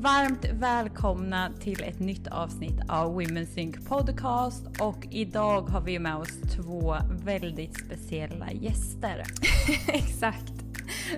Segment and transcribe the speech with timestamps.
[0.00, 6.16] varmt välkomna till ett nytt avsnitt av Women Sync Podcast och idag har vi med
[6.16, 9.22] oss två väldigt speciella gäster.
[9.88, 10.52] Exakt.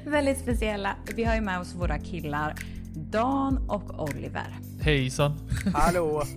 [0.04, 0.96] Väldigt speciella.
[1.16, 2.54] Vi har ju med oss våra killar
[2.94, 4.58] Dan och Oliver.
[4.80, 5.32] Hejsan.
[5.74, 6.22] Hallå!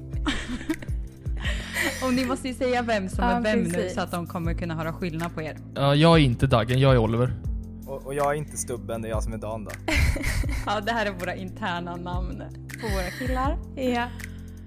[2.04, 3.94] Och ni måste ju säga vem som Ja, är vem nu precis.
[3.94, 5.58] så att de kommer kunna höra skillnad på er.
[5.76, 7.34] Ja, jag är inte Daggen, jag är Oliver.
[7.88, 9.72] Och, och jag är inte stubben, det är jag som är Dan då.
[10.66, 12.44] Ja, det här är våra interna namn
[12.82, 13.58] på våra killar.
[13.76, 14.10] Ja.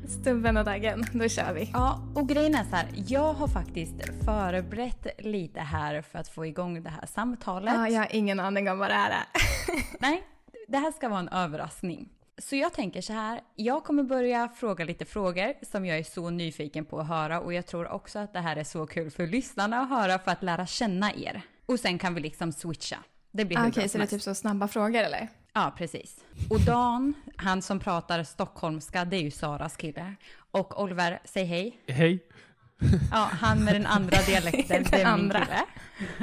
[0.08, 1.04] Stubben och Daggen.
[1.12, 1.70] Då kör vi.
[1.72, 2.86] Ja, och grejen är så här.
[3.06, 7.74] Jag har faktiskt förberett lite här för att få igång det här samtalet.
[7.74, 9.26] Ja, jag har ingen aning om vad det här är.
[10.00, 10.22] Nej,
[10.68, 12.08] det här ska vara en överraskning.
[12.38, 16.30] Så jag tänker så här, jag kommer börja fråga lite frågor som jag är så
[16.30, 19.26] nyfiken på att höra och jag tror också att det här är så kul för
[19.26, 21.42] lyssnarna att höra för att lära känna er.
[21.66, 22.98] Och sen kan vi liksom switcha.
[23.38, 25.28] Det blir Ah, Okej, så det är typ så snabba frågor eller?
[25.52, 26.16] Ja, precis.
[26.50, 30.14] Och Dan, han som pratar stockholmska, det är ju Saras kille.
[30.50, 31.80] Och Oliver, säg hej.
[31.88, 32.24] Hej.
[33.12, 35.44] Ja, han med den andra dialekten, det är min andra.
[35.44, 35.64] kille.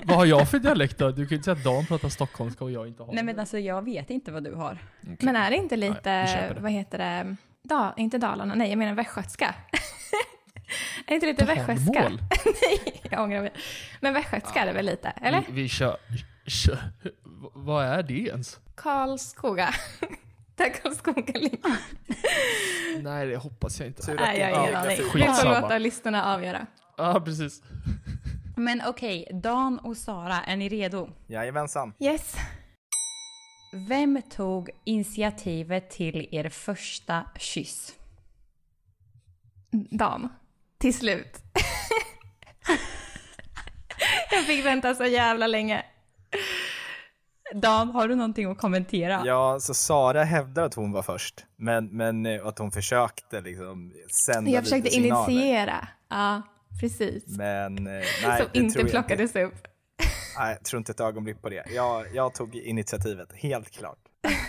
[0.06, 1.10] Vad har jag för dialekt då?
[1.12, 3.40] Du kan ju inte säga att Dan pratar stockholmska och jag inte har Nej men
[3.40, 4.78] alltså jag vet inte vad du har.
[5.02, 6.10] Men är det inte Nej, lite,
[6.54, 6.56] det.
[6.60, 9.56] vad heter det, da, inte Dalarna, nej jag menar västgötska.
[11.06, 12.10] är det inte lite västgötska?
[12.46, 13.54] Nej, jag ångrar mig.
[14.00, 15.44] Men västgötska är det väl lite, eller?
[15.48, 15.98] Vi, vi kör,
[17.54, 18.60] Vad är det ens?
[18.76, 19.74] Karlskoga.
[20.56, 21.78] Där Karlskoga ligger.
[23.02, 24.14] Nej, det hoppas jag inte.
[24.14, 24.98] Nej, jag har ingen det aning.
[24.98, 26.68] Vi får låta lyssnarna avgöra.
[26.98, 27.62] Ja, precis.
[28.58, 31.10] Men okej, Dan och Sara, är ni redo?
[31.28, 31.94] Jajamensan.
[32.00, 32.36] Yes.
[33.88, 37.96] Vem tog initiativet till er första kyss?
[39.72, 40.30] Dan.
[40.78, 41.38] Till slut.
[44.32, 45.86] jag fick vänta så jävla länge.
[47.54, 49.22] Dan, har du någonting att kommentera?
[49.26, 53.94] Ja, så Sara hävdar att hon var först, men, men eh, att hon försökte liksom
[54.12, 55.32] sända Jag försökte lite signaler.
[55.34, 55.88] initiera.
[56.10, 56.42] Ja,
[56.82, 57.24] precis.
[57.28, 59.68] Men eh, nej, Som inte plockades upp.
[60.40, 61.64] Nej, jag tror inte ett ögonblick på det.
[61.76, 64.00] Jag, jag tog initiativet, helt klart.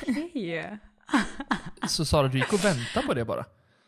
[0.09, 0.79] Okej.
[1.89, 3.45] Så Sara, du gick och väntade på det bara?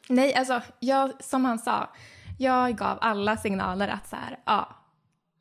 [0.08, 1.90] Nej, alltså, jag, som han sa,
[2.38, 4.69] jag gav alla signaler att så här, ja,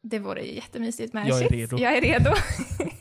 [0.02, 1.78] det vore ju jättemysigt med en Jag är redo.
[1.78, 2.30] Jag är redo.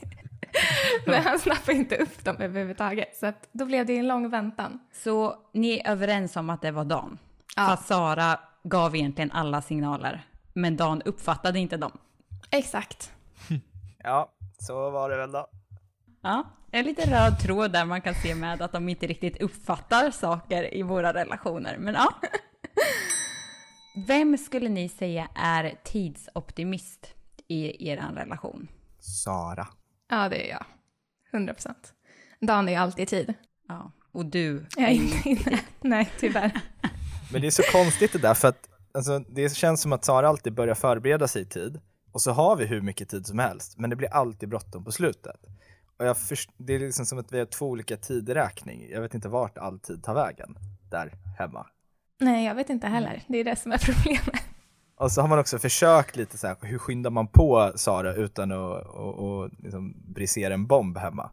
[1.11, 4.79] Men han snappade inte upp dem överhuvudtaget, så att då blev det en lång väntan.
[4.93, 7.17] Så ni är överens om att det var Dan?
[7.55, 7.65] Ja.
[7.65, 11.91] Fast Sara gav egentligen alla signaler, men Dan uppfattade inte dem.
[12.51, 13.11] Exakt.
[14.03, 15.47] Ja, så var det väl då.
[16.21, 20.11] Ja, en liten röd tråd där man kan se med att de inte riktigt uppfattar
[20.11, 21.77] saker i våra relationer.
[21.77, 22.13] Men ja.
[24.07, 27.13] Vem skulle ni säga är tidsoptimist
[27.47, 28.67] i er relation?
[28.99, 29.67] Sara.
[30.09, 30.65] Ja, det är jag.
[31.37, 31.93] 100 procent.
[32.41, 33.33] Dan är alltid i tid.
[33.67, 34.65] Ja, och du?
[34.77, 35.59] Jag är inte inne.
[35.81, 36.51] Nej, tyvärr.
[37.31, 40.27] Men det är så konstigt det där, för att alltså, det känns som att Sara
[40.27, 41.79] alltid börjar förbereda sig i tid.
[42.11, 44.91] Och så har vi hur mycket tid som helst, men det blir alltid bråttom på
[44.91, 45.35] slutet.
[45.99, 48.89] Och jag först- det är liksom som att vi har två olika tideräkning.
[48.89, 50.57] Jag vet inte vart all tid tar vägen
[50.91, 51.67] där hemma.
[52.19, 53.23] Nej, jag vet inte heller.
[53.27, 54.41] Det är det som är problemet.
[54.99, 58.51] Och så har man också försökt lite så här, hur skyndar man på Sara utan
[58.51, 61.29] att och, och liksom brisera en bomb hemma?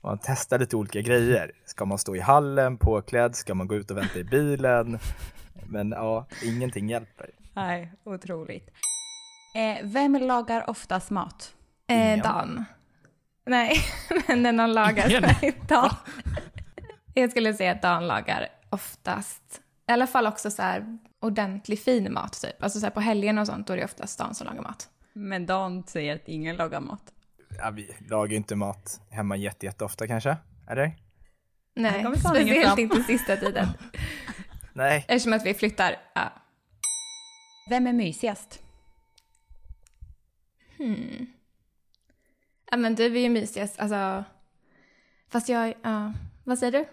[0.00, 1.52] Och man testar lite olika grejer.
[1.64, 3.36] Ska man stå i hallen påklädd?
[3.36, 4.98] Ska man gå ut och vänta i bilen?
[5.66, 7.30] Men ja, ingenting hjälper.
[7.54, 8.70] Nej, otroligt.
[9.54, 11.54] Eh, vem lagar oftast mat?
[11.88, 12.22] Eh.
[12.22, 12.64] Dan.
[13.46, 13.76] Nej,
[14.28, 15.90] men när någon lagar Dan.
[17.14, 22.12] Jag skulle säga att Dan lagar oftast, i alla fall också så här ordentlig fin
[22.12, 22.62] mat typ.
[22.62, 24.88] Alltså så här på helgen och sånt, då är det oftast Dan som lagar mat.
[25.12, 27.12] Men Dan säger att ingen lagar mat.
[27.58, 30.36] Ja, vi lagar ju inte mat hemma jätte, jätteofta kanske?
[30.68, 30.96] Eller?
[31.74, 33.66] Nej, speciellt inte sista tiden.
[34.72, 35.96] Nej, Eftersom att vi flyttar.
[36.14, 36.32] Ja.
[37.68, 38.62] Vem är mysigast?
[40.76, 41.26] Hmm.
[42.70, 44.24] Ja men du är ju mysigast, alltså.
[45.28, 46.12] Fast jag, ja.
[46.44, 46.84] Vad säger du?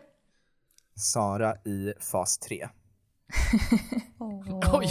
[0.96, 2.70] Sara i fas 3.
[4.18, 4.88] Oj!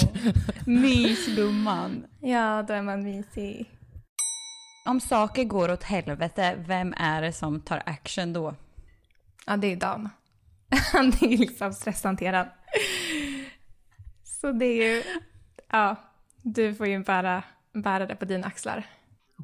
[0.67, 2.06] Mysgumman.
[2.20, 3.70] Ja, då är man mysig.
[4.87, 8.55] Om saker går åt helvete, vem är det som tar action då?
[9.46, 10.08] Ja, det är Dan.
[10.93, 12.49] Han är ju liksom stresshanterad.
[14.23, 15.02] Så det är ju,
[15.70, 15.96] ja,
[16.43, 17.43] du får ju bära,
[17.73, 18.87] bära det på dina axlar.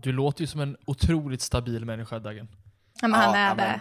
[0.02, 2.48] Du låter ju som en otroligt stabil människa, Daggen.
[3.02, 3.80] Ja, men han Ja, är ja, men det.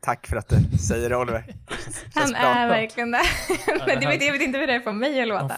[0.00, 1.44] Tack för att du säger det Oliver.
[1.68, 2.40] Känns Han bra.
[2.40, 3.22] är verkligen det.
[3.86, 5.56] Men jag vet, jag vet inte hur det är för mig att låta.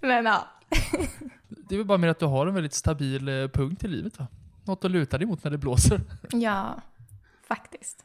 [0.00, 0.48] Men ja.
[1.68, 4.18] Det är väl bara mer att du har en väldigt stabil eh, punkt i livet
[4.18, 4.26] va?
[4.64, 6.00] Något att luta dig mot när det blåser.
[6.30, 6.80] Ja,
[7.48, 8.04] faktiskt.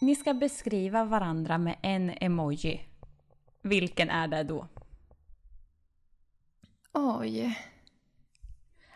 [0.00, 2.86] ni ska beskriva varandra med en emoji.
[3.62, 4.66] Vilken är det då?
[6.92, 7.58] Oj.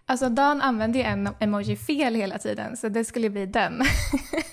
[0.08, 3.82] Alltså Dan använder ju en emoji fel hela tiden, så det skulle bli den.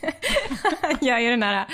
[0.82, 1.66] Han gör ju den här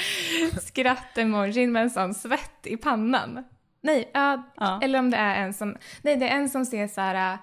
[0.61, 3.43] skratt-emojin med en sån svett i pannan.
[3.83, 4.79] Nej, ja, Ja.
[4.83, 5.77] eller om det är en som...
[6.01, 7.37] Nej, det är en som ser så här...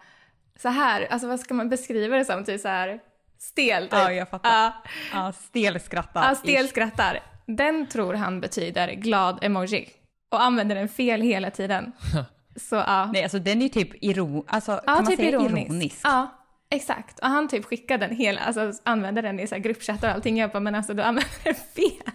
[0.58, 2.44] Så här, alltså vad ska man beskriva det som?
[2.44, 2.98] Typ så här
[3.38, 3.92] stel, typ.
[3.92, 4.50] Ja, jag fattar.
[4.50, 6.28] Ja, Ja, stelskrattar.
[6.28, 7.18] ja, stel skrattar.
[7.46, 9.88] Den tror han betyder glad emoji.
[10.32, 11.92] Och använder den fel hela tiden.
[12.56, 13.10] Så ja.
[13.12, 14.44] Nej, alltså den är ju typ iro...
[14.48, 15.66] Alltså, Ja, kan man typ säga ironisk.
[15.70, 15.96] ironisk?
[16.02, 16.34] Ja,
[16.70, 17.18] exakt.
[17.18, 20.36] Och han typ skickade den hela, alltså använde den i så här gruppchattar och allting.
[20.38, 22.12] Jag bara, men alltså du använder den fel.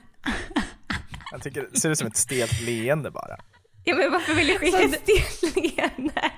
[1.31, 3.37] Jag tycker det ser ut som ett stelt leende bara.
[3.83, 6.31] Ja, men varför vill jag skicka Så ett stelt leende?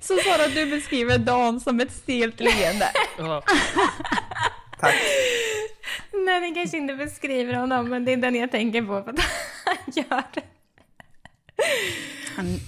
[0.00, 2.88] Så Sara, du beskriver Dan som ett stelt leende.
[3.18, 3.42] Ja.
[4.80, 4.94] Tack.
[6.12, 9.18] Nej, det kanske inte beskriver honom, men det är den jag tänker på för att
[9.64, 10.42] han gör det.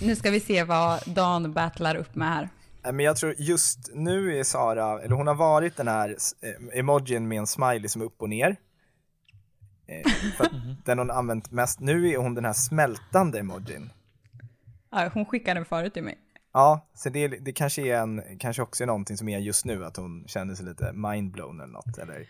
[0.03, 2.49] Nu ska vi se vad Dan battlar upp med här.
[2.93, 7.29] Men jag tror just nu är Sara, eller hon har varit den här eh, emojin
[7.29, 8.57] med en smiley som är upp och ner.
[9.87, 10.53] Eh, för att
[10.85, 13.91] den hon använt mest, nu är hon den här smältande emojin.
[14.91, 16.19] Ja, hon skickade den förut till mig.
[16.53, 19.85] Ja, så det, det kanske är en, kanske också är någonting som är just nu,
[19.85, 22.27] att hon känner sig lite mindblown eller något, eller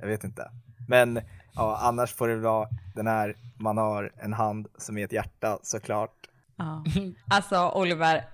[0.00, 0.50] jag vet inte.
[0.88, 1.20] Men
[1.56, 5.58] ja, annars får det vara den här, man har en hand som är ett hjärta
[5.62, 6.28] såklart.
[6.56, 6.84] Ja.
[7.30, 8.24] Alltså Oliver,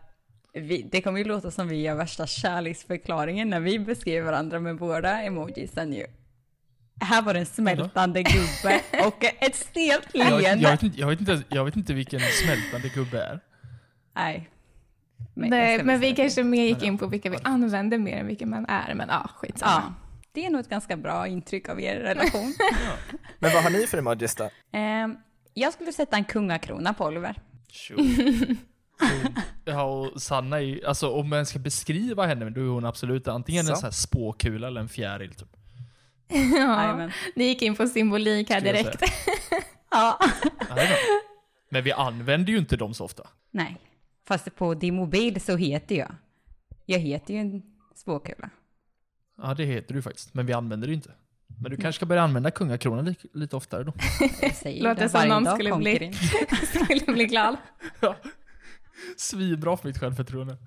[0.52, 4.76] vi, det kommer ju låta som vi gör värsta kärleksförklaringen när vi beskriver varandra med
[4.78, 6.06] båda emojisen ju.
[7.00, 10.70] Här var det en smältande gubbe och ett stelt Jag, jag, leende.
[10.70, 13.40] vet inte, jag, vet inte, jag vet inte vilken smältande gubbe är.
[14.14, 14.48] Nej.
[15.34, 18.26] Men jag Nej, men vi kanske mer gick in på vilka vi använder mer än
[18.26, 19.94] vilka man är, men ja, skitsamma.
[20.34, 22.54] Ja, det är nog ett ganska bra intryck av er relation.
[23.38, 24.50] Men vad har ni för emojis då?
[24.72, 25.16] Ehm,
[25.54, 27.36] jag skulle sätta en kungakrona på Oliver.
[29.64, 33.28] Ja, och Sanna är ju, alltså om man ska beskriva henne, då är hon absolut
[33.28, 33.72] antingen Så.
[33.72, 35.48] en sån här spåkula eller en fjäril typ.
[36.28, 36.38] Ja,
[36.82, 37.10] Jajamän.
[37.34, 39.02] ni gick in på symbolik här Skulle direkt.
[39.90, 40.18] Ja.
[41.68, 43.28] Men vi använder ju inte dem så ofta.
[43.50, 43.76] Nej,
[44.28, 46.14] fast på din mobil så heter jag.
[46.86, 47.62] Jag heter ju en
[47.94, 48.50] spåkula.
[49.42, 50.34] Ja, det heter du faktiskt.
[50.34, 51.10] Men vi använder det inte.
[51.62, 53.92] Men du kanske ska börja använda kungakronan li- lite oftare då.
[54.64, 56.12] Låter det som någon skulle bli-.
[56.84, 57.56] Skulle bli glad.
[58.00, 58.16] Ja.
[59.16, 60.56] Svinbra för mitt självförtroende.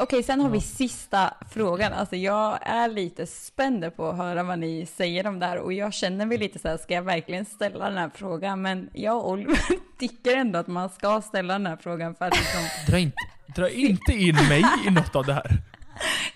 [0.00, 1.92] Okej, sen har vi sista frågan.
[1.92, 5.72] Alltså jag är lite spänd på att höra vad ni säger om det här och
[5.72, 8.62] jag känner mig lite så här, ska jag verkligen ställa den här frågan?
[8.62, 9.58] Men jag och Oliver
[9.98, 13.16] tycker ändå att man ska ställa den här frågan för att liksom, Dra inte,
[13.56, 15.62] dra inte in mig i något av det här.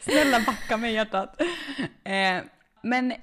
[0.01, 1.41] Snälla backa mig hjärtat.
[2.05, 2.43] Eh,
[2.83, 3.15] men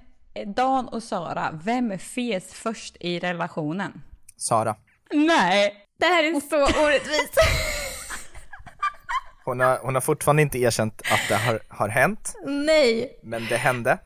[0.55, 4.01] Dan och Sara, vem fes först i relationen?
[4.37, 4.75] Sara.
[5.13, 5.75] Nej!
[5.99, 7.35] Det här är så orättvist.
[9.45, 13.57] Hon har, hon har fortfarande inte erkänt att det har, har hänt, Nej, men det
[13.57, 13.97] hände.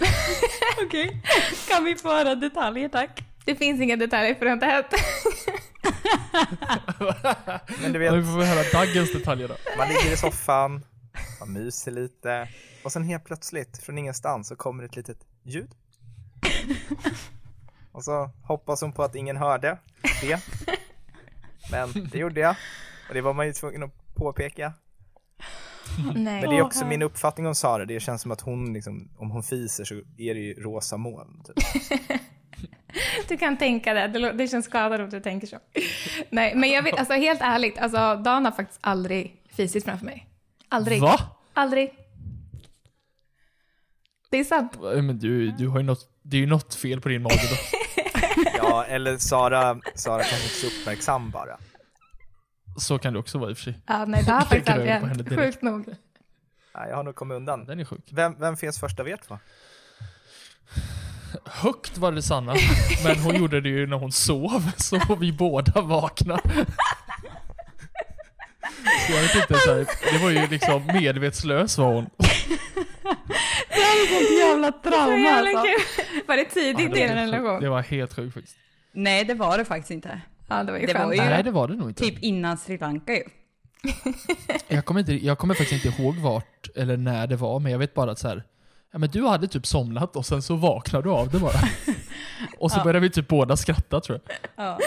[0.86, 1.22] Okej,
[1.68, 3.22] kan vi få höra detaljer tack?
[3.44, 4.86] det finns inga detaljer för det har inte hänt.
[7.82, 9.54] Men du Ja, vi vet, får höra Daggens detaljer då.
[9.78, 10.84] man ligger i soffan,
[11.40, 12.48] man myser lite
[12.84, 15.70] och sen helt plötsligt från ingenstans så kommer ett litet ljud.
[17.92, 19.78] Och så hoppas hon på att ingen hörde
[20.20, 20.40] det.
[21.70, 22.56] Men det gjorde jag
[23.08, 24.72] och det var man ju tvungen att påpeka.
[26.14, 26.40] Nej.
[26.40, 29.30] Men det är också min uppfattning om Sara, det känns som att hon liksom, om
[29.30, 31.42] hon fiser så är det ju rosa moln.
[31.44, 31.56] Typ.
[33.28, 34.32] Du kan tänka det.
[34.32, 35.58] Det, känns skadad om du tänker så.
[36.30, 40.28] Nej, men jag vet, alltså helt ärligt, alltså Dan har faktiskt aldrig fisit framför mig.
[40.68, 41.00] Aldrig.
[41.00, 41.20] Va?
[41.54, 41.92] Aldrig.
[44.30, 44.72] Det är sant.
[44.80, 47.56] Men du, du har ju något, det är ju något fel på din mage då.
[48.56, 51.56] Ja, eller Sara, Sara kanske inte är så uppmärksam bara.
[52.78, 53.80] Så kan det också vara i och för sig.
[53.86, 55.28] Ja, nej, det har faktiskt aldrig hänt.
[55.28, 55.86] Sjukt nog.
[56.74, 57.64] Nej, jag har nog kommit undan.
[57.64, 58.08] Den är sjuk.
[58.12, 59.38] Vem, vem finns först av er två?
[61.44, 62.54] Högt var det Sanna,
[63.04, 66.42] men hon gjorde det ju när hon sov, så vi båda vaknade.
[69.06, 72.06] Så jag vet inte, så här, det var ju liksom medvetslös var hon.
[74.08, 75.64] Sånt jävla trauma jävla alltså.
[75.74, 76.22] kul.
[76.26, 77.34] Var det tidigt Ja, i det, var helt sjukt.
[77.34, 77.60] relation?
[77.60, 78.56] det var helt sjukt faktiskt.
[78.92, 80.20] Nej, det var det faktiskt inte.
[80.48, 81.14] Ja, det var ju Det var skönt.
[81.14, 82.04] ju- Nej det var det nog inte.
[82.04, 83.22] Typ innan Sri Lanka ju.
[84.68, 87.78] Jag kommer, inte, jag kommer faktiskt inte ihåg vart eller när det var, men jag
[87.78, 88.42] vet bara att så här,
[88.92, 91.52] ja men du hade typ somnat och sen så vaknade du av det bara.
[92.58, 92.84] Och så Ja.
[92.84, 94.36] började vi typ båda skratta tror jag.
[94.56, 94.78] Ja.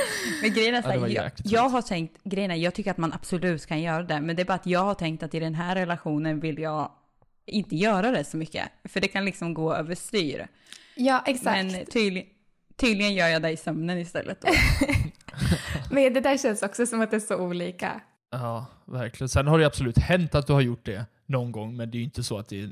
[0.41, 1.71] Men grejen är så Ja, här, jag, jäkligt jag roligt.
[1.73, 4.45] har tänkt, grejen är, jag tycker att man absolut kan göra det, men det är
[4.45, 6.91] bara att jag har tänkt att i den här relationen vill jag
[7.45, 8.63] inte göra det så mycket.
[8.83, 10.47] För det kan liksom gå överstyr.
[10.95, 11.73] Ja, exakt.
[11.73, 12.27] Men tydligen,
[12.77, 14.41] Tydligen gör jag det i sömnen istället.
[14.41, 14.47] Då.
[15.95, 18.01] Men det där känns också som att det är så olika.
[18.31, 19.29] Ja, verkligen.
[19.29, 21.99] Sen har det absolut hänt att du har gjort det någon gång, men det är
[21.99, 22.71] ju inte så att det...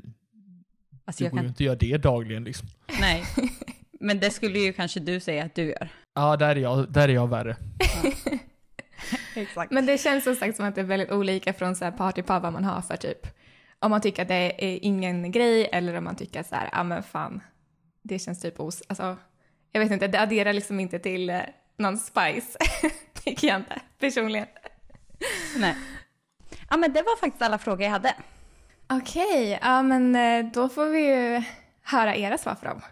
[1.04, 1.46] Alltså Du jag går ju kan...
[1.48, 2.68] inte att göra det dagligen liksom.
[3.00, 3.24] Nej.
[4.00, 5.88] Men det skulle ju kanske du säga att du gör.
[6.14, 7.56] Ja, där är jag, där är jag värre.
[9.34, 9.72] Exakt.
[9.72, 12.12] Men det känns som sagt som att det är väldigt olika från så här par
[12.12, 13.26] till par vad man har för typ.
[13.78, 16.68] Om man tycker att det är ingen grej eller om man tycker att så här,
[16.72, 17.40] ja men fan,
[18.02, 18.82] det känns typ os...
[18.88, 19.16] Alltså,
[19.72, 21.40] jag vet inte, det adderar liksom inte till eh,
[21.78, 22.58] någon spice.
[23.24, 24.46] tycker jag inte, personligen.
[25.56, 25.74] Nej.
[26.70, 28.14] Ja men det var faktiskt alla frågor jag hade.
[28.86, 31.42] Okej, ja men eh, då får vi ju
[31.82, 32.82] höra era svar för dem.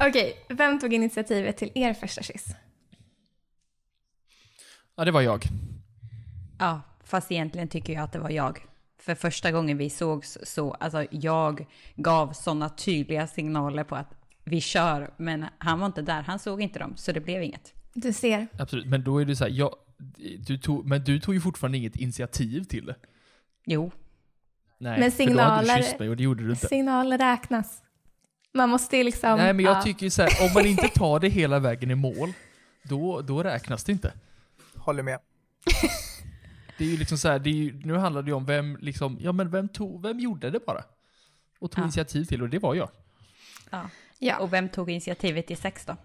[0.00, 2.46] Okej, vem tog initiativet till er första kyss?
[4.96, 5.44] Ja, det var jag.
[6.58, 8.66] Ja, fast egentligen tycker jag att det var jag.
[8.98, 14.60] För första gången vi sågs så, alltså jag gav sådana tydliga signaler på att vi
[14.60, 17.72] kör, men han var inte där, han såg inte dem, så det blev inget.
[17.94, 18.46] Du ser.
[18.58, 18.86] Absolut.
[18.86, 19.74] Men då är det så här, jag,
[20.46, 22.96] du tog, men du tog ju fortfarande inget initiativ till det.
[23.66, 23.90] Jo,
[24.78, 26.66] Nej, Men för då hade du signaler- kysst mig och det gjorde du inte.
[26.66, 27.82] Signaler räknas.
[28.54, 29.38] Man måste liksom...
[29.38, 29.82] Nej, men jag ja.
[29.82, 32.32] tycker ju så här, om man inte tar det hela vägen i mål,
[32.82, 34.12] då, då räknas det inte.
[34.76, 35.18] Håller med.
[36.78, 38.78] Det är ju liksom så här, det är ju, nu handlar det ju om vem,
[38.80, 40.84] liksom, ja men vem tog, vem gjorde det bara?
[41.58, 41.84] Och tog Ja.
[41.84, 42.88] initiativ till och det var jag.
[43.70, 43.88] ja.
[44.18, 44.38] Ja.
[44.38, 45.96] Och vem tog initiativet till sex då?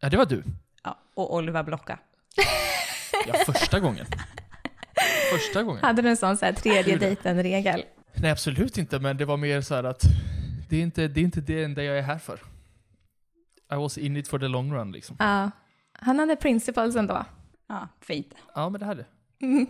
[0.00, 0.42] Ja, det var du.
[0.84, 1.98] Ja, och Oliver Blocka.
[3.26, 4.06] Ja, första gången.
[5.32, 5.82] Första gången.
[5.84, 7.84] Hade du en sån så här tredje dejten-regel?
[8.14, 10.02] Nej, absolut inte, men det var mer så här att
[10.68, 12.40] det är inte det, är inte det enda jag är här för.
[13.72, 15.16] I was in it for the long run liksom.
[15.18, 15.50] Ja.
[15.92, 17.24] Han hade principles ändå.
[17.66, 18.34] Ja, fint.
[18.54, 19.04] Ja, men det hade.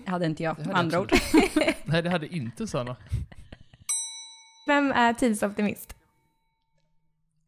[0.05, 1.13] Det hade inte jag, Det med hade andra ord.
[1.85, 2.97] Nej, det hade inte Sanna.
[4.67, 5.97] Vem är tidsoptimist?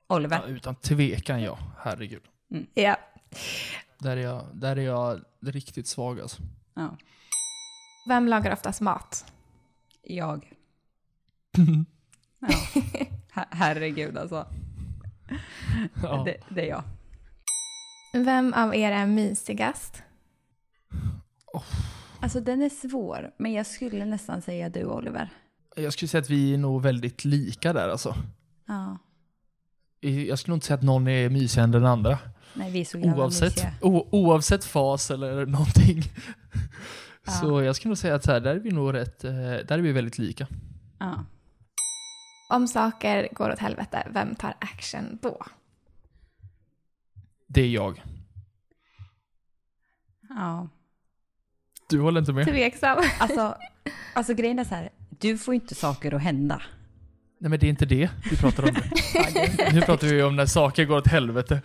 [0.07, 0.41] Oliver.
[0.47, 2.23] Ja, utan tvekan ja, herregud.
[2.75, 2.97] Ja.
[3.99, 6.43] Där är jag, där är jag riktigt svag alltså.
[6.75, 6.97] Ja,
[8.09, 9.33] Vem lagar oftast mat?
[10.03, 10.53] jag.
[12.43, 12.49] Ja.
[13.61, 14.47] Her- Herregud alltså.
[16.03, 16.23] Ja.
[16.27, 16.83] Det, det är jag.
[18.13, 20.03] Vem av er är mysigast?
[22.21, 25.29] Alltså den är svår, men jag skulle nästan säga du Oliver.
[25.77, 28.15] Jag skulle säga att vi är nog väldigt lika där alltså.
[28.67, 28.99] Ja,
[30.01, 32.19] Jag skulle nog inte säga att någon är mysigare än den andra.
[32.55, 36.03] nej vi är så Oavsett, o, oavsett fas eller någonting.
[37.27, 37.33] Ja.
[37.33, 39.71] Så jag skulle nog säga att så här, där är vi nog rätt, eh, där
[39.71, 40.47] är vi väldigt lika.
[40.99, 41.25] Ja.
[42.51, 45.47] Om saker går åt helvete, vem tar action då?
[47.47, 48.03] Det är jag.
[50.29, 50.69] ja.
[51.89, 52.47] Du håller inte med?
[52.47, 52.99] Tveksam.
[53.21, 53.57] Alltså,
[54.15, 54.91] alltså grejen är så här,
[55.21, 56.63] du får inte saker att hända.
[57.39, 58.75] Nej men det är inte det vi pratar om.
[59.35, 61.63] det Nu pratar vi om när saker går åt helvete.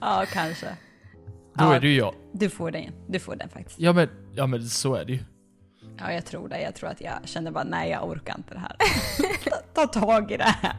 [0.00, 0.66] ja kanske.
[1.54, 1.74] Då Ja.
[1.74, 2.14] är det ju jag.
[2.32, 3.78] Du får den, du får den faktiskt.
[3.80, 5.18] Ja men, ja men så är det ju.
[5.98, 6.60] Ja, jag tror det.
[6.60, 8.76] Jag tror att jag kände bara, nej jag orkar inte det här.
[9.74, 10.76] ta, ta tag i det här.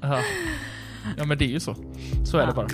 [0.00, 0.20] Ja.
[1.16, 1.74] ja men det är ju så.
[2.24, 2.46] Så är Ja.
[2.46, 2.68] det bara.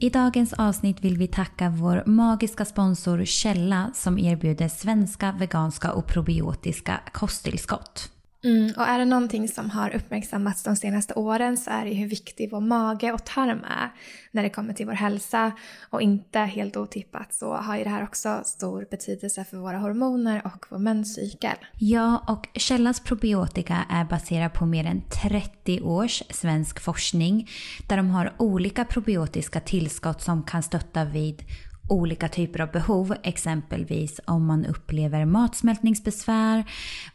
[0.00, 6.06] I dagens avsnitt vill vi tacka vår magiska sponsor Källa som erbjuder svenska, veganska och
[6.06, 8.12] probiotiska kosttillskott.
[8.44, 11.96] Mm, och är det någonting som har uppmärksammats de senaste åren så är det ju
[11.96, 13.92] hur viktig vår mage och tarm är
[14.32, 15.52] när det kommer till vår hälsa.
[15.90, 20.42] Och inte helt otippat så har ju det här också stor betydelse för våra hormoner
[20.44, 21.56] och vår menscykel.
[21.78, 27.48] Ja, och Källas probiotika är baserad på mer än 30 års svensk forskning
[27.88, 31.42] där de har olika probiotiska tillskott som kan stötta vid
[31.88, 33.14] olika typer av behov.
[33.22, 36.64] Exempelvis om man upplever matsmältningsbesvär,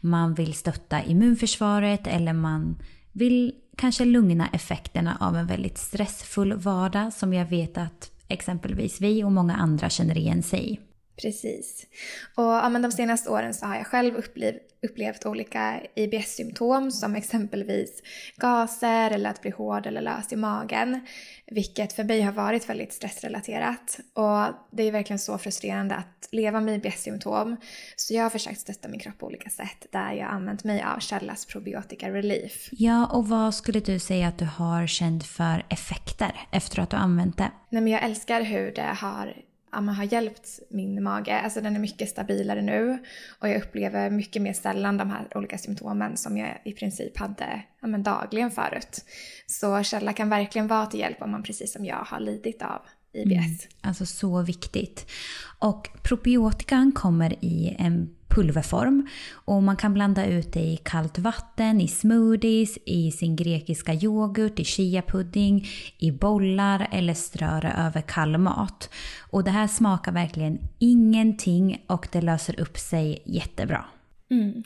[0.00, 2.76] man vill stötta immunförsvaret eller man
[3.12, 9.24] vill kanske lugna effekterna av en väldigt stressfull vardag som jag vet att exempelvis vi
[9.24, 10.80] och många andra känner igen sig i.
[11.22, 11.86] Precis.
[12.34, 17.14] Och ja, men de senaste åren så har jag själv upplevt, upplevt olika IBS-symptom som
[17.14, 18.02] exempelvis
[18.36, 21.06] gaser eller att bli hård eller lös i magen.
[21.46, 24.00] Vilket för mig har varit väldigt stressrelaterat.
[24.14, 27.56] Och det är verkligen så frustrerande att leva med IBS-symptom.
[27.96, 30.98] Så jag har försökt stötta min kropp på olika sätt där jag använt mig av
[30.98, 32.68] Källas probiotika relief.
[32.72, 36.96] Ja, och vad skulle du säga att du har känt för effekter efter att du
[36.96, 37.50] använt det?
[37.70, 39.34] Nej, men jag älskar hur det har,
[39.80, 41.40] har hjälpt min mage.
[41.40, 42.98] Alltså den är mycket stabilare nu
[43.38, 47.62] och jag upplever mycket mer sällan de här olika symptomen som jag i princip hade
[47.80, 49.04] ja, men dagligen förut.
[49.46, 52.82] Så källa kan verkligen vara till hjälp om man precis som jag har lidit av
[53.12, 53.32] IBS.
[53.32, 55.10] Mm, alltså så viktigt.
[55.58, 59.08] Och probiotikan kommer i en pulverform.
[59.32, 64.58] Och man kan blanda ut det i kallt vatten, i smoothies, i sin grekiska yoghurt,
[64.58, 65.66] i chiapudding,
[65.98, 68.90] i bollar eller strö det över kall mat.
[69.30, 73.84] Och det här smakar verkligen ingenting och det löser upp sig jättebra.
[74.30, 74.62] Mm.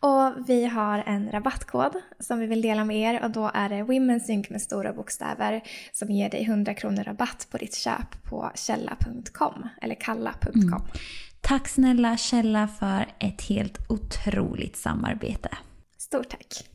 [0.00, 3.82] Och vi har en rabattkod som vi vill dela med er och då är det
[3.82, 8.50] Women's Sync med stora bokstäver som ger dig 100 kronor rabatt på ditt köp på
[8.54, 10.62] källa.com eller kalla.com.
[10.62, 10.82] Mm.
[11.48, 15.48] Tack snälla Källa för ett helt otroligt samarbete.
[15.98, 16.68] Stort tack!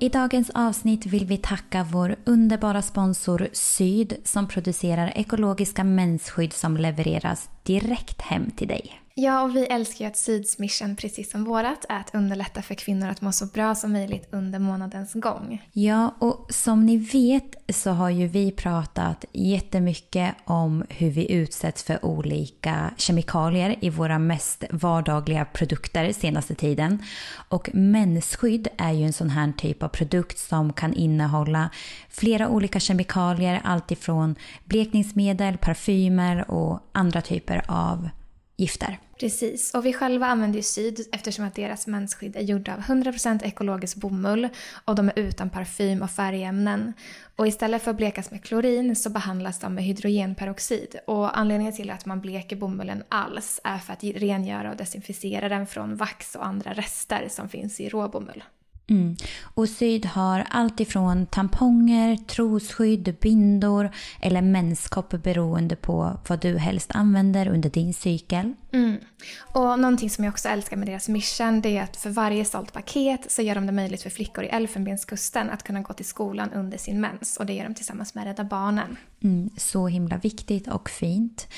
[0.00, 6.76] I dagens avsnitt vill vi tacka vår underbara sponsor Syd som producerar ekologiska mensskydd som
[6.76, 9.03] levereras direkt hem till dig.
[9.16, 12.74] Ja, och vi älskar ju att Syds mission, precis som vårat, är att underlätta för
[12.74, 15.62] kvinnor att må så bra som möjligt under månadens gång.
[15.72, 21.82] Ja, och som ni vet så har ju vi pratat jättemycket om hur vi utsätts
[21.82, 27.02] för olika kemikalier i våra mest vardagliga produkter senaste tiden.
[27.48, 31.70] Och mensskydd är ju en sån här typ av produkt som kan innehålla
[32.08, 38.08] flera olika kemikalier, alltifrån blekningsmedel, parfymer och andra typer av
[38.56, 38.98] gifter.
[39.20, 43.44] Precis, och vi själva använder ju Syd eftersom att deras mensskydd är gjorda av 100%
[43.44, 44.48] ekologisk bomull
[44.84, 46.92] och de är utan parfym och färgämnen.
[47.36, 50.96] Och istället för att blekas med klorin så behandlas de med hydrogenperoxid.
[51.06, 55.66] Och anledningen till att man bleker bomullen alls är för att rengöra och desinficera den
[55.66, 58.44] från vax och andra rester som finns i råbomull.
[58.86, 59.16] Mm.
[59.42, 66.90] Och Syd har allt ifrån tamponger, trosskydd, bindor eller menskopp beroende på vad du helst
[66.94, 68.54] använder under din cykel.
[68.72, 68.96] Mm.
[69.40, 72.72] Och någonting som jag också älskar med deras mission det är att för varje sålt
[72.72, 76.52] paket så gör de det möjligt för flickor i Elfenbenskusten att kunna gå till skolan
[76.52, 78.96] under sin mens och det gör de tillsammans med Rädda Barnen.
[79.22, 81.48] Mm, så himla viktigt och fint.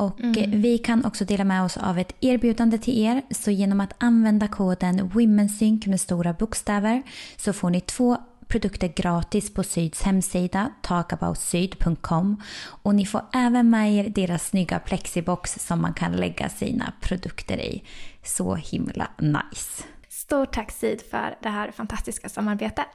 [0.00, 0.60] Och mm.
[0.60, 3.22] vi kan också dela med oss av ett erbjudande till er.
[3.30, 7.02] Så genom att använda koden WomenSync med stora bokstäver
[7.36, 12.42] så får ni två produkter gratis på Syds hemsida talkaboutsyd.com
[12.82, 17.60] och ni får även med er deras snygga plexibox som man kan lägga sina produkter
[17.60, 17.84] i.
[18.24, 19.84] Så himla nice!
[20.08, 22.86] Stort tack Syd för det här fantastiska samarbetet.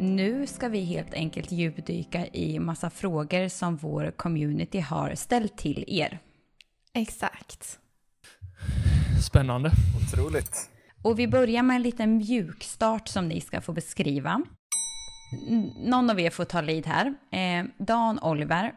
[0.00, 5.84] Nu ska vi helt enkelt djupdyka i massa frågor som vår community har ställt till
[5.86, 6.18] er.
[6.92, 7.78] Exakt.
[9.26, 9.70] Spännande.
[10.02, 10.70] Otroligt.
[11.02, 14.42] Och vi börjar med en liten mjukstart som ni ska få beskriva.
[15.76, 17.14] Någon av er får ta lid här.
[17.30, 18.72] Eh, Dan Oliver,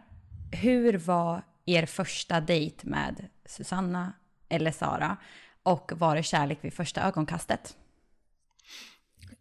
[0.51, 4.13] hur var er första dejt med Susanna
[4.49, 5.17] eller Sara?
[5.63, 7.77] Och var det kärlek vid första ögonkastet?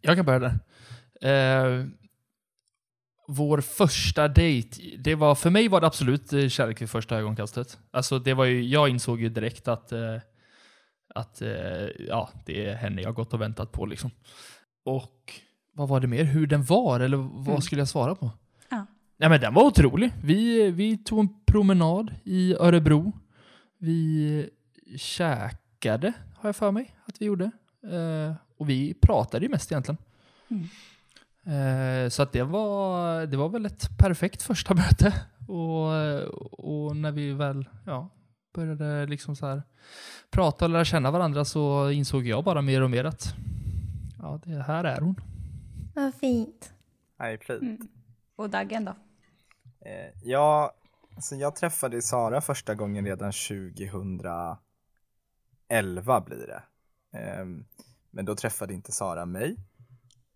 [0.01, 0.59] Jag kan börja där.
[1.23, 1.85] Eh,
[3.27, 7.79] vår första dejt, det var, för mig var det absolut eh, kärlek vid första ögonkastet.
[7.91, 10.17] Alltså det var ju, jag insåg ju direkt att, eh,
[11.15, 14.11] att eh, ja, det är henne jag gått och väntat på liksom.
[14.85, 15.33] Och
[15.73, 16.23] vad var det mer?
[16.23, 17.61] Hur den var, eller vad mm.
[17.61, 18.31] skulle jag svara på?
[18.69, 18.85] Ja.
[19.17, 20.11] Nej men den var otrolig.
[20.23, 23.11] Vi, vi tog en promenad i Örebro.
[23.77, 24.49] Vi
[24.97, 27.51] käkade, har jag för mig att vi gjorde.
[27.83, 29.97] Eh, och vi pratade ju mest egentligen.
[30.47, 30.67] Mm.
[31.45, 35.13] Eh, så att det var, det var väl ett perfekt första möte.
[35.47, 35.89] Och,
[36.85, 38.09] och när vi väl ja,
[38.53, 39.63] började liksom så här
[40.31, 43.35] prata och lära känna varandra så insåg jag bara mer och mer att
[44.19, 45.15] ja, det här är hon.
[45.95, 46.73] Vad fint.
[47.19, 47.61] Nej, fint.
[47.61, 47.87] Mm.
[48.35, 48.91] Och Daggen då?
[49.85, 50.73] Eh, ja,
[51.15, 54.57] alltså jag träffade Sara första gången redan 2011
[56.25, 56.63] blir det.
[57.19, 57.45] Eh,
[58.11, 59.57] men då träffade inte Sara mig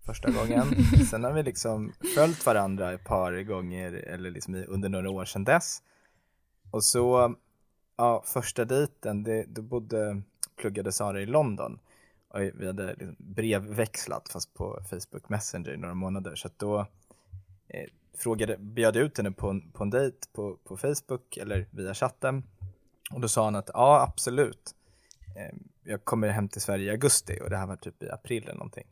[0.08, 0.86] första gången.
[1.10, 5.44] Sen har vi liksom följt varandra ett par gånger eller liksom under några år sedan
[5.44, 5.82] dess.
[6.72, 7.36] Och så,
[7.98, 10.22] ja, första dejten, det, då bodde,
[10.56, 11.80] pluggade Sara i London.
[12.30, 16.36] Och vi hade liksom brevväxlat fast på Facebook Messenger i några månader.
[16.36, 16.80] Så att då
[17.68, 21.94] eh, frågade, bjöd ut henne på en, på en dejt på, på Facebook eller via
[21.94, 22.44] chatten.
[23.12, 24.76] Och då sa han att ja, absolut.
[25.36, 28.44] Eh, jag kommer hem till Sverige i augusti och det här var typ i april
[28.44, 28.88] eller någonting.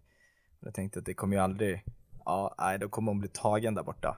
[0.65, 1.83] Jag tänkte att det kommer ju aldrig,
[2.25, 4.17] ja, nej, då kommer hon bli tagen där borta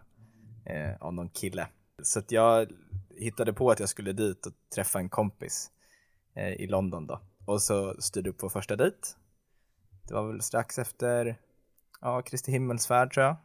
[0.66, 1.68] eh, av någon kille.
[2.04, 2.68] Så att jag
[3.18, 5.72] hittade på att jag skulle dit och träffa en kompis
[6.36, 7.20] eh, i London då.
[7.46, 8.98] Och så styrde upp på första dejt.
[10.08, 11.36] Det var väl strax efter,
[12.02, 13.36] ja, Kristi himmelsfärd tror jag.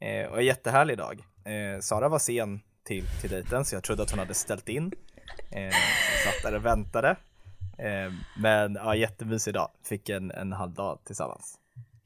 [0.00, 1.24] Eh, och en jättehärlig dag.
[1.44, 4.92] Eh, Sara var sen till, till dejten så jag trodde att hon hade ställt in.
[5.50, 5.74] Eh,
[6.24, 7.16] satt där och väntade.
[7.78, 9.70] Eh, men ja, jättemysig dag.
[9.82, 11.59] Fick en, en halv dag tillsammans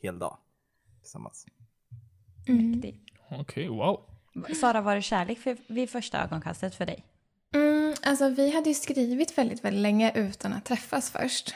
[0.04, 0.36] hel dag
[1.00, 1.46] tillsammans.
[2.48, 2.78] Mm.
[2.78, 3.00] Okej,
[3.40, 4.00] okay, wow.
[4.60, 7.04] Sara, var det kärlek för, vid första ögonkastet för dig?
[8.02, 11.54] Alltså vi hade ju skrivit väldigt, väldigt länge utan att träffas först.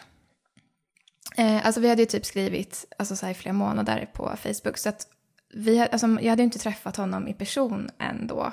[1.36, 4.78] Eh, alltså vi hade ju typ skrivit alltså, så här, i flera månader på Facebook.
[4.78, 5.06] Så att
[5.54, 8.52] vi, alltså, jag hade ju inte träffat honom i person ändå.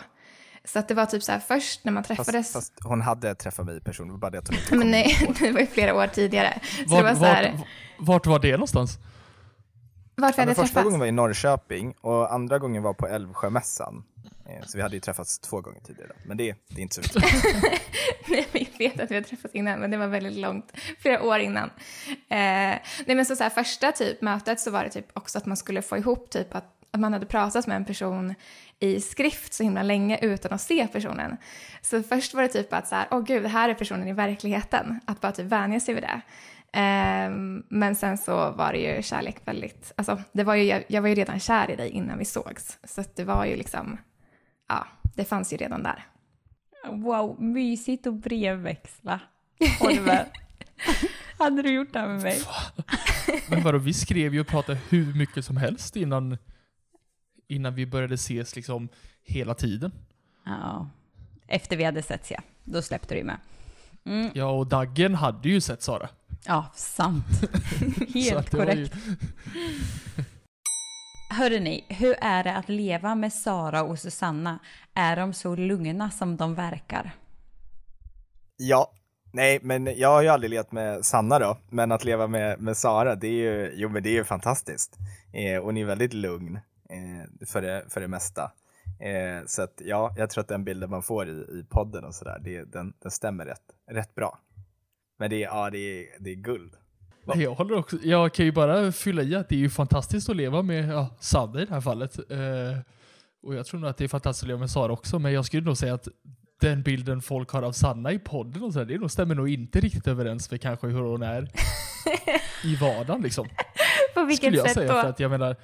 [0.63, 2.33] Så att det var typ så här först när man träffades.
[2.33, 4.69] Fast, fast hon hade träffat mig i person, det var bara det att hon inte
[4.75, 5.35] Men kom nej, ihåg.
[5.39, 6.59] det var ju flera år tidigare.
[6.61, 8.97] Så Vart, det var så här, vart, vart var det någonstans?
[10.15, 10.83] Vart vi Ja, hade men första träffats.
[10.83, 14.03] gången var i Norrköping och andra gången var på Älvsjömässan.
[14.49, 16.11] Eh, Så vi hade ju träffats två gånger tidigare.
[16.25, 17.43] Men det, det är inte så viktigt.
[18.27, 21.39] Nej, vi vet att vi har träffats innan, men det var väldigt långt, flera år
[21.39, 21.69] innan.
[22.09, 25.45] Eh, nej, men så, så här, första typ mötet så var det typ också att
[25.45, 28.35] man skulle få ihop typ att, att man hade pratat med en person
[28.79, 31.37] i skrift så himla länge utan att se personen.
[31.81, 34.99] Så först var det typ att så här, åh gud, här är personen i verkligheten,
[35.05, 36.21] att bara typ vänja sig vid det.
[36.75, 37.29] Eh,
[37.69, 41.09] men sen så var det ju kärlek väldigt, alltså det var ju, jag, jag var
[41.09, 43.97] ju redan kär i dig innan vi sågs, så att det var ju liksom,
[44.69, 46.05] ja, det fanns ju redan där.
[46.89, 49.19] Wow, mysigt att brevväxla.
[49.81, 50.27] Oliver.
[51.37, 52.41] Hade du gjort det här med mig?
[53.49, 56.37] Men vadå, vi skrev ju och pratade hur mycket som helst innan,
[57.47, 58.89] innan vi började ses liksom
[59.23, 59.91] hela tiden.
[60.45, 60.89] Ja.
[61.47, 62.39] Efter vi hade setts ja.
[62.63, 63.37] Då släppte du ju med.
[64.05, 64.31] Mm.
[64.33, 66.09] Ja, och Daggen hade ju sett Sara.
[66.47, 67.25] Ja, sant.
[68.13, 68.93] Helt korrekt.
[71.29, 74.59] Hörrni, hur är det att leva med Sara och Susanna?
[74.93, 77.11] Är de så lugna som de verkar?
[78.57, 78.91] Ja,
[79.33, 82.77] nej, men jag har ju aldrig levt med Sanna då, men att leva med, med
[82.77, 84.97] Sara, det är ju, jo men det är ju fantastiskt.
[85.33, 86.55] Eh, hon är väldigt lugn
[86.89, 88.51] eh, för, det, för det mesta.
[88.99, 92.15] Eh, så att ja, jag tror att den bilden man får i, i podden och
[92.15, 94.39] sådär, den, den stämmer rätt, rätt bra.
[95.17, 96.73] Men det är, ja, det är, det är guld.
[97.25, 100.29] Nej, Jag, håller också, jag kan ju bara fylla i att det är ju fantastiskt
[100.29, 102.31] att leva med ja, Sanna i det här fallet.
[102.31, 102.77] Eh,
[103.43, 105.45] och jag tror nog att det är fantastiskt att leva med Sara också, men jag
[105.45, 106.07] skulle nog säga att
[106.61, 109.49] den bilden folk har av Sanna i podden och så där, det nog stämmer nog
[109.49, 111.51] inte riktigt överens med kanske hur hon är
[112.63, 113.47] i vardagen liksom.
[114.13, 114.93] På vilket skulle jag sätt säga.
[114.93, 115.01] då?
[115.01, 115.55] För att jag menar,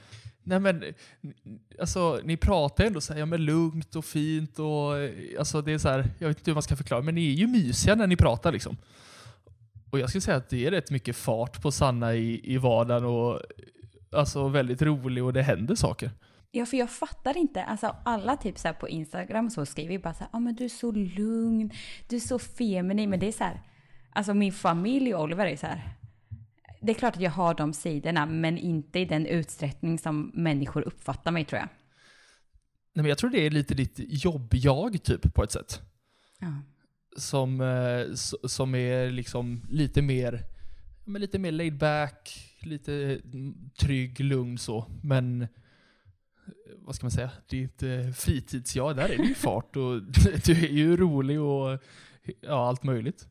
[0.44, 0.84] nej men,
[1.80, 5.74] alltså ni pratar ändå så här, ja, men lugnt och fint och eh, alltså det
[5.74, 7.96] är så här, jag vet inte hur man ska förklara, men ni är ju mysiga
[7.96, 8.78] när ni pratar liksom.
[9.92, 13.06] Och jag skulle säga att det är rätt mycket fart på Sanna i, i vardagen
[13.06, 13.42] och
[14.12, 16.12] alltså väldigt rolig och det händer saker.
[16.52, 17.64] Ja, för jag fattar inte.
[17.64, 20.66] Alltså alla typ så på Instagram så skriver ju bara så här, ah, men du
[20.66, 21.72] är så lugn,
[22.10, 23.10] du är så feminin.
[23.10, 23.62] Men det är så här,
[24.12, 25.98] alltså min familj och Oliver är så här.
[26.82, 30.82] Det är klart att jag har de sidorna, men inte i den utsträckning som människor
[30.82, 31.68] uppfattar mig tror jag.
[32.94, 35.82] Nej, men jag tror det är lite ditt jobb-jag typ på ett sätt.
[36.40, 36.48] Ja.
[37.18, 38.14] Som, eh,
[38.48, 40.34] som är liksom lite mer,
[41.06, 44.86] ja, men lite mer laid back, lite mm, trygg, lugn så.
[45.04, 45.48] Men eh,
[46.78, 50.02] vad ska man säga, det är inte fritids-jag, där är det ju fart och
[50.46, 51.80] du är ju rolig och
[52.42, 53.28] ja, allt möjligt.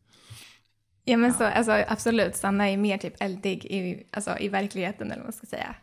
[1.04, 5.16] Ja men så, alltså absolut, Sanna är mer typ eldig i, alltså, i verkligheten eller
[5.16, 5.74] vad man ska säga.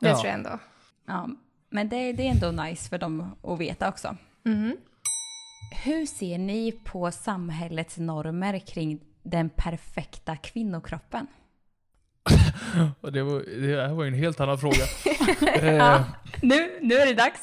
[0.00, 0.14] Det Ja.
[0.14, 0.58] tror jag ändå.
[1.06, 1.28] Ja,
[1.70, 4.16] men det, det är ändå nice för dem att veta också.
[4.44, 4.76] Mhm.
[5.84, 11.26] Hur ser ni på samhällets normer kring den perfekta kvinnokroppen?
[13.12, 14.84] Det, var, det här var ju en helt annan fråga.
[15.54, 16.04] eh, Ja.
[16.42, 17.40] Nu, nu är det dags.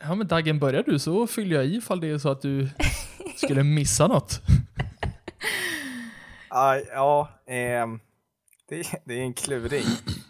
[0.00, 2.68] ja men Daggen, börjar du så fyller jag i ifall det är så att du
[3.36, 4.40] skulle missa något.
[6.50, 8.00] Ja, ja ehm,
[8.68, 9.84] det, det är en kluring.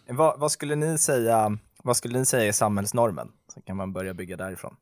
[0.08, 3.32] vad, vad skulle ni säga, vad skulle ni säga är samhällsnormen?
[3.58, 4.76] Sen kan man börja bygga därifrån.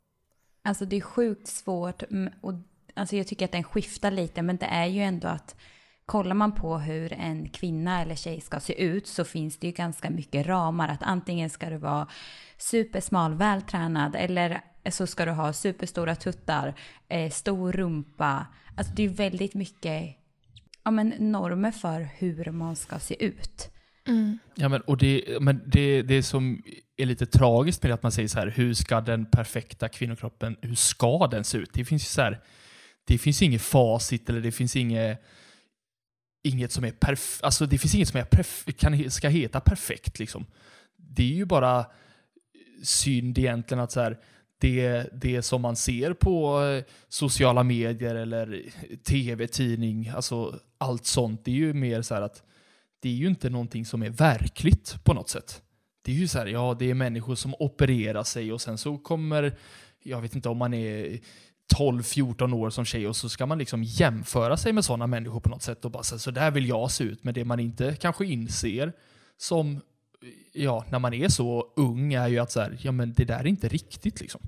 [0.63, 2.53] Alltså det är sjukt svårt mm, och
[2.95, 5.57] alltså jag tycker att den skiftar lite men det är ju ändå att
[6.07, 9.73] kollar man på hur en kvinna eller tjej ska se ut så finns det ju
[9.73, 12.09] ganska mycket ramar att antingen ska du vara
[12.59, 14.61] supersmal, vältränad eller
[14.91, 16.75] så ska du ha superstora tuttar,
[17.09, 18.47] eh, stor rumpa.
[18.77, 20.17] Alltså det är väldigt mycket
[20.85, 23.76] ja, men normer för hur man ska se ut.
[24.07, 24.39] Mm.
[24.55, 26.63] Ja, men, och det, men det, det som
[26.97, 30.57] är lite tragiskt med det att man säger så här, hur ska den perfekta kvinnokroppen,
[30.61, 31.71] hur ska den se ut?
[31.73, 32.41] Det finns ju så här,
[33.05, 35.23] det finns inget facit eller det finns inget,
[36.45, 40.19] inget som är perfekt, alltså det finns inget som är perf- kan, ska heta perfekt
[40.19, 40.47] liksom.
[40.97, 41.87] Det är ju bara
[42.83, 44.19] synd egentligen att så här,
[44.61, 51.07] det, det som man ser på eh, sociala medier eller eh, tv, tidning, alltså allt
[51.07, 52.43] sånt, det är ju mer så här att
[53.01, 55.63] det är ju inte någonting som är verkligt på något sätt.
[56.03, 58.99] Det är ju så här, ja, det är människor som opererar sig och sen så
[58.99, 59.59] kommer,
[60.03, 61.19] jag vet inte om man är
[61.75, 65.49] 12-14 år som tjej och så ska man liksom jämföra sig med sådana människor på
[65.49, 67.25] något sätt och bara så, så där vill jag se ut.
[67.25, 68.93] Men det man inte kanske inser
[69.37, 69.81] som,
[70.53, 73.39] ja, när man är så ung är ju att så här, ja men det där
[73.39, 74.41] är inte riktigt liksom.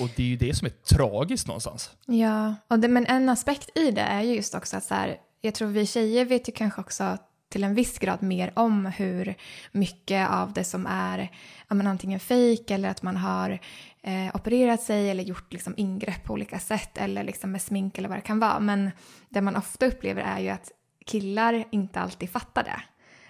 [0.00, 1.90] Och det är ju det som är tragiskt någonstans.
[2.06, 5.16] Ja, och det, men en aspekt i det är ju just också att så här,
[5.40, 7.18] jag tror vi tjejer vet ju kanske också
[7.52, 9.34] till en viss grad mer om hur
[9.72, 11.30] mycket av det som är
[11.68, 13.58] ja, men antingen fejk eller att man har
[14.02, 18.08] eh, opererat sig eller gjort liksom, ingrepp på olika sätt eller liksom, med smink eller
[18.08, 18.60] vad det kan vara.
[18.60, 18.90] Men
[19.28, 20.70] det man ofta upplever är ju att
[21.06, 22.82] killar inte alltid fattar det.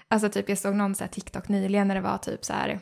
[0.09, 2.81] Alltså typ jag såg någon så här TikTok nyligen när det var typ så här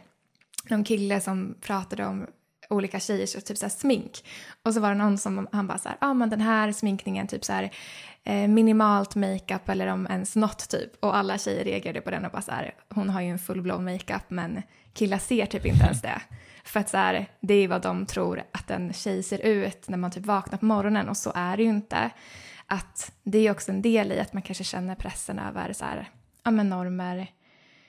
[0.69, 2.27] någon kille som pratade om
[2.71, 4.25] olika tjejers typ så här smink.
[4.65, 6.73] Och så var det någon som han bara så här, ja ah, men den här
[6.73, 7.71] sminkningen typ så här
[8.25, 11.05] eh, minimalt makeup eller om ens något typ.
[11.05, 13.93] Och alla tjejer reagerade på den och bara så här, hon har ju en full-blown
[13.93, 16.23] makeup men killar ser typ inte ens det.
[16.65, 19.99] För att så här, det är vad de tror att en tjej ser ut när
[19.99, 22.11] man typ vaknar på morgonen och så är det ju inte.
[22.67, 26.09] Att det är också en del i att man kanske känner pressen över så här,
[26.45, 27.27] ja men normer.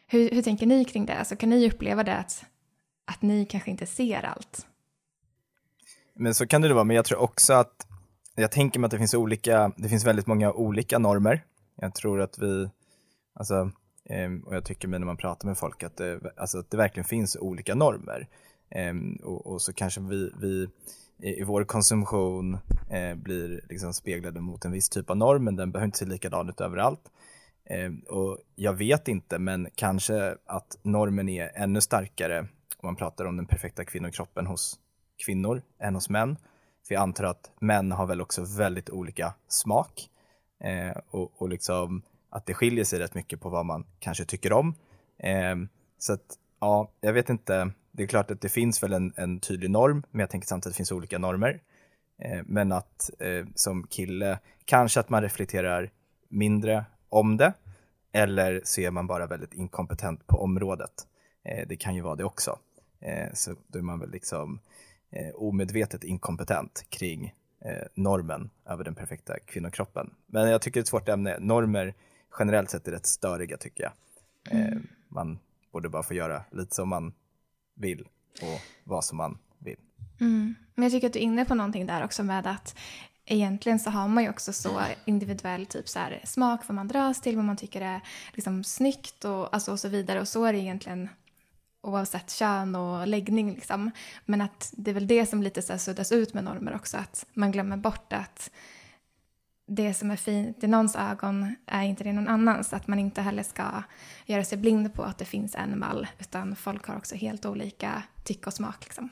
[0.08, 1.18] Hur, hur tänker ni kring det?
[1.18, 2.46] Alltså kan ni uppleva det att,
[3.12, 4.68] att ni kanske inte ser allt?
[6.22, 7.88] Men så kan det vara, men jag tror också att
[8.36, 11.44] jag tänker mig att det finns olika, det finns väldigt många olika normer.
[11.76, 12.70] Jag tror att vi,
[13.34, 13.72] alltså,
[14.10, 16.78] ehm, och jag tycker mig när man pratar med folk att det, alltså, att det
[16.78, 18.28] verkligen finns olika normer.
[18.70, 20.70] Ehm, och, och så kanske vi, vi
[21.20, 22.58] i, vår konsumtion
[22.90, 26.06] eh, blir liksom speglade mot en viss typ av norm, men den behöver inte se
[26.06, 27.12] likadan ut överallt.
[27.66, 32.40] Eh, och jag vet inte, men kanske att normen är ännu starkare
[32.78, 34.80] om man pratar om den perfekta kvinnokroppen hos
[35.26, 36.38] kvinnor än hos män.
[36.88, 40.10] För jag antar att män har väl också väldigt olika smak
[40.64, 44.54] eh, och, och liksom att det skiljer sig rätt mycket på vad man kanske tycker
[44.54, 44.76] om.
[45.18, 45.56] Eh,
[45.98, 47.72] så att, ja, jag vet inte.
[47.92, 50.72] Det är klart att det finns väl en, en tydlig norm, men jag tänker samtidigt
[50.72, 51.62] att det finns olika normer.
[52.22, 55.92] Eh, men att eh, som kille, kanske att man reflekterar
[56.30, 57.54] mindre om det,
[58.12, 61.08] eller så är man bara väldigt inkompetent på området.
[61.46, 62.60] Eh, det kan ju vara det också.
[63.02, 64.60] Eh, så då är man väl liksom
[65.12, 67.34] eh, omedvetet inkompetent kring
[67.66, 70.14] eh, normen över den perfekta kvinnokroppen.
[70.26, 71.38] Men jag tycker det är ett svårt ämne.
[71.40, 71.94] Normer
[72.40, 73.94] generellt sett är rätt störiga tycker jag.
[74.50, 74.88] Eh, mm.
[75.08, 75.40] man
[75.72, 77.14] borde bara få göra lite som man
[77.76, 78.08] vill
[78.42, 79.80] och vad som man vill.
[80.20, 80.56] Mm.
[80.76, 82.76] Men jag tycker att du är inne på någonting där också med att
[83.26, 87.22] egentligen så har man ju också så individuell typ så här, smak vad man dras
[87.22, 88.02] till, vad man tycker är
[88.34, 90.22] liksom snyggt och, alltså, och så vidare.
[90.22, 91.10] Och så är det egentligen
[91.84, 93.54] oavsett kön och läggning.
[93.54, 93.92] Liksom.
[94.26, 96.98] Men att det är väl det som lite så här suddas ut med normer också,
[96.98, 98.52] att man glömmer bort att
[99.68, 102.74] det som är fint i någons ögon är inte det någon annans.
[102.74, 103.84] Att man inte heller ska
[104.26, 108.04] göra sig blind på att det finns en mall, utan folk har också helt olika
[108.24, 108.84] tycke och smak.
[108.84, 109.10] Liksom.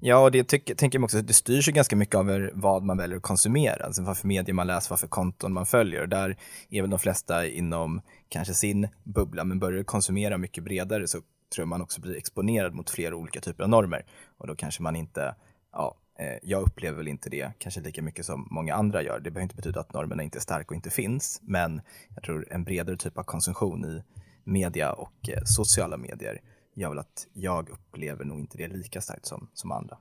[0.00, 2.96] Ja, och det tycker, tänker jag också, det styrs ju ganska mycket av vad man
[2.96, 6.06] väljer att konsumera, alltså vad för medier man läser, vad för konton man följer.
[6.06, 6.36] Där
[6.70, 11.18] är väl de flesta inom kanske sin bubbla, men börjar konsumera mycket bredare så
[11.54, 14.06] tror jag man också blir exponerad mot flera olika typer av normer.
[14.38, 15.34] Och då kanske man inte,
[15.72, 19.20] ja, eh, jag upplever väl inte det kanske lika mycket som många andra gör.
[19.20, 21.80] Det behöver inte betyda att normerna inte är starka och inte finns, men
[22.14, 24.02] jag tror en bredare typ av konsumtion i
[24.44, 26.40] media och eh, sociala medier
[26.74, 29.98] gör väl att jag upplever nog inte det lika starkt som, som andra.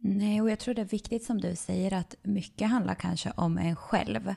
[0.00, 3.58] Nej, och jag tror det är viktigt som du säger att mycket handlar kanske om
[3.58, 4.34] en själv.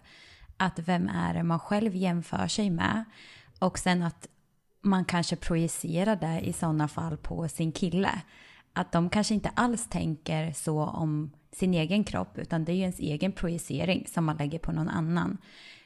[0.57, 3.03] Att vem är det man själv jämför sig med?
[3.59, 4.27] Och sen att
[4.81, 8.21] man kanske projicerar det i sådana fall på sin kille.
[8.73, 12.81] Att de kanske inte alls tänker så om sin egen kropp utan det är ju
[12.81, 15.37] ens egen projicering som man lägger på någon annan.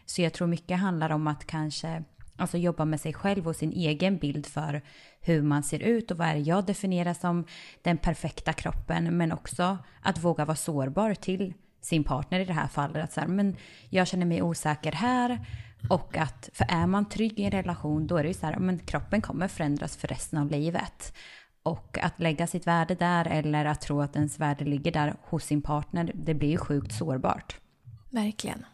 [0.06, 2.04] Så jag tror mycket handlar om att kanske
[2.38, 4.82] alltså jobba med sig själv och sin egen bild för
[5.22, 7.46] hur man ser ut och vad är det jag definierar som
[7.82, 12.68] den perfekta kroppen men också att våga vara sårbar till sin partner i det här
[12.68, 13.04] fallet.
[13.04, 13.56] Att så här, men
[13.90, 15.40] jag känner mig osäker här
[15.90, 18.58] och att, för är man trygg i en relation då är det ju så här,
[18.58, 21.14] men kroppen kommer förändras för resten av livet.
[21.64, 25.44] Och att lägga sitt värde där eller att tro att ens värde ligger där hos
[25.44, 27.60] sin partner, det blir ju sjukt sårbart.
[28.10, 28.66] Verkligen.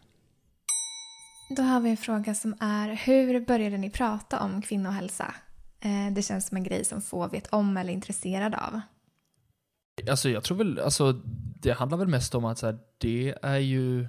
[1.56, 5.34] Då har vi en fråga som är, hur började ni prata om kvinnohälsa?
[5.80, 8.80] Eh, det känns som en grej som få vet om eller är intresserad av.
[10.10, 11.12] Alltså jag tror väl, alltså
[11.60, 14.06] det handlar väl mest om att så här, det är ju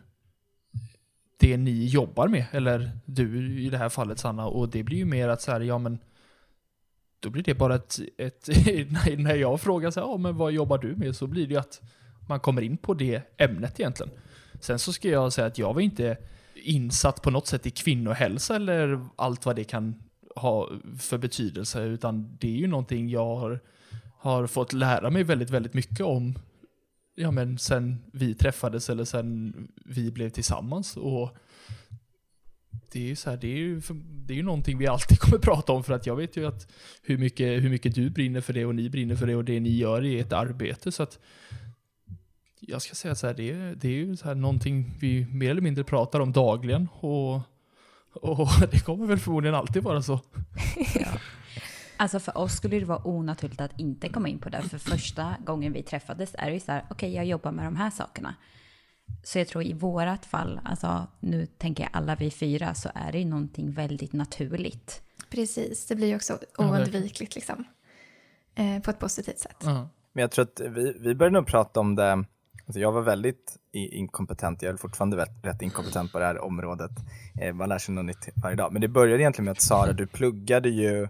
[1.37, 5.05] det ni jobbar med, eller du i det här fallet Sanna, och det blir ju
[5.05, 5.99] mer att så här, ja men
[7.19, 8.47] då blir det bara ett, ett
[9.17, 11.15] när jag frågar så här, ja men vad jobbar du med?
[11.15, 11.81] Så blir det ju att
[12.27, 14.11] man kommer in på det ämnet egentligen.
[14.61, 16.17] Sen så ska jag säga att jag var inte
[16.55, 20.03] insatt på något sätt i kvinnohälsa eller allt vad det kan
[20.35, 20.69] ha
[20.99, 23.59] för betydelse, utan det är ju någonting jag har,
[24.17, 26.35] har fått lära mig väldigt, väldigt mycket om
[27.15, 29.53] ja, men sen vi träffades eller sen
[29.85, 30.97] vi blev tillsammans.
[30.97, 31.37] Och
[32.91, 35.37] det är ju så här, det är ju, det är ju någonting vi alltid kommer
[35.37, 36.71] prata om för att jag vet ju att
[37.01, 39.59] hur mycket, hur mycket du brinner för det och ni brinner för det och det
[39.59, 41.19] ni gör i ett arbete så att
[42.59, 45.51] jag ska säga så här, det är, det är ju så här någonting vi mer
[45.51, 47.41] eller mindre pratar om dagligen och,
[48.13, 50.19] och det kommer väl förmodligen alltid vara så.
[51.97, 54.61] Alltså för oss skulle det vara onaturligt att inte komma in på det.
[54.61, 57.65] För första gången vi träffades är det ju så här, okej okay, jag jobbar med
[57.65, 58.35] de här sakerna.
[59.23, 63.11] Så jag tror i vårat fall, alltså nu tänker jag alla vi fyra, så är
[63.11, 65.01] det ju någonting väldigt naturligt.
[65.29, 67.63] Precis, det blir ju också oundvikligt liksom.
[68.55, 69.63] Eh, på ett positivt sätt.
[69.63, 73.01] Uh Men jag tror att vi, vi började nog prata om det, alltså jag var
[73.01, 76.91] väldigt inkompetent, jag är fortfarande rätt inkompetent på det här området.
[77.41, 78.73] Eh, man lär sig något nytt varje dag.
[78.73, 81.07] Men det började egentligen med att Sara, du pluggade ju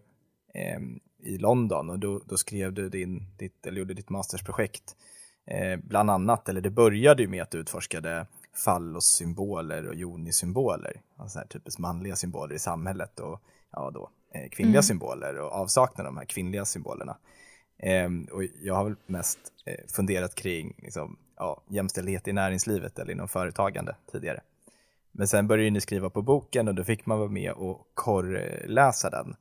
[0.53, 0.79] eh,
[1.23, 4.95] i London och då, då skrev du din, ditt, eller gjorde ditt mastersprojekt
[5.45, 8.27] eh, bland annat, eller det började ju med att du utforskade
[8.65, 14.79] fallossymboler och jonisymboler, alltså här typiskt manliga symboler i samhället och ja, då, eh, kvinnliga
[14.79, 14.83] mm.
[14.83, 17.17] symboler och avsaknaden av de här kvinnliga symbolerna.
[17.77, 23.11] Eh, och jag har väl mest eh, funderat kring liksom, ja, jämställdhet i näringslivet eller
[23.11, 24.41] inom företagande tidigare.
[25.11, 29.09] Men sen började ni skriva på boken och då fick man vara med och korrläsa
[29.09, 29.35] den.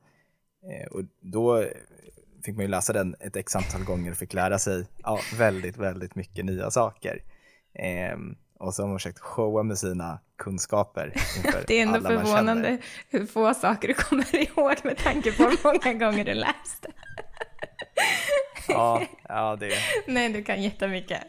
[0.71, 1.65] Eh, och då
[2.45, 5.77] fick man ju läsa den ett x antal gånger och fick lära sig ja, väldigt,
[5.77, 7.23] väldigt mycket nya saker.
[7.79, 8.17] Eh,
[8.59, 11.13] och så har man försökt showa med sina kunskaper.
[11.67, 12.77] det är ändå förvånande
[13.09, 16.91] hur få saker du kommer ihåg med tanke på hur många gånger du läste.
[18.67, 19.71] ja, ja, det...
[20.07, 21.21] Nej, du kan jättemycket.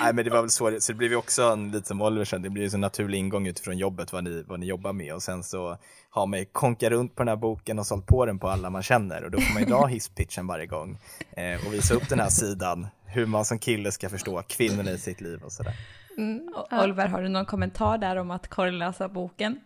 [0.00, 2.24] Nej men det var väl så, så det blev ju också en, lite som Oliver
[2.24, 5.14] sa, det blir ju en naturlig ingång utifrån jobbet vad ni, vad ni jobbar med
[5.14, 5.76] och sen så
[6.10, 8.70] har man ju konkat runt på den här boken och sålt på den på alla
[8.70, 10.98] man känner och då får man ju dra hisspitchen varje gång
[11.30, 14.98] eh, och visa upp den här sidan, hur man som kille ska förstå kvinnorna i
[14.98, 15.74] sitt liv och sådär.
[16.18, 16.54] Mm.
[16.70, 19.60] Oliver, har du någon kommentar där om att korrläsa boken?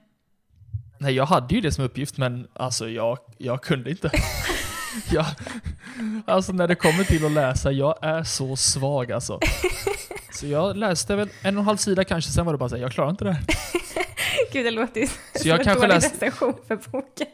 [0.98, 4.10] Nej, jag hade ju det som uppgift, men alltså jag, jag kunde inte.
[5.10, 5.26] jag,
[6.26, 9.40] alltså när det kommer till att läsa, jag är så svag alltså.
[10.32, 12.76] Så jag läste väl en och en halv sida kanske, sen var det bara så
[12.76, 13.44] här, jag klarar inte det här.
[14.52, 16.14] Gud, det låter ju så jag kanske läst...
[16.14, 17.26] recension för boken.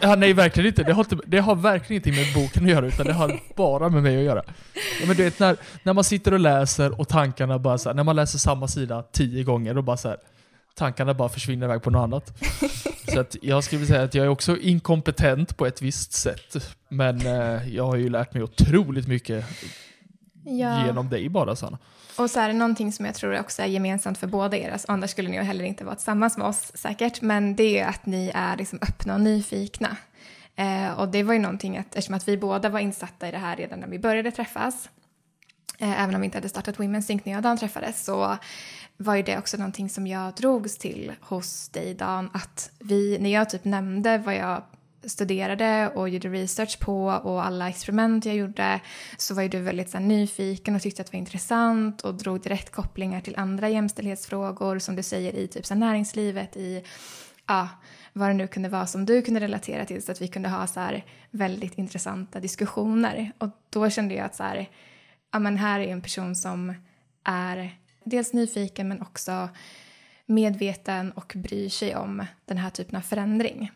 [0.00, 0.82] Ja, nej, verkligen inte.
[0.82, 1.18] Det har, inte.
[1.26, 4.24] det har verkligen ingenting med boken att göra, utan det har bara med mig att
[4.24, 4.42] göra.
[5.00, 7.94] Ja, men du vet, när, när man sitter och läser och tankarna bara så här,
[7.94, 10.18] när man läser samma sida tio gånger och bara så här,
[10.78, 12.42] tankarna bara försvinner iväg på något annat.
[13.12, 16.74] Så att jag skulle säga att jag är också inkompetent på ett visst sätt.
[16.88, 19.44] Men eh, jag har ju lärt mig otroligt mycket
[20.44, 20.86] ja.
[20.86, 21.78] genom dig bara Sanna.
[22.18, 24.92] Och så är det någonting som jag tror också är gemensamt för båda er, alltså,
[24.92, 28.06] annars skulle ni ju heller inte vara tillsammans med oss säkert, men det är att
[28.06, 29.96] ni är liksom öppna och nyfikna.
[30.56, 33.38] Eh, och det var ju någonting att, eftersom att vi båda var insatta i det
[33.38, 34.88] här redan när vi började träffas,
[35.78, 38.38] eh, även om vi inte hade startat Women's Think när jag och Dan träffades, så
[39.00, 43.30] var ju det också någonting som jag drogs till hos dig Dan, att vi, när
[43.30, 44.62] jag typ nämnde vad jag
[45.04, 48.80] studerade och gjorde research på och alla experiment jag gjorde
[49.16, 52.14] så var ju du väldigt så här, nyfiken och tyckte att det var intressant och
[52.14, 56.84] drog direkt kopplingar till andra jämställdhetsfrågor som du säger i typ så här, näringslivet, i
[57.46, 57.68] ja,
[58.12, 60.66] vad det nu kunde vara som du kunde relatera till så att vi kunde ha
[60.66, 63.32] så här väldigt intressanta diskussioner.
[63.38, 64.68] Och då kände jag att så här,
[65.32, 66.74] ja men här är en person som
[67.24, 69.48] är dels nyfiken men också
[70.26, 73.70] medveten och bryr sig om den här typen av förändring.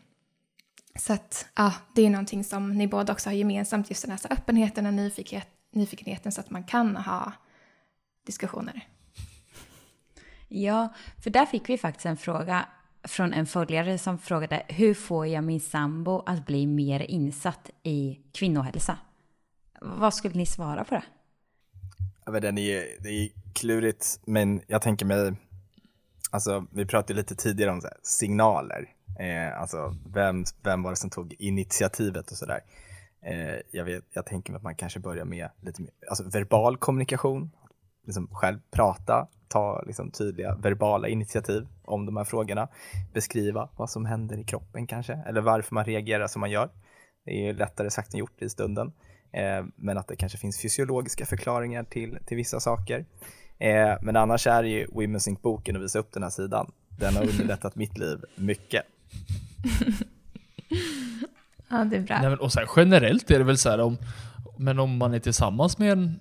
[0.95, 4.19] Så att, ja, det är någonting som ni båda också har gemensamt, just den här
[4.29, 7.31] öppenheten och nyfikenhet, nyfikenheten så att man kan ha
[8.25, 8.87] diskussioner.
[10.47, 10.93] Ja,
[11.23, 12.65] för där fick vi faktiskt en fråga
[13.03, 18.19] från en följare som frågade hur får jag min sambo att bli mer insatt i
[18.31, 18.97] kvinnohälsa?
[19.81, 21.03] Vad skulle ni svara på det?
[22.25, 25.33] Ja, men den är, det är klurigt, men jag tänker mig,
[26.31, 28.89] alltså vi pratade lite tidigare om här, signaler.
[29.19, 32.59] Eh, alltså vem, vem var det som tog initiativet och sådär.
[33.25, 37.51] Eh, jag, jag tänker mig att man kanske börjar med lite mer, alltså verbal kommunikation,
[38.05, 42.67] liksom själv prata, ta liksom tydliga verbala initiativ om de här frågorna,
[43.13, 46.69] beskriva vad som händer i kroppen kanske, eller varför man reagerar som man gör.
[47.25, 48.93] Det är lättare sagt än gjort i stunden,
[49.33, 53.05] eh, men att det kanske finns fysiologiska förklaringar till, till vissa saker.
[53.63, 56.71] Eh, men annars är det ju Women's Inc-boken och visa upp den här sidan.
[56.89, 58.83] Den har underlättat mitt liv mycket.
[61.69, 62.19] ja, det är bra.
[62.21, 63.97] Nej, men, och sen generellt är det väl så här om,
[64.57, 66.19] men om man är tillsammans med en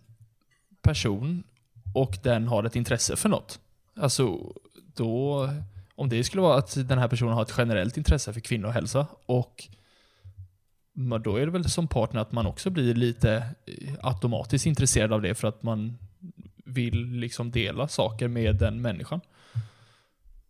[0.83, 1.45] person
[1.95, 3.61] och den har ett intresse för något.
[3.97, 4.39] Alltså,
[4.97, 5.49] då,
[5.95, 9.69] om det skulle vara att den här personen har ett generellt intresse för kvinnohälsa och
[11.25, 13.45] då är det väl som partner att man också blir lite
[14.03, 15.99] automatiskt intresserad av det för att man
[16.73, 19.21] vill liksom dela saker med den människan.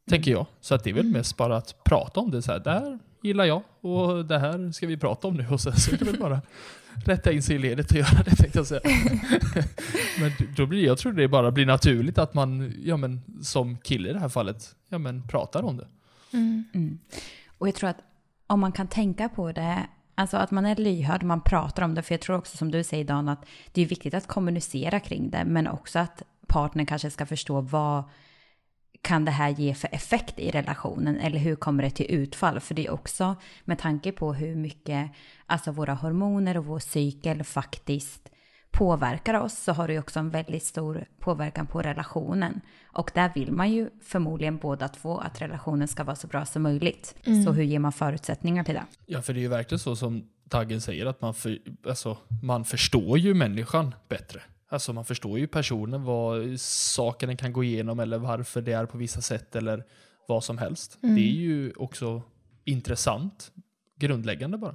[0.08, 0.46] Tänker jag.
[0.60, 2.58] Så att det är väl mest bara att prata om det så här.
[2.58, 5.46] Det här gillar jag och det här ska vi prata om nu.
[5.48, 6.40] Och sen så är det väl bara
[7.04, 8.80] rätta in sig i ledet och göra det tänkte jag säga.
[10.20, 14.10] men då blir, jag tror det bara blir naturligt att man, ja men som kille
[14.10, 15.88] i det här fallet, ja men pratar om det.
[16.32, 16.64] Mm.
[16.74, 16.98] Mm.
[17.58, 17.98] Och jag tror att
[18.46, 22.02] om man kan tänka på det, alltså att man är lyhörd, man pratar om det,
[22.02, 25.30] för jag tror också som du säger Dan, att det är viktigt att kommunicera kring
[25.30, 28.04] det, men också att partnern kanske ska förstå vad
[29.02, 32.60] kan det här ge för effekt i relationen eller hur kommer det till utfall?
[32.60, 35.10] För det är också med tanke på hur mycket
[35.46, 38.28] alltså våra hormoner och vår cykel faktiskt
[38.70, 42.60] påverkar oss så har det ju också en väldigt stor påverkan på relationen.
[42.92, 46.62] Och där vill man ju förmodligen båda två att relationen ska vara så bra som
[46.62, 47.14] möjligt.
[47.24, 47.42] Mm.
[47.44, 48.84] Så hur ger man förutsättningar till det?
[49.06, 52.64] Ja, för det är ju verkligen så som Taggen säger, att man, för, alltså, man
[52.64, 54.42] förstår ju människan bättre.
[54.68, 58.86] Alltså man förstår ju personen, vad saken den kan gå igenom eller varför det är
[58.86, 59.84] på vissa sätt eller
[60.28, 60.98] vad som helst.
[61.02, 61.14] Mm.
[61.14, 62.22] Det är ju också
[62.64, 63.52] intressant,
[63.96, 64.74] grundläggande bara.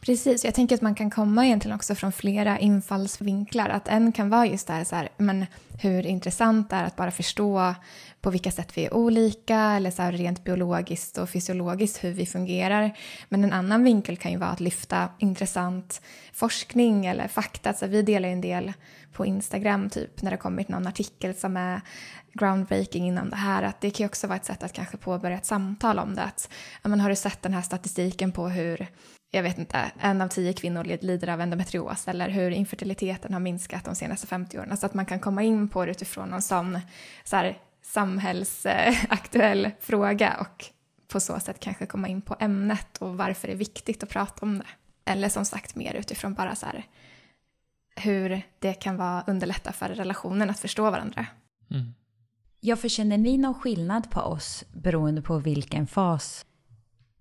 [0.00, 3.68] Precis, jag tänker att man kan komma egentligen också från flera infallsvinklar.
[3.68, 5.46] Att en kan vara just det här, så här men
[5.80, 7.74] hur intressant det är att bara förstå
[8.20, 12.26] på vilka sätt vi är olika eller så här rent biologiskt och fysiologiskt hur vi
[12.26, 12.96] fungerar.
[13.28, 16.00] Men en annan vinkel kan ju vara att lyfta intressant
[16.32, 17.72] forskning eller fakta.
[17.72, 18.72] Så vi delar ju en del
[19.12, 21.80] på Instagram typ när det kommit någon artikel som är
[22.32, 23.62] groundbreaking inom det här.
[23.62, 26.22] Att det kan ju också vara ett sätt att kanske påbörja ett samtal om det.
[26.22, 26.50] Att,
[26.82, 28.86] men har du sett den här statistiken på hur
[29.30, 33.84] jag vet inte, en av tio kvinnor lider av endometrios eller hur infertiliteten har minskat
[33.84, 34.70] de senaste 50 åren.
[34.70, 36.78] Alltså att man kan komma in på det utifrån någon sån
[37.24, 40.64] så här, samhällsaktuell fråga och
[41.08, 44.46] på så sätt kanske komma in på ämnet och varför det är viktigt att prata
[44.46, 44.64] om det.
[45.04, 46.84] Eller som sagt mer utifrån bara så här
[47.96, 51.26] hur det kan vara underlätta för relationen att förstå varandra.
[51.70, 51.94] Mm.
[52.60, 56.46] Ja, för känner ni någon skillnad på oss beroende på vilken fas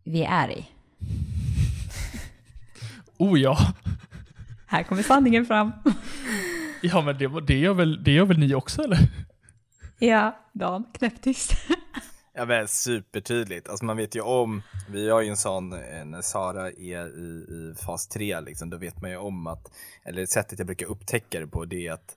[0.04, 0.68] vi är i?
[3.20, 3.58] Oh ja,
[4.68, 5.72] Här kommer sanningen fram.
[6.82, 8.98] ja men det, var- det, gör väl, det gör väl ni också eller?
[10.00, 11.52] Ja, Dan, knäpptyst.
[12.34, 15.70] Ja men supertydligt, alltså man vet ju om, vi har ju en sån,
[16.06, 19.72] när Sara är i, i fas 3 liksom, då vet man ju om att,
[20.06, 22.16] eller sättet jag brukar upptäcka det på det är att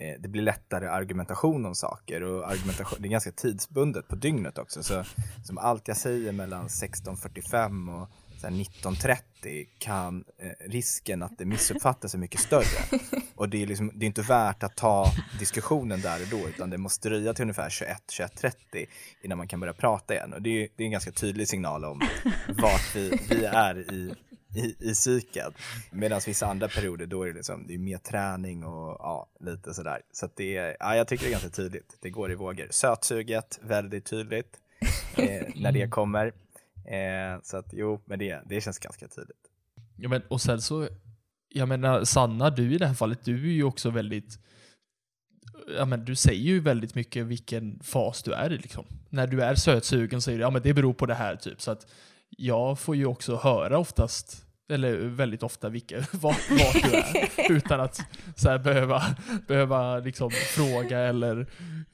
[0.00, 4.58] eh, det blir lättare argumentation om saker och argumentation, det är ganska tidsbundet på dygnet
[4.58, 5.04] också så
[5.44, 8.08] som allt jag säger mellan 16.45 och
[8.46, 12.98] 19.30 kan eh, risken att det missuppfattas är mycket större.
[13.34, 15.06] Och det är, liksom, det är inte värt att ta
[15.38, 18.86] diskussionen där och då utan det måste dröja till ungefär 21-21.30
[19.22, 20.32] innan man kan börja prata igen.
[20.32, 22.00] Och det är, det är en ganska tydlig signal om
[22.48, 24.14] vart vi, vi är i,
[24.54, 25.52] i, i cykeln.
[25.90, 29.74] Medan vissa andra perioder då är det, liksom, det är mer träning och ja, lite
[29.74, 30.00] sådär.
[30.12, 31.96] Så det är, ja, jag tycker det är ganska tydligt.
[32.00, 32.66] Det går i vågor.
[32.70, 34.56] Sötsuget, väldigt tydligt
[35.16, 36.32] eh, när det kommer.
[36.90, 39.50] Eh, så att jo, men det, det känns ganska tydligt.
[39.96, 40.88] Ja, men, och sen så,
[41.48, 44.38] jag menar Sanna, du i det här fallet, du är ju också väldigt,
[45.76, 48.84] ja men du säger ju väldigt mycket vilken fas du är i liksom.
[49.08, 51.60] När du är sötsugen säger du, ja men det beror på det här typ.
[51.60, 51.86] Så att
[52.28, 57.50] jag får ju också höra oftast, eller väldigt ofta, vilka, vart, vart du är.
[57.52, 58.00] utan att
[58.36, 59.02] så här, behöva,
[59.46, 61.46] behöva liksom fråga eller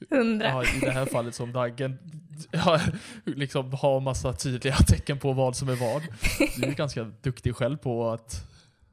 [0.09, 0.47] Undra.
[0.47, 1.97] Ja, i det här fallet som Daggen,
[2.51, 2.79] ja,
[3.23, 6.01] liksom ha massa tydliga tecken på vad som är vad.
[6.57, 8.43] Du är ganska duktig själv på att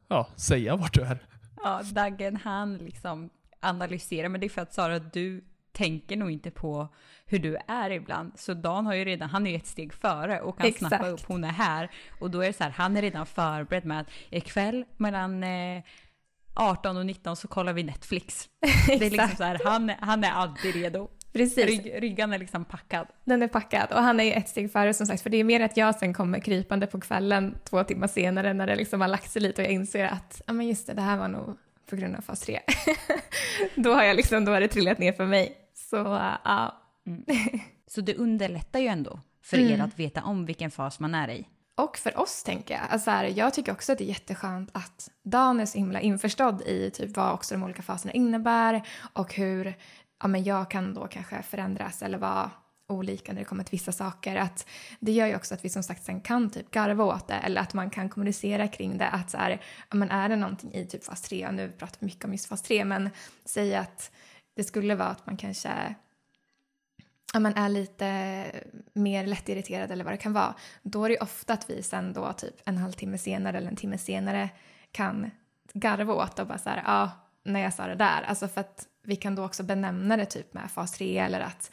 [0.08, 1.18] ja, säga vart du är.
[1.62, 3.30] Ja, Daggen han liksom
[3.60, 6.88] analyserar, men det är för att Sara, du tänker nog inte på
[7.26, 8.32] hur du är ibland.
[8.36, 10.88] Så Dan har ju redan, han är ju ett steg före och kan Exakt.
[10.88, 11.90] snappa upp, hon är här.
[12.20, 15.82] Och då är det så här, han är redan förberedd med att ikväll mellan eh,
[16.54, 18.48] 18 och 19 så kollar vi Netflix.
[18.86, 21.08] Det är liksom så här, han, han är alltid redo.
[21.32, 21.66] Precis.
[21.66, 23.06] Rygg, ryggan är liksom packad.
[23.24, 25.44] Den är packad och han är ju ett steg före som sagt för det är
[25.44, 29.08] mer att jag sen kommer krypande på kvällen två timmar senare när det liksom har
[29.08, 31.56] lagt sig lite och jag inser att ja men just det, det här var nog
[31.90, 32.60] på grund av fas 3.
[33.74, 35.56] då har jag liksom, då har det trillat ner för mig.
[35.92, 35.96] Så
[36.44, 36.78] ja.
[37.86, 39.72] Så det underlättar ju ändå för Mm.
[39.72, 41.48] er att veta om vilken fas man är i.
[41.74, 42.82] Och för oss tänker jag.
[42.90, 46.62] Alltså här, jag tycker också att det är jätteskönt att Dan är så himla införstådd
[46.62, 48.82] i typ vad också de olika faserna innebär
[49.12, 49.74] och hur
[50.22, 52.50] ja, men jag kan då kanske förändras eller vara
[52.88, 54.36] olika när det kommer till vissa saker.
[54.36, 54.66] Att
[55.00, 57.60] det gör ju också att vi som sagt sen kan typ garva åt det eller
[57.60, 59.08] att man kan kommunicera kring det.
[59.08, 61.96] Att så här, ja, men är det någonting i typ fas 3, och nu pratar
[62.00, 63.10] vi mycket om just fas 3, men
[63.44, 64.10] säg att
[64.54, 65.94] det skulle vara att man kanske
[67.32, 68.44] ja, men är lite
[68.92, 72.32] mer lättirriterad eller vad det kan vara, då är det ofta att vi sen då
[72.32, 74.50] typ en halvtimme senare eller en timme senare
[74.92, 75.30] kan
[75.72, 77.10] garva åt och bara så här, ja,
[77.44, 80.54] när jag sa det där, alltså för att vi kan då också benämna det typ
[80.54, 81.72] med fas 3 eller att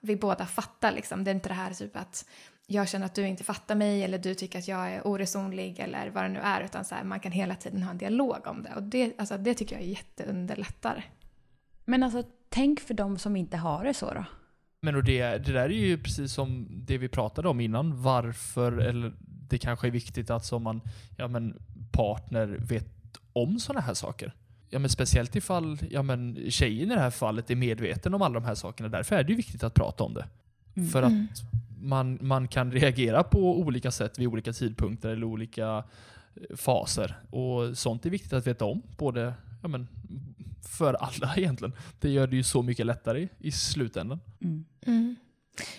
[0.00, 1.24] vi båda fattar liksom.
[1.24, 2.28] Det är inte det här typ att
[2.66, 6.10] jag känner att du inte fattar mig eller du tycker att jag är oresonlig eller
[6.10, 8.62] vad det nu är utan så här, man kan hela tiden ha en dialog om
[8.62, 11.04] det och det, alltså, det tycker jag jätteunderlättar.
[11.88, 14.24] Men alltså tänk för de som inte har det så då.
[14.80, 18.02] Men och det, det där är ju precis som det vi pratade om innan.
[18.02, 19.12] Varför, eller
[19.48, 20.80] det kanske är viktigt att som man,
[21.16, 21.62] ja men
[21.92, 22.86] partner vet
[23.32, 24.32] om sådana här saker.
[24.70, 28.34] Ja men speciellt ifall, ja men tjejen i det här fallet är medveten om alla
[28.40, 28.88] de här sakerna.
[28.88, 30.26] Därför är det ju viktigt att prata om det.
[30.76, 30.88] Mm.
[30.88, 31.26] För att Mm.
[31.80, 35.84] man, man kan reagera på olika sätt vid olika tidpunkter eller olika
[36.34, 37.16] eh, faser.
[37.30, 38.82] Och sånt är viktigt att veta om.
[38.96, 39.88] Både, ja men,
[40.62, 41.74] för alla egentligen.
[42.00, 44.20] Det gör det ju så mycket lättare i, slutändan.
[44.42, 44.64] Mm.
[44.86, 45.16] Mm.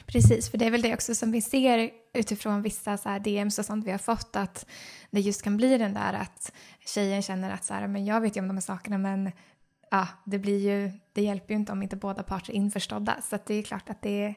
[0.06, 3.60] Precis, för det är väl det också som vi ser utifrån vissa så här DMs
[3.60, 4.66] och sånt vi har fått att
[5.12, 6.54] det just kan bli den där att
[6.86, 9.32] tjejen känner att så här, men jag vet ju om de här sakerna men
[9.92, 13.36] ja, det blir ju, det hjälper ju inte om inte båda parter är införstådda så
[13.36, 14.36] att det är klart att det,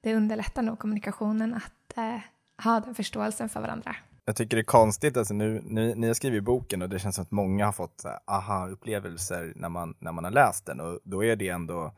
[0.00, 2.18] det underlättar nog kommunikationen att eh,
[2.64, 3.96] ha den förståelsen för varandra.
[4.24, 7.14] Jag tycker det är konstigt, alltså nu, ni, ni har skrivit boken och det känns
[7.14, 11.24] som att många har fått aha-upplevelser när man, när man har läst den och då
[11.24, 11.94] är det ändå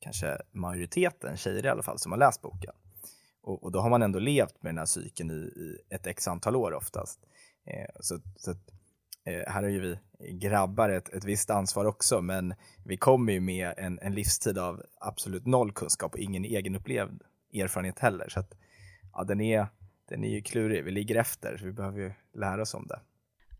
[0.00, 2.74] kanske majoriteten, tjejer i alla fall, som har läst boken.
[3.42, 6.28] Och, och då har man ändå levt med den här cykeln i, i ett x
[6.28, 7.20] antal år oftast.
[7.66, 8.70] Eh, så så att,
[9.24, 9.98] eh, här har ju vi
[10.32, 12.54] grabbar ett, ett visst ansvar också, men
[12.84, 17.22] vi kommer ju med en, en livstid av absolut noll kunskap och ingen egenupplevd
[17.54, 18.28] erfarenhet heller.
[18.28, 18.54] Så att,
[19.12, 19.66] ja, den är,
[20.12, 20.84] den är ju klurig.
[20.84, 23.00] Vi ligger efter, så vi behöver ju lära oss om det.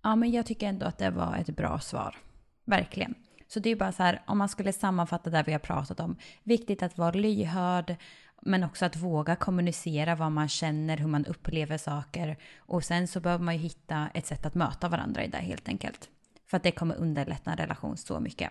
[0.02, 2.16] Ja, men jag tycker ändå att det var ett bra svar.
[2.64, 3.14] Verkligen.
[3.48, 6.16] Så det är bara så här, om man skulle sammanfatta det vi har pratat om.
[6.42, 7.96] Viktigt att vara lyhörd,
[8.42, 12.36] men också att våga kommunicera vad man känner, hur man upplever saker.
[12.58, 15.68] Och sen så behöver man ju hitta ett sätt att möta varandra i det helt
[15.68, 16.08] enkelt.
[16.46, 18.50] För att det kommer underlätta en relation så mycket.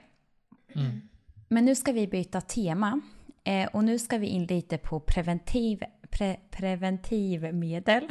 [1.48, 3.02] Men nu ska vi byta tema.
[3.44, 8.08] Eh, och nu ska vi in lite på preventiv, pre, preventivmedel.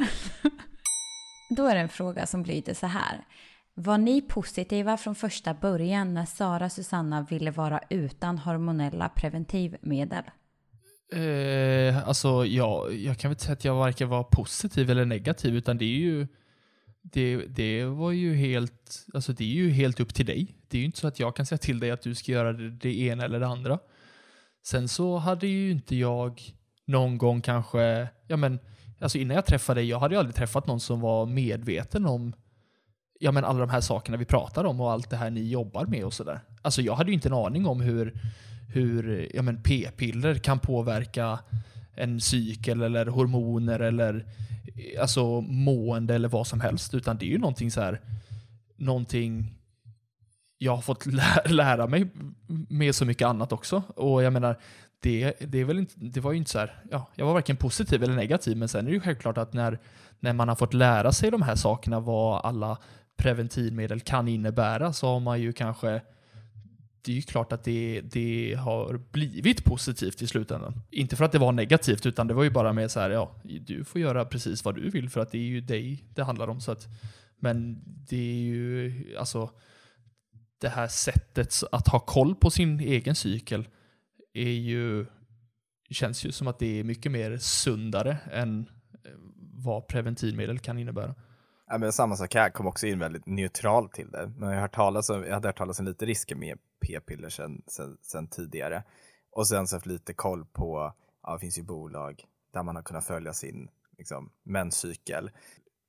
[1.49, 3.25] Då är det en fråga som lyder så här.
[3.73, 10.23] Var ni positiva från första början när Sara Susanna ville vara utan hormonella preventivmedel?
[11.13, 15.55] Eh, alltså, ja, jag kan väl inte säga att jag varken var positiv eller negativ,
[15.55, 16.27] utan det är ju
[17.01, 20.55] det, det var ju helt, alltså det är ju helt upp till dig.
[20.67, 22.53] Det är ju inte så att jag kan säga till dig att du ska göra
[22.53, 23.79] det, det ena eller det andra.
[24.63, 26.41] Sen så hade ju inte jag
[26.91, 28.59] någon gång kanske, ja men,
[28.99, 32.33] alltså innan jag träffade dig, jag hade ju aldrig träffat någon som var medveten om
[33.21, 35.85] ja men alla de här sakerna vi pratar om och allt det här ni jobbar
[35.85, 36.39] med och sådär.
[36.61, 38.13] Alltså jag hade ju inte en aning om hur,
[38.73, 41.39] hur ja men p-piller kan påverka
[41.95, 44.25] en cykel eller hormoner eller
[45.01, 46.93] alltså mående eller vad som helst.
[46.93, 48.01] Utan det är ju någonting så här,
[48.77, 49.53] någonting
[50.57, 51.05] jag har fått
[51.45, 52.07] lära mig
[52.69, 53.83] med så mycket annat också.
[53.95, 54.59] Och jag menar,
[55.01, 57.57] det, det, är väl inte, det var ju inte så här, ja, jag var varken
[57.57, 59.79] positiv eller negativ, men sen är det ju självklart att när,
[60.19, 62.77] när man har fått lära sig de här sakerna, vad alla
[63.17, 66.01] preventivmedel kan innebära, så har man ju kanske
[67.03, 70.81] det är ju klart att det, det har blivit positivt i slutändan.
[70.91, 73.35] Inte för att det var negativt, utan det var ju bara med så här, ja,
[73.43, 76.47] du får göra precis vad du vill för att det är ju dig det handlar
[76.47, 76.61] om.
[76.61, 76.87] Så att,
[77.39, 79.49] men det är ju, alltså,
[80.57, 83.67] det här sättet att ha koll på sin egen cykel
[84.33, 85.05] är ju,
[85.89, 88.69] känns ju som att det är mycket mer sundare än
[89.05, 89.11] eh,
[89.53, 91.15] vad preventivmedel kan innebära.
[91.67, 94.31] Ja, men samma sak här, kom också in väldigt neutral till det.
[94.37, 96.57] Men jag, har hört talas om, jag hade hört talas om lite risker med
[96.87, 98.83] p-piller sen, sen, sen tidigare.
[99.31, 102.23] Och sen så haft lite koll på, ja, det finns ju bolag
[102.53, 105.31] där man har kunnat följa sin liksom, menscykel.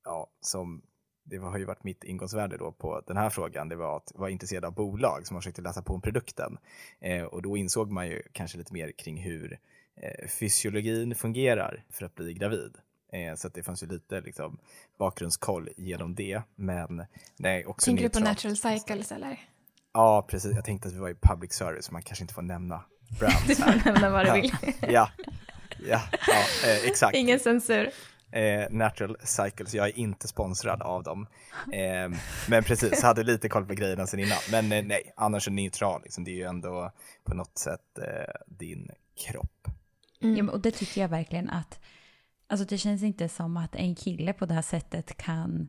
[0.04, 0.82] Ja, som,
[1.24, 4.30] det har ju varit mitt ingångsvärde då på den här frågan, det var att vara
[4.30, 6.58] intresserad av bolag som har försökt läsa på om produkten.
[7.00, 9.58] Eh, och då insåg man ju kanske lite mer kring hur
[9.96, 12.76] eh, fysiologin fungerar för att bli gravid.
[13.12, 14.58] Eh, så det fanns ju lite liksom,
[14.98, 16.42] bakgrundskoll genom det.
[16.54, 17.04] Men
[17.36, 19.40] nej, också Tänker du på natural cycles eller?
[19.94, 20.54] Ja, precis.
[20.54, 23.16] Jag tänkte att vi var i public service, så man kanske inte får nämna Du
[23.16, 23.92] brands får här.
[23.92, 24.52] nämna vad du vill.
[24.80, 25.10] Ja,
[25.88, 27.16] ja, ja eh, exakt.
[27.16, 27.90] Ingen censur.
[28.32, 31.26] Eh, Natural Cycles, jag är inte sponsrad av dem.
[31.72, 32.18] Eh,
[32.48, 34.38] men precis, hade lite koll på grejerna sen innan.
[34.50, 36.02] Men eh, nej, annars är neutral.
[36.02, 36.24] Liksom.
[36.24, 36.92] Det är ju ändå
[37.24, 38.90] på något sätt eh, din
[39.24, 39.68] kropp.
[40.22, 40.36] Mm.
[40.36, 41.80] Ja, och det tycker jag verkligen att,
[42.46, 45.68] alltså det känns inte som att en kille på det här sättet kan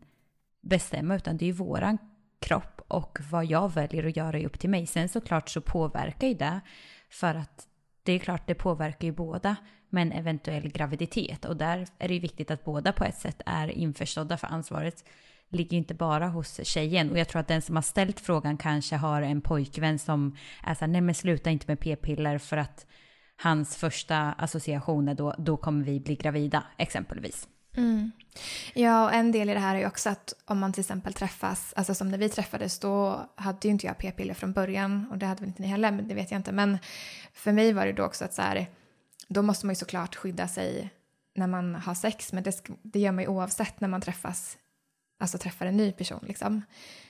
[0.61, 1.97] bestämma, utan det är ju våran
[2.39, 4.87] kropp och vad jag väljer att göra är upp till mig.
[4.87, 6.61] Sen såklart så påverkar ju det,
[7.09, 7.67] för att
[8.03, 9.55] det är klart det påverkar ju båda
[9.93, 13.41] med en eventuell graviditet och där är det ju viktigt att båda på ett sätt
[13.45, 15.03] är införstådda för ansvaret
[15.49, 18.57] ligger ju inte bara hos tjejen och jag tror att den som har ställt frågan
[18.57, 22.85] kanske har en pojkvän som är såhär nej men sluta inte med p-piller för att
[23.35, 27.47] hans första association är då, då kommer vi bli gravida, exempelvis.
[27.77, 28.11] Mm.
[28.73, 31.13] Ja, och en del i det här är ju också att om man till exempel
[31.13, 35.17] träffas, alltså som när vi träffades då hade ju inte jag p-piller från början och
[35.17, 36.51] det hade väl inte ni heller, men det vet jag inte.
[36.51, 36.77] Men
[37.33, 38.67] för mig var det då också att så här,
[39.33, 40.89] då måste man ju såklart skydda sig
[41.35, 44.57] när man har sex, men det, det gör man ju oavsett när man träffas,
[45.19, 46.61] alltså träffar en ny person liksom.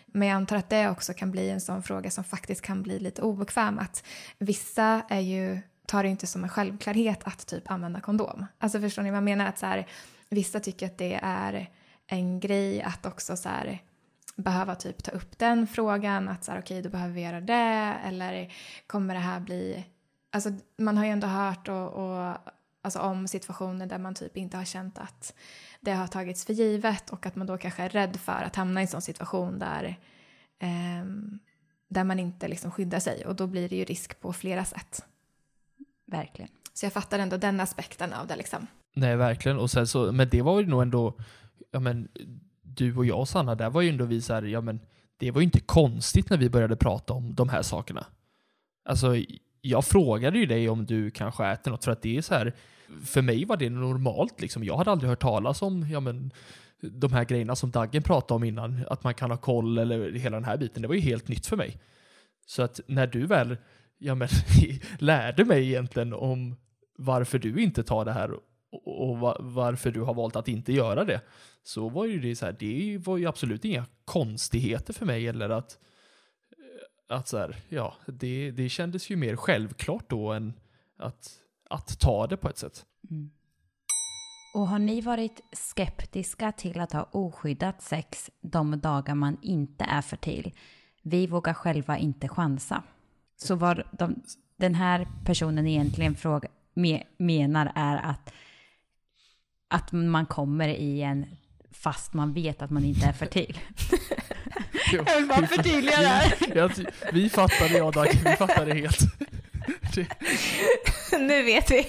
[0.05, 2.99] Men jag antar att det också kan bli en sån fråga som faktiskt kan bli
[2.99, 4.03] lite obekväm, att
[4.37, 8.45] vissa är ju, tar det inte som en självklarhet att typ använda kondom.
[8.57, 9.45] Alltså förstår ni vad jag menar?
[9.45, 9.87] Att så här,
[10.29, 11.69] vissa tycker att det är
[12.07, 13.81] en grej att också så här,
[14.35, 17.41] behöva typ ta upp den frågan, att så här, okej, okay, då behöver vi göra
[17.41, 18.53] det, eller
[18.87, 19.85] kommer det här bli...
[20.33, 22.37] Alltså man har ju ändå hört och, och
[22.81, 25.33] alltså om situationer där man typ inte har känt att
[25.81, 28.81] det har tagits för givet och att man då kanske är rädd för att hamna
[28.81, 29.99] i en sån situation där,
[30.59, 31.05] eh,
[31.89, 35.05] där man inte liksom skyddar sig och då blir det ju risk på flera sätt.
[36.05, 36.51] Verkligen.
[36.73, 38.67] Så jag fattar ändå den aspekten av det liksom.
[38.95, 39.59] Nej, verkligen.
[39.59, 41.19] Och sen så, men det var ju nog ändå,
[41.71, 42.07] ja men
[42.61, 44.79] du och jag Sanna, där var ju ändå vi så här, ja men
[45.17, 48.05] det var ju inte konstigt när vi började prata om de här sakerna.
[48.89, 49.15] Alltså,
[49.65, 52.53] jag frågade ju dig om du kanske äter något för att det är så här,
[53.05, 54.63] för mig var det normalt liksom.
[54.63, 56.31] Jag hade aldrig hört talas om, ja men,
[56.81, 60.37] de här grejerna som Daggen pratade om innan, att man kan ha koll eller hela
[60.37, 60.81] den här biten.
[60.81, 61.77] Det var ju helt nytt för mig.
[62.45, 63.57] Så att när du väl,
[63.97, 64.27] ja men,
[64.99, 66.55] lärde mig egentligen om
[66.97, 68.31] varför du inte tar det här
[68.85, 71.21] och varför du har valt att inte göra det,
[71.63, 75.49] så var ju det så här, det var ju absolut inga konstigheter för mig eller
[75.49, 75.77] att
[77.09, 80.53] att så här, ja, det, det kändes ju mer självklart då än
[80.97, 81.39] att,
[81.69, 82.85] att ta det på ett sätt.
[83.09, 83.31] Mm.
[84.53, 90.01] Och har ni varit skeptiska till att ha oskyddat sex de dagar man inte är
[90.01, 90.53] fertil?
[91.01, 92.83] Vi vågar själva inte chansa.
[93.35, 94.23] Så vad de,
[94.55, 98.33] den här personen egentligen fråga, me, menar är att,
[99.67, 101.25] att man kommer i en
[101.71, 103.59] fast man vet att man inte är fertil.
[104.93, 106.33] Jag vill bara förtydliga det här.
[107.13, 108.99] Vi fattade, jag Dag, vi fattade helt.
[111.19, 111.87] Nu vet vi.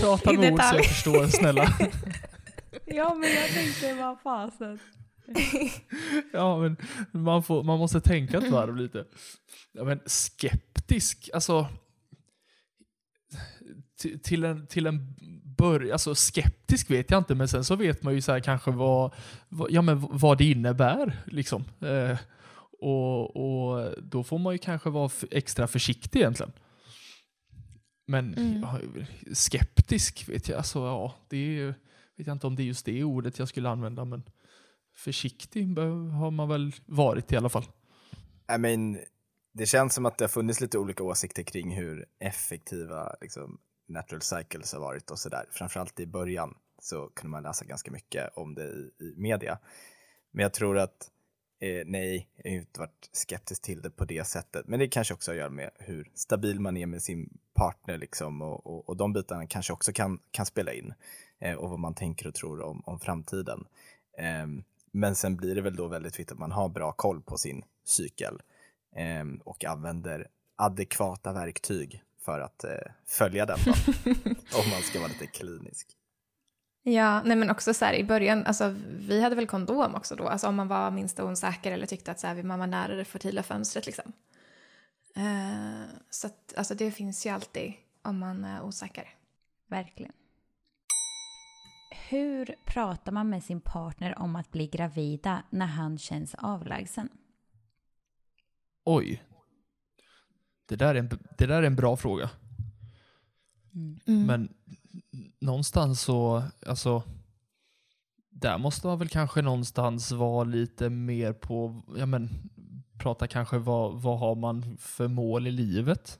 [0.00, 1.74] Prata med ord så jag förstår, snälla.
[2.86, 4.78] Ja, men jag tänkte, vad fasen.
[6.32, 6.76] Ja, men
[7.12, 9.04] man, får, man måste tänka ett varv lite.
[9.72, 11.68] Ja, men skeptisk, alltså
[14.22, 15.14] till en, till en
[15.60, 19.14] början, alltså skeptisk vet jag inte, men sen så vet man ju så kanske vad,
[19.48, 21.22] vad, ja, men vad det innebär.
[21.26, 21.64] Liksom.
[21.80, 22.18] Eh,
[22.80, 26.52] och, och då får man ju kanske vara extra försiktig egentligen.
[28.06, 28.60] Men mm.
[28.60, 28.78] ja,
[29.34, 31.74] skeptisk vet jag, alltså ja, det är,
[32.16, 34.22] vet jag inte om det är just det ordet jag skulle använda, men
[34.96, 35.78] försiktig
[36.12, 37.64] har man väl varit i alla fall.
[38.54, 38.98] I mean,
[39.52, 43.58] det känns som att det har funnits lite olika åsikter kring hur effektiva liksom,
[43.90, 45.44] natural cycles har varit och sådär.
[45.50, 49.58] Framförallt i början så kunde man läsa ganska mycket om det i, i media.
[50.30, 51.10] Men jag tror att
[51.60, 54.68] eh, nej, jag har inte varit skeptisk till det på det sättet.
[54.68, 57.98] Men det kanske också har att göra med hur stabil man är med sin partner
[57.98, 60.94] liksom och, och, och de bitarna kanske också kan, kan spela in
[61.38, 63.66] eh, och vad man tänker och tror om, om framtiden.
[64.18, 64.46] Eh,
[64.92, 67.64] men sen blir det väl då väldigt viktigt att man har bra koll på sin
[67.84, 68.42] cykel
[68.96, 72.70] ehm, och använder adekvata verktyg för att eh,
[73.06, 73.70] följa den då,
[74.58, 75.96] om man ska vara lite klinisk.
[76.82, 80.28] Ja, nej men också så här i början, alltså vi hade väl kondom också då,
[80.28, 83.04] alltså om man var minst osäker eller tyckte att så här, man var nära det
[83.04, 84.12] fertila fönstret liksom.
[85.16, 89.08] Uh, så att, alltså det finns ju alltid om man är osäker.
[89.66, 90.12] Verkligen.
[92.08, 97.08] Hur pratar man med sin partner om att bli gravida när han känns avlägsen?
[98.84, 99.22] Oj,
[100.70, 101.08] det där är en,
[101.38, 102.30] det där är en bra fråga.
[104.06, 104.26] Mm.
[104.26, 104.48] Men
[105.40, 107.02] någonstans så, alltså,
[108.30, 112.30] där måste man väl kanske någonstans vara lite mer på, ja men,
[112.98, 116.18] prata kanske vad, vad har man för mål i livet?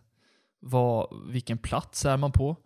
[0.60, 2.56] Vad, vilken plats är man på?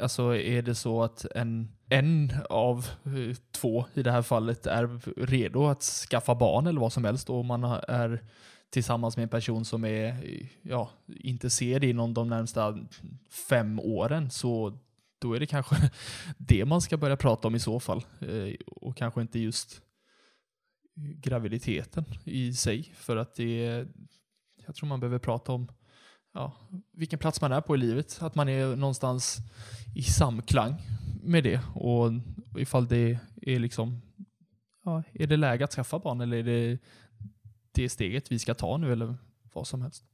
[0.00, 2.86] Alltså är det så att en, en av
[3.52, 7.44] två i det här fallet är redo att skaffa barn eller vad som helst och
[7.44, 8.22] man är
[8.70, 10.16] tillsammans med en person som är,
[10.62, 12.78] ja, inte ser det inom de närmsta
[13.48, 14.78] fem åren så
[15.20, 15.90] då är det kanske
[16.38, 18.04] det man ska börja prata om i så fall.
[18.20, 19.82] Eh, och kanske inte just
[20.94, 22.92] graviditeten i sig.
[22.94, 23.88] För att det är,
[24.66, 25.68] jag tror man behöver prata om
[26.34, 26.52] ja,
[26.92, 28.18] vilken plats man är på i livet.
[28.20, 29.36] Att man är någonstans
[29.94, 30.74] i samklang
[31.22, 31.60] med det.
[31.74, 32.10] Och
[32.58, 34.00] ifall det är liksom,
[34.84, 36.78] ja, är det läge att skaffa barn eller är det
[37.72, 39.16] det steget vi ska ta nu eller
[39.52, 40.04] vad som helst.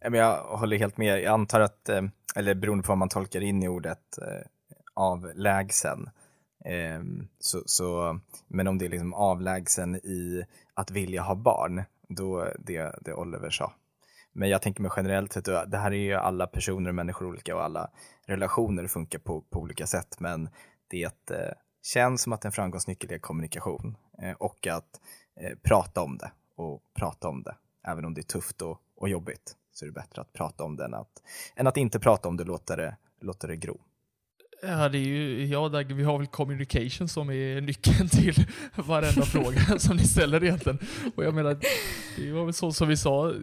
[0.00, 1.22] Jag håller helt med.
[1.22, 2.02] Jag antar att eh,
[2.36, 4.46] eller beroende på vad man tolkar in i ordet eh,
[4.94, 6.10] avlägsen.
[6.64, 10.44] Ehm, så, så, men om det är liksom avlägsen i
[10.74, 13.72] att vilja ha barn, då det, det Oliver sa.
[14.32, 17.56] Men jag tänker mig generellt sett, det här är ju alla personer och människor olika
[17.56, 17.90] och alla
[18.26, 20.48] relationer funkar på, på olika sätt, men
[20.88, 23.96] det eh, känns som att en framgångsnyckel är kommunikation
[24.38, 25.00] och att
[25.62, 29.56] prata om det och prata om det, även om det är tufft och, och jobbigt
[29.72, 31.22] så är det bättre att prata om det än att,
[31.56, 33.80] än att inte prata om det, låta det, låta det gro.
[34.62, 38.34] Ja, det är ju, ja, där, vi har väl communication som är nyckeln till
[38.74, 40.78] varenda fråga som ni ställer egentligen.
[41.16, 41.56] Och jag menar,
[42.16, 43.34] det var väl så som vi sa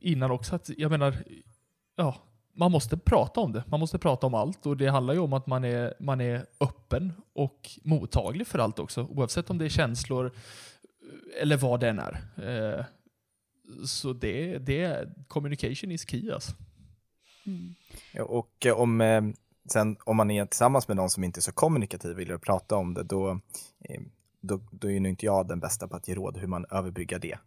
[0.00, 1.16] innan också, att jag menar,
[1.96, 2.16] ja,
[2.54, 3.64] man måste prata om det.
[3.66, 6.46] Man måste prata om allt och det handlar ju om att man är, man är
[6.60, 10.32] öppen och mottaglig för allt också, oavsett om det är känslor
[11.40, 12.20] eller vad det än är.
[12.36, 12.84] Eh,
[13.86, 16.52] så det, det, communication is key alltså.
[17.46, 17.74] Mm.
[18.28, 19.22] Och om, eh,
[19.72, 22.76] sen, om man är tillsammans med någon som inte är så kommunikativ och vill prata
[22.76, 23.30] om det, då,
[23.84, 24.00] eh,
[24.40, 27.18] då, då är nog inte jag den bästa på att ge råd hur man överbryggar
[27.18, 27.38] det,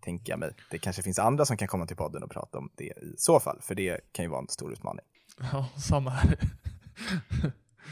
[0.00, 0.50] tänker jag mig.
[0.70, 3.40] Det kanske finns andra som kan komma till podden och prata om det i så
[3.40, 5.04] fall, för det kan ju vara en stor utmaning.
[5.52, 6.38] Ja, samma här.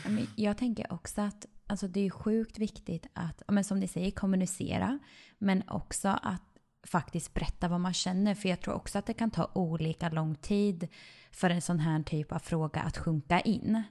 [0.37, 4.99] jag tänker också att alltså det är sjukt viktigt att, men som ni säger, kommunicera,
[5.39, 6.43] men också att
[6.87, 8.35] faktiskt berätta vad man känner.
[8.35, 10.89] För jag tror också att det kan ta olika lång tid
[11.33, 13.83] för en sån här typ av fråga att sjunka in.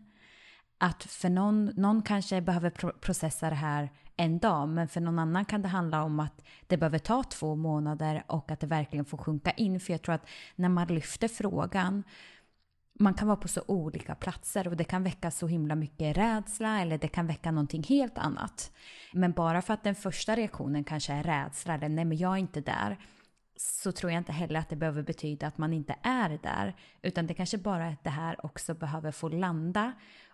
[0.77, 5.45] Att för någon, någon kanske behöver processa det här en dag, men för någon annan
[5.45, 9.17] kan det handla om att det behöver ta två månader och att det verkligen får
[9.17, 9.79] sjunka in.
[9.79, 12.03] För jag tror att när man lyfter frågan
[12.99, 16.81] man kan vara på så olika platser och det kan väcka så himla mycket rädsla
[16.81, 18.71] eller det kan väcka någonting helt annat.
[19.13, 22.37] Men bara för att den första reaktionen kanske är rädsla eller nej men jag är
[22.37, 22.97] inte där
[23.57, 26.75] så tror jag inte heller att det behöver betyda att man inte är där.
[27.01, 29.93] Utan det kanske bara är att det här också behöver få landa.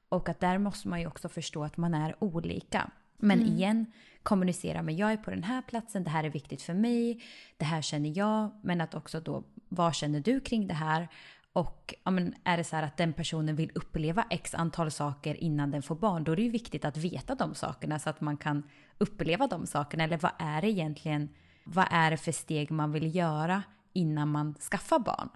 [0.09, 2.89] Och att där måste man ju också förstå att man är olika.
[3.17, 3.53] Men mm.
[3.53, 3.85] igen,
[4.23, 7.23] kommunicera med jag är på den här platsen, det här är viktigt för mig,
[7.57, 8.59] det här känner jag.
[8.63, 11.07] Men att också då, vad känner du kring det här?
[11.53, 15.43] Och ja, men är det så här att den personen vill uppleva x antal saker
[15.43, 18.21] innan den får barn, då är det ju viktigt att veta de sakerna så att
[18.21, 18.63] man kan
[18.97, 20.03] uppleva de sakerna.
[20.03, 21.29] Eller vad är det egentligen,
[21.63, 25.29] vad är det för steg man vill göra innan man skaffar barn?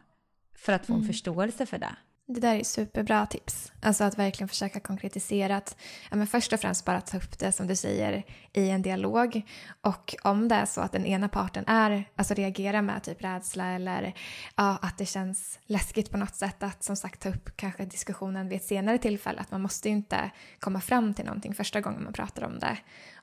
[0.55, 1.07] För att få en mm.
[1.07, 1.95] förståelse för det.
[2.30, 3.72] Det där är superbra tips.
[3.82, 5.78] Alltså att verkligen försöka konkretisera att
[6.10, 8.24] ja, men först och främst bara ta upp det som du säger
[8.54, 9.42] i en dialog.
[9.82, 13.66] Och om det är så att den ena parten är, alltså reagerar med typ rädsla
[13.72, 14.14] eller
[14.56, 18.50] ja, att det känns läskigt på något sätt att som sagt ta upp kanske diskussionen
[18.50, 19.42] vid ett senare tillfälle.
[19.42, 22.78] Att man måste ju inte komma fram till någonting första gången man pratar om det.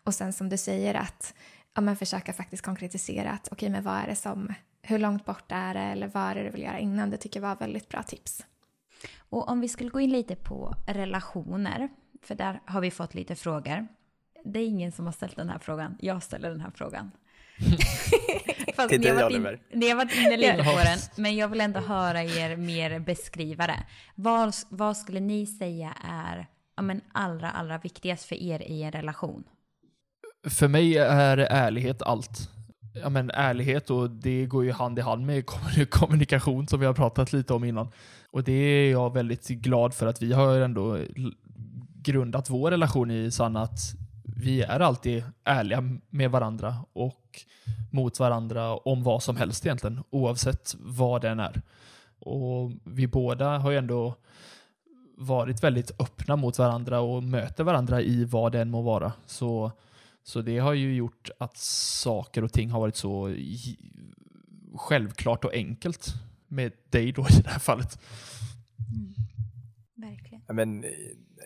[0.04, 1.34] Och sen som du säger att
[1.74, 5.24] ja, men försöka faktiskt konkretisera att okej okay, men vad är det som, hur långt
[5.24, 7.10] bort är det eller vad är det du vill göra innan?
[7.10, 8.44] Det tycker jag var väldigt bra tips.
[9.34, 11.88] Och om vi skulle gå in lite på relationer,
[12.22, 13.86] för där har vi fått lite frågor.
[14.44, 17.10] Det är ingen som har ställt den här frågan, jag ställer den här frågan.
[18.76, 19.60] Fast Till dig Oliver.
[19.72, 23.66] Ni har varit inne lite på den, men jag vill ändå höra er mer beskriva
[23.66, 23.86] det.
[24.14, 28.92] Vad, vad skulle ni säga är ja, men allra, allra viktigast för er i en
[28.92, 29.44] relation?
[30.48, 32.50] För mig är ärlighet allt
[32.94, 35.46] ja, men ärlighet och det går ju hand i hand med
[35.90, 37.88] kommunikation som vi har pratat lite om innan.
[38.34, 40.98] Och det är jag väldigt glad för att vi har ändå
[42.02, 43.78] grundat vår relation i Sanna att
[44.24, 47.40] vi är alltid ärliga med varandra och
[47.90, 51.62] mot varandra om vad som helst egentligen, oavsett vad den är.
[52.18, 54.14] Och vi båda har ju ändå
[55.16, 59.12] varit väldigt öppna mot varandra och möter varandra i vad det än må vara.
[59.26, 59.72] Så
[60.22, 63.34] så det har ju gjort att saker och ting har varit så
[64.74, 66.14] självklart och enkelt
[66.54, 67.98] med dig då i det här fallet.
[68.96, 69.14] Mm.
[69.94, 70.42] Verkligen.
[70.52, 70.84] Men,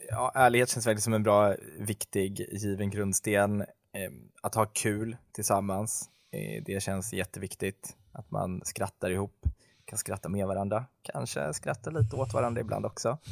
[0.09, 3.61] ja, ärlighet känns verkligen som en bra, viktig, given grundsten.
[3.61, 4.11] Eh,
[4.43, 7.97] att ha kul tillsammans, eh, det känns jätteviktigt.
[8.13, 9.47] Att man skrattar ihop,
[9.85, 13.19] kan skratta med varandra, kanske skratta lite åt varandra ibland också.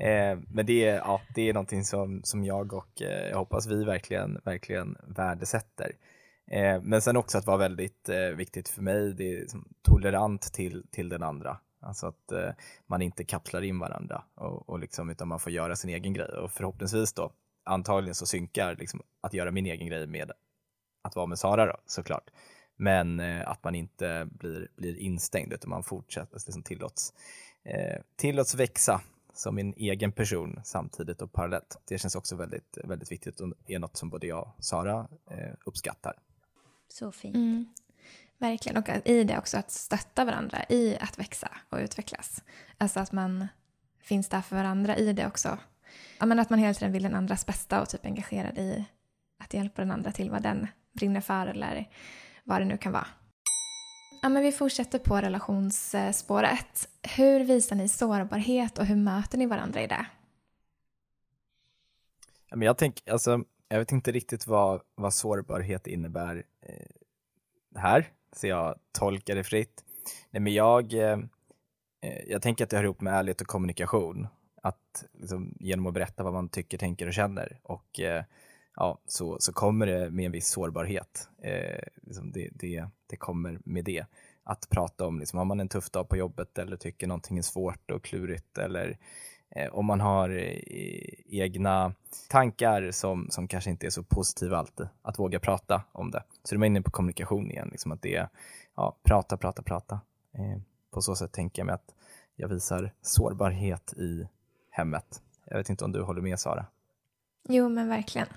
[0.00, 3.66] Eh, men det är, ja, det är någonting som, som jag och eh, jag hoppas
[3.66, 5.92] vi verkligen, verkligen värdesätter.
[6.50, 10.52] Eh, men sen också att vara väldigt eh, viktigt för mig, det är liksom tolerant
[10.52, 11.58] till, till den andra.
[11.80, 12.50] Alltså att eh,
[12.86, 16.28] man inte kapslar in varandra och, och liksom, utan man får göra sin egen grej
[16.28, 17.32] och förhoppningsvis då
[17.64, 20.32] antagligen så synkar liksom, att göra min egen grej med
[21.02, 22.30] att vara med Sara då, såklart.
[22.76, 27.12] Men eh, att man inte blir, blir instängd utan man fortsätter, liksom tillåts,
[27.64, 29.00] eh, tillåts växa
[29.34, 31.76] som en egen person samtidigt och parallellt.
[31.84, 35.54] Det känns också väldigt, väldigt viktigt och är något som både jag och Sara eh,
[35.64, 36.14] uppskattar.
[36.92, 37.36] Så fint.
[37.36, 37.66] Mm.
[38.38, 42.44] Verkligen, och i det också att stötta varandra i att växa och utvecklas.
[42.78, 43.48] Alltså att man
[44.00, 45.58] finns där för varandra i det också.
[46.18, 48.84] Ja, men att man hela tiden vill den andras bästa och typ engagerad i
[49.38, 51.88] att hjälpa den andra till vad den brinner för eller
[52.44, 53.06] vad det nu kan vara.
[54.22, 56.88] Ja, men vi fortsätter på relationsspåret.
[57.02, 60.06] Hur visar ni sårbarhet och hur möter ni varandra i det?
[62.48, 66.86] Ja, men jag, tänk, alltså, jag vet inte riktigt vad, vad sårbarhet innebär eh,
[67.80, 69.84] här, så jag tolkar det fritt.
[70.30, 71.18] Nej, men jag, eh,
[72.02, 74.26] eh, jag tänker att det hör ihop med ärlighet och kommunikation.
[74.62, 78.24] Att liksom, genom att berätta vad man tycker, tänker och känner och eh,
[78.76, 81.28] ja, så, så kommer det med en viss sårbarhet.
[81.42, 84.04] Eh, liksom det, det, det kommer med det.
[84.44, 87.42] Att prata om, liksom, har man en tuff dag på jobbet eller tycker någonting är
[87.42, 88.98] svårt och klurigt eller
[89.70, 91.94] och om man har eh, e-, egna
[92.28, 96.22] tankar som, som kanske inte är så positiva alltid, att våga prata om det.
[96.44, 98.28] Så då är man inne på kommunikation igen, liksom att det är
[98.76, 100.00] ja, prata, prata, prata.
[100.34, 101.94] Eh, på så sätt tänker jag mig att
[102.36, 104.28] jag visar sårbarhet i
[104.70, 105.22] hemmet.
[105.44, 106.66] Jag vet inte om du håller med Sara?
[107.48, 108.28] Jo, men verkligen.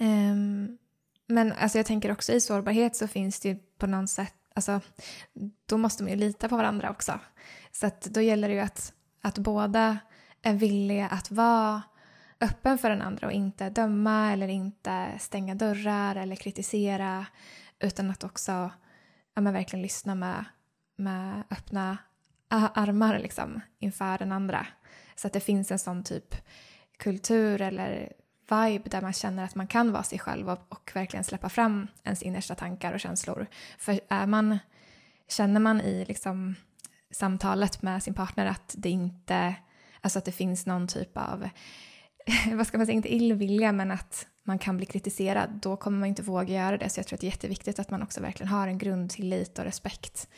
[0.00, 0.78] Um,
[1.26, 4.80] men alltså jag tänker också i sårbarhet så finns det ju på något sätt, alltså
[5.66, 7.20] då måste man ju lita på varandra också.
[7.72, 9.98] Så att då gäller det ju att, att båda
[10.42, 11.82] är villiga att vara
[12.40, 17.26] öppen för den andra och inte döma eller inte stänga dörrar eller kritisera
[17.78, 18.70] utan att också
[19.34, 20.44] ja, men verkligen lyssna med,
[20.96, 21.98] med öppna
[22.48, 24.66] armar liksom, inför den andra.
[25.16, 26.34] Så att det finns en sån typ
[26.98, 28.12] kultur eller
[28.50, 31.88] vibe där man känner att man kan vara sig själv och, och, verkligen släppa fram
[32.04, 33.46] ens innersta tankar och känslor.
[33.78, 34.58] För är man,
[35.28, 36.54] känner man i liksom
[37.10, 39.54] samtalet med sin partner att det inte,
[40.00, 41.48] alltså att det finns någon typ av,
[42.52, 46.08] vad ska man säga, inte illvilja men att man kan bli kritiserad, då kommer man
[46.08, 46.88] inte våga göra det.
[46.88, 49.64] Så jag tror att det är jätteviktigt att man också verkligen har en grundtillit och
[49.64, 50.28] respekt.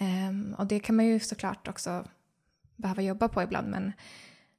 [0.00, 2.04] Um, och det kan man ju såklart också
[2.76, 3.92] behöva jobba på ibland men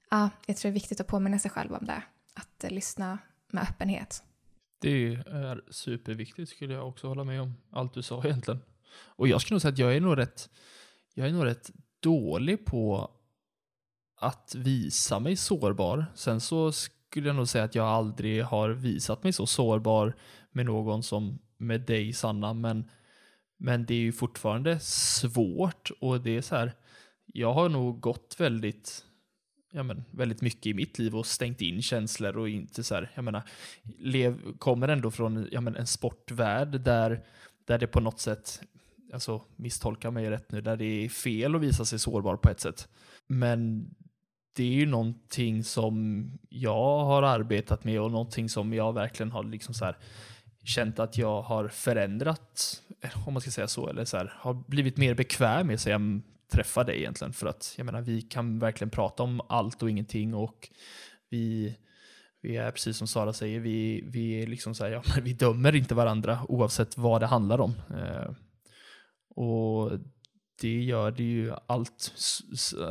[0.10, 3.18] ja, jag tror det är viktigt att påminna sig själv om det att uh, lyssna
[3.52, 4.24] med öppenhet.
[4.82, 7.54] Det är superviktigt skulle jag också hålla med om.
[7.72, 8.62] Allt du sa egentligen.
[8.94, 10.50] Och jag skulle nog säga att jag är nog rätt,
[11.14, 13.12] jag är nog rätt dålig på
[14.16, 16.06] att visa mig sårbar.
[16.16, 20.16] Sen så skulle jag nog säga att jag aldrig har visat mig så sårbar
[20.52, 22.90] med någon som med dig Sanna, men,
[23.58, 26.74] men det är ju fortfarande svårt och det är så här,
[27.26, 29.06] jag har nog gått väldigt
[29.72, 33.12] ja, men, väldigt mycket i mitt liv och stängt in känslor och inte så här,
[33.16, 33.44] jag menar,
[33.98, 37.26] lev, kommer ändå från ja, men, en sportvärld där,
[37.66, 38.62] där det på något sätt,
[39.14, 42.60] alltså misstolka mig rätt nu, där det är fel att visa sig sårbar på ett
[42.60, 42.88] sätt.
[43.28, 43.90] Men
[44.56, 49.44] det är ju någonting som jag har arbetat med och någonting som jag verkligen har
[49.44, 49.98] liksom så här,
[50.64, 52.82] känt att jag har förändrat,
[53.26, 55.90] om man ska säga så, eller så här, har blivit mer bekväm med, så
[56.52, 57.34] träffa dig egentligen.
[57.34, 60.70] För att jag menar, vi kan verkligen prata om allt och ingenting och
[61.30, 61.76] vi,
[62.42, 65.76] vi är precis som Sara säger, vi, vi, är liksom så här, ja, vi dömer
[65.76, 67.74] inte varandra oavsett vad det handlar om.
[67.90, 68.32] Eh,
[69.36, 69.92] och
[70.62, 72.14] det gör det ju allt,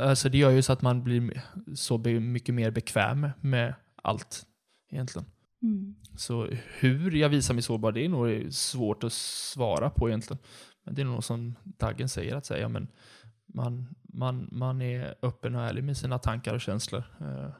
[0.00, 1.42] alltså det gör ju så att man blir
[1.74, 4.46] så mycket mer bekväm med allt
[4.90, 5.26] egentligen.
[5.62, 5.94] Mm.
[6.16, 10.42] Så hur jag visar mig sårbar, det är nog svårt att svara på egentligen.
[10.84, 12.88] Men det är nog som Daggen säger, att säga, men
[13.46, 17.02] man, man, man är öppen och ärlig med sina tankar och känslor.
[17.20, 17.50] Eh,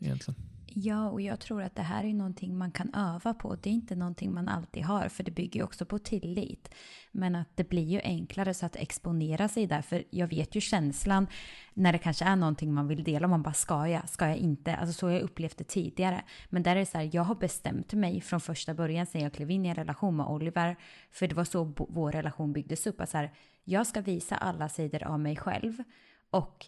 [0.00, 0.49] egentligen.
[0.74, 3.56] Ja, och jag tror att det här är någonting man kan öva på.
[3.56, 6.74] Det är inte någonting man alltid har, för det bygger ju också på tillit.
[7.12, 10.60] Men att det blir ju enklare så att exponera sig där, för jag vet ju
[10.60, 11.26] känslan
[11.74, 14.76] när det kanske är någonting man vill dela, man bara ska jag, ska jag inte?
[14.76, 16.24] Alltså så har jag upplevt det tidigare.
[16.48, 19.32] Men där är det så här, jag har bestämt mig från första början sen jag
[19.32, 20.76] klev in i en relation med Oliver,
[21.10, 23.32] för det var så vår relation byggdes upp, att så här,
[23.64, 25.82] jag ska visa alla sidor av mig själv
[26.30, 26.66] och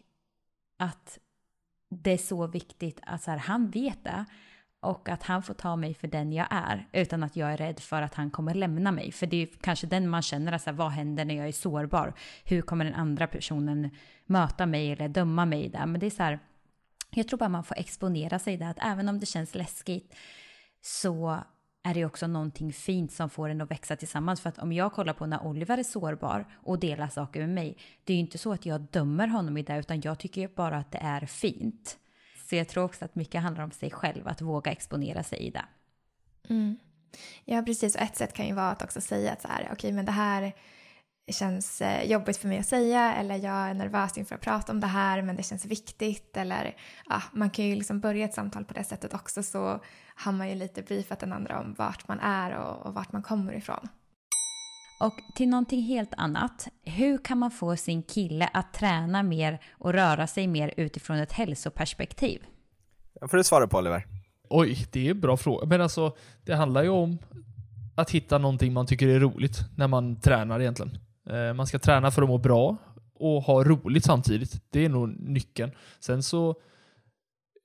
[0.76, 1.18] att
[1.92, 4.24] det är så viktigt att så här, han vet det
[4.80, 7.80] och att han får ta mig för den jag är utan att jag är rädd
[7.80, 9.12] för att han kommer lämna mig.
[9.12, 12.14] För det är kanske den man känner, alltså, vad händer när jag är sårbar?
[12.44, 13.90] Hur kommer den andra personen
[14.26, 15.86] möta mig eller döma mig där?
[15.86, 16.38] Men det är så här,
[17.10, 20.14] jag tror bara man får exponera sig där, att även om det känns läskigt
[20.80, 21.38] så
[21.82, 24.40] är det också någonting fint som får en att växa tillsammans.
[24.40, 27.76] För att om jag kollar på när Oliver är sårbar och delar saker med mig,
[28.04, 30.76] det är ju inte så att jag dömer honom i det, utan jag tycker bara
[30.76, 31.98] att det är fint.
[32.48, 35.50] Så jag tror också att mycket handlar om sig själv, att våga exponera sig i
[35.50, 35.64] det.
[36.48, 36.78] Mm.
[37.44, 37.94] Ja, precis.
[37.94, 40.04] Och ett sätt kan ju vara att också säga att så här, okej, okay, men
[40.04, 40.52] det här
[41.28, 44.80] känns eh, jobbigt för mig att säga eller jag är nervös inför att prata om
[44.80, 46.76] det här men det känns viktigt eller
[47.08, 49.80] ja, man kan ju liksom börja ett samtal på det sättet också så
[50.14, 53.22] har man ju lite briefat den andra om vart man är och, och vart man
[53.22, 53.88] kommer ifrån.
[55.00, 56.68] Och till någonting helt annat.
[56.84, 61.32] Hur kan man få sin kille att träna mer och röra sig mer utifrån ett
[61.32, 62.42] hälsoperspektiv?
[63.20, 64.06] Det får du svara på Oliver.
[64.48, 65.66] Oj, det är en bra fråga.
[65.66, 67.18] Men alltså, det handlar ju om
[67.94, 70.98] att hitta någonting man tycker är roligt när man tränar egentligen.
[71.30, 72.76] Eh, man ska träna för att må bra
[73.14, 74.62] och ha roligt samtidigt.
[74.70, 75.72] Det är nog nyckeln.
[76.00, 76.56] Sen så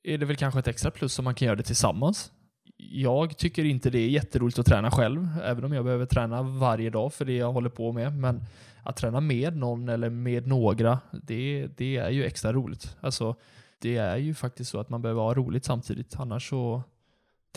[0.03, 2.31] är det väl kanske ett extra plus om man kan göra det tillsammans.
[2.77, 6.89] Jag tycker inte det är jätteroligt att träna själv, även om jag behöver träna varje
[6.89, 8.17] dag för det jag håller på med.
[8.17, 8.43] Men
[8.83, 12.97] att träna med någon eller med några, det, det är ju extra roligt.
[13.01, 13.35] Alltså,
[13.79, 16.83] det är ju faktiskt så att man behöver ha roligt samtidigt, annars så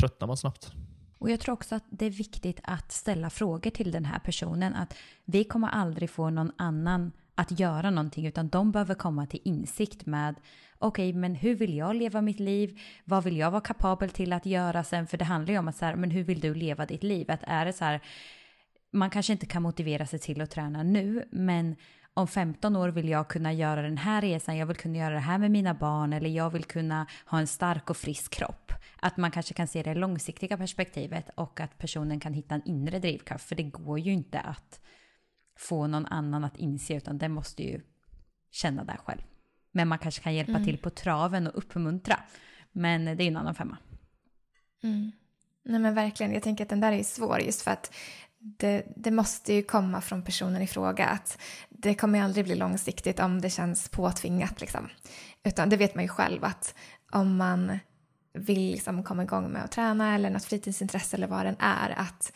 [0.00, 0.72] tröttnar man snabbt.
[1.20, 4.74] Och jag tror också att det är viktigt att ställa frågor till den här personen.
[4.74, 9.40] Att vi kommer aldrig få någon annan att göra någonting utan de behöver komma till
[9.44, 10.34] insikt med
[10.78, 12.80] okej, okay, men hur vill jag leva mitt liv?
[13.04, 15.06] Vad vill jag vara kapabel till att göra sen?
[15.06, 17.30] För det handlar ju om att så här, men hur vill du leva ditt liv?
[17.30, 18.00] Att är det så här,
[18.92, 21.76] man kanske inte kan motivera sig till att träna nu, men
[22.14, 25.20] om 15 år vill jag kunna göra den här resan, jag vill kunna göra det
[25.20, 28.72] här med mina barn eller jag vill kunna ha en stark och frisk kropp.
[29.00, 32.98] Att man kanske kan se det långsiktiga perspektivet och att personen kan hitta en inre
[32.98, 33.48] drivkraft.
[33.48, 34.80] För det går ju inte att
[35.58, 37.80] få någon annan att inse utan den måste ju
[38.50, 39.20] känna det själv.
[39.72, 40.64] Men man kanske kan hjälpa mm.
[40.64, 42.20] till på traven och uppmuntra.
[42.72, 43.76] Men det är en annan femma.
[44.82, 45.12] Mm.
[45.64, 47.94] Nej men verkligen, jag tänker att den där är svår just för att
[48.40, 51.06] det, det, måste ju komma från personen i fråga.
[51.06, 51.38] Att
[51.82, 54.60] det kommer aldrig bli långsiktigt om det känns påtvingat.
[54.60, 54.88] Liksom.
[55.44, 56.74] Utan det vet man ju själv att
[57.12, 57.78] om man
[58.32, 61.90] vill liksom komma igång med att träna eller något fritidsintresse eller vad den är.
[61.96, 62.32] Att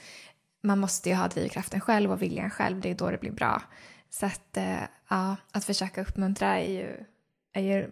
[0.63, 2.81] man måste ju ha drivkraften själv och viljan själv.
[2.81, 3.63] Det är då det blir bra.
[4.11, 7.05] Så att, eh, ja, att försöka uppmuntra är ju,
[7.53, 7.91] är ju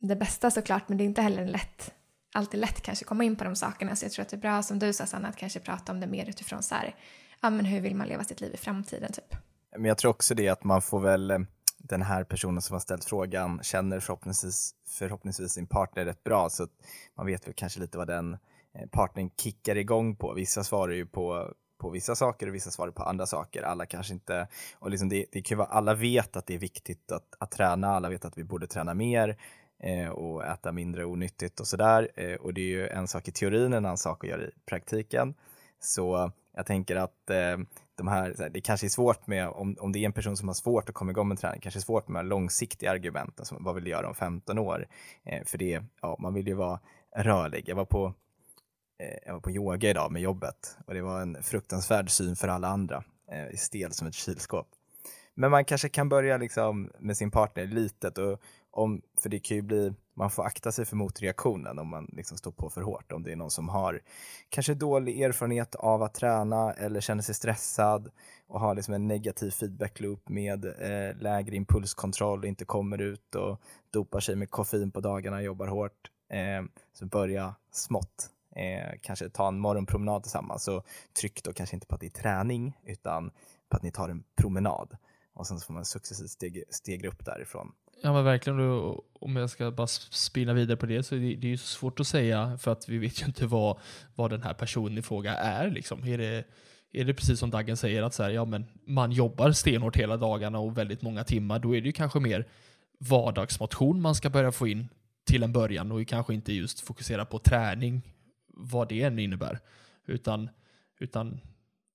[0.00, 0.88] det bästa såklart.
[0.88, 1.92] Men det är inte heller lätt
[2.32, 3.96] alltid lätt kanske komma in på de sakerna.
[3.96, 6.00] Så jag tror att det är bra som du sa Sanna att kanske prata om
[6.00, 6.94] det mer utifrån så här,
[7.40, 9.36] ja men hur vill man leva sitt liv i framtiden typ.
[9.76, 11.38] Men jag tror också det att man får väl, eh,
[11.78, 16.62] den här personen som har ställt frågan känner förhoppningsvis, förhoppningsvis sin partner rätt bra så
[16.62, 16.70] att
[17.16, 18.32] man vet väl kanske lite vad den
[18.74, 20.34] eh, partnern kickar igång på.
[20.34, 23.62] Vissa svarar ju på på vissa saker och vissa svarar på andra saker.
[23.62, 24.48] Alla kanske inte,
[24.78, 27.88] och liksom det, det kan vara, alla vet att det är viktigt att, att träna,
[27.88, 29.36] alla vet att vi borde träna mer,
[29.82, 32.08] eh, och äta mindre onyttigt och sådär.
[32.14, 34.50] Eh, och det är ju en sak i teorin, en annan sak att göra i
[34.66, 35.34] praktiken.
[35.80, 37.58] Så jag tänker att eh,
[37.94, 40.54] de här, det kanske är svårt med, om, om det är en person som har
[40.54, 43.64] svårt att komma igång med träning, kanske är svårt med de långsiktiga argumenten, som alltså,
[43.64, 44.86] vad vill du göra om 15 år?
[45.24, 46.80] Eh, för det, ja, man vill ju vara
[47.16, 47.68] rörlig.
[47.68, 48.14] Jag var på
[48.98, 52.48] eh, jag var på yoga idag med jobbet och det var en fruktansvärd syn för
[52.48, 54.68] alla andra, eh, stel som ett kylskåp.
[55.34, 58.40] Men man kanske kan börja liksom med sin partner litet och
[58.70, 62.38] om, för det kan ju bli, man får akta sig för motreaktionen om man liksom
[62.38, 63.12] står på för hårt.
[63.12, 64.00] Om det är någon som har
[64.48, 68.10] kanske dålig erfarenhet av att träna eller känner sig stressad
[68.46, 73.60] och har liksom en negativ feedback loop med eh, lägre impulskontroll, inte kommer ut och
[73.90, 76.10] dopar sig med koffein på dagarna, jobbar hårt.
[76.30, 78.30] Eh, så börja smått.
[78.56, 80.64] Eh, kanske ta en morgonpromenad tillsammans.
[80.64, 80.82] Så
[81.20, 83.30] tryck då kanske inte på att det är träning utan
[83.68, 84.96] på att ni tar en promenad.
[85.34, 87.72] Och sen så får man successivt steg, stegra upp därifrån.
[88.04, 88.60] Ja men verkligen,
[89.12, 92.00] om jag ska bara spinna vidare på det så är det, det är ju svårt
[92.00, 93.78] att säga för att vi vet ju inte vad,
[94.14, 95.70] vad den här personen i fråga är.
[95.70, 96.06] Liksom.
[96.06, 96.44] Är, det,
[96.92, 100.16] är det precis som Daggen säger att så här, ja, men man jobbar stenhårt hela
[100.16, 102.46] dagarna och väldigt många timmar, då är det ju kanske mer
[102.98, 104.88] vardagsmotion man ska börja få in
[105.24, 108.02] till en början och kanske inte just fokusera på träning,
[108.48, 109.58] vad det än innebär.
[110.06, 110.50] Utan,
[111.00, 111.40] utan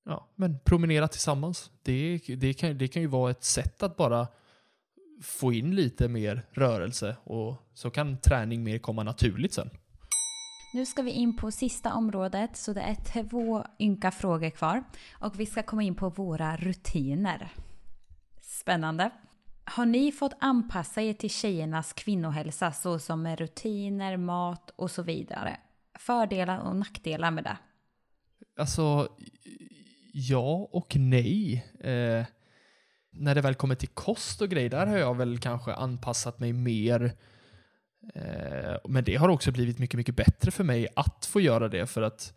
[0.06, 1.72] ja, men promenera tillsammans.
[1.84, 4.28] Det, det, kan, det kan ju vara ett sätt att bara
[5.22, 9.70] få in lite mer rörelse och så kan träning mer komma naturligt sen.
[10.74, 15.40] Nu ska vi in på sista området så det är två ynka frågor kvar och
[15.40, 17.52] vi ska komma in på våra rutiner.
[18.42, 19.12] Spännande.
[19.64, 25.04] Har ni fått anpassa er till tjejernas kvinnohälsa så som med rutiner, mat och så
[25.04, 25.58] vidare?
[26.00, 27.58] Fördelar och nackdelar med det?
[28.60, 29.08] Alltså,
[30.14, 31.66] ja och nej.
[31.80, 32.26] Eh,
[33.20, 36.54] när det väl kommer till kost och grejer, där har jag väl kanske anpassat mig
[36.54, 37.14] mer.
[38.16, 41.88] Eh, men det har också blivit mycket, mycket bättre för mig att få göra det
[41.88, 42.34] för att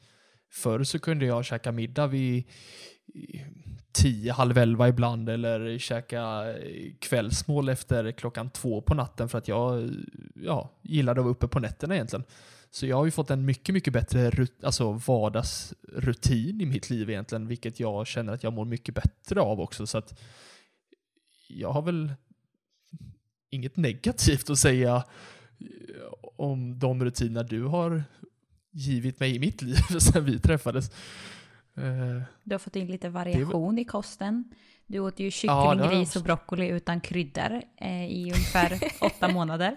[0.51, 2.45] förr så kunde jag käka middag vid
[3.93, 9.49] tio, halv elva ibland eller käka eh, kvällsmål efter klockan två på natten för att
[9.49, 9.91] jag
[10.35, 12.25] ja, gillade att vara uppe på nätterna egentligen.
[12.71, 17.47] Så jag har ju fått en mycket, mycket bättre alltså vardagsrutin i mitt liv egentligen,
[17.47, 19.87] vilket jag känner att jag mår mycket bättre av också.
[19.87, 20.21] Så att
[21.57, 22.13] jag har väl
[23.51, 24.97] inget negativt att säga
[25.61, 25.67] eh,
[26.37, 28.05] om de rutiner du har
[28.73, 30.91] givit mig i mitt liv sedan vi träffades.
[31.77, 34.45] Eh, Du har fått in lite variation i kosten.
[34.87, 36.19] Du åt ju kyckling, Ja, det har jag ris också.
[36.19, 39.77] och broccoli utan kryddor eh, i ungefär åtta månader.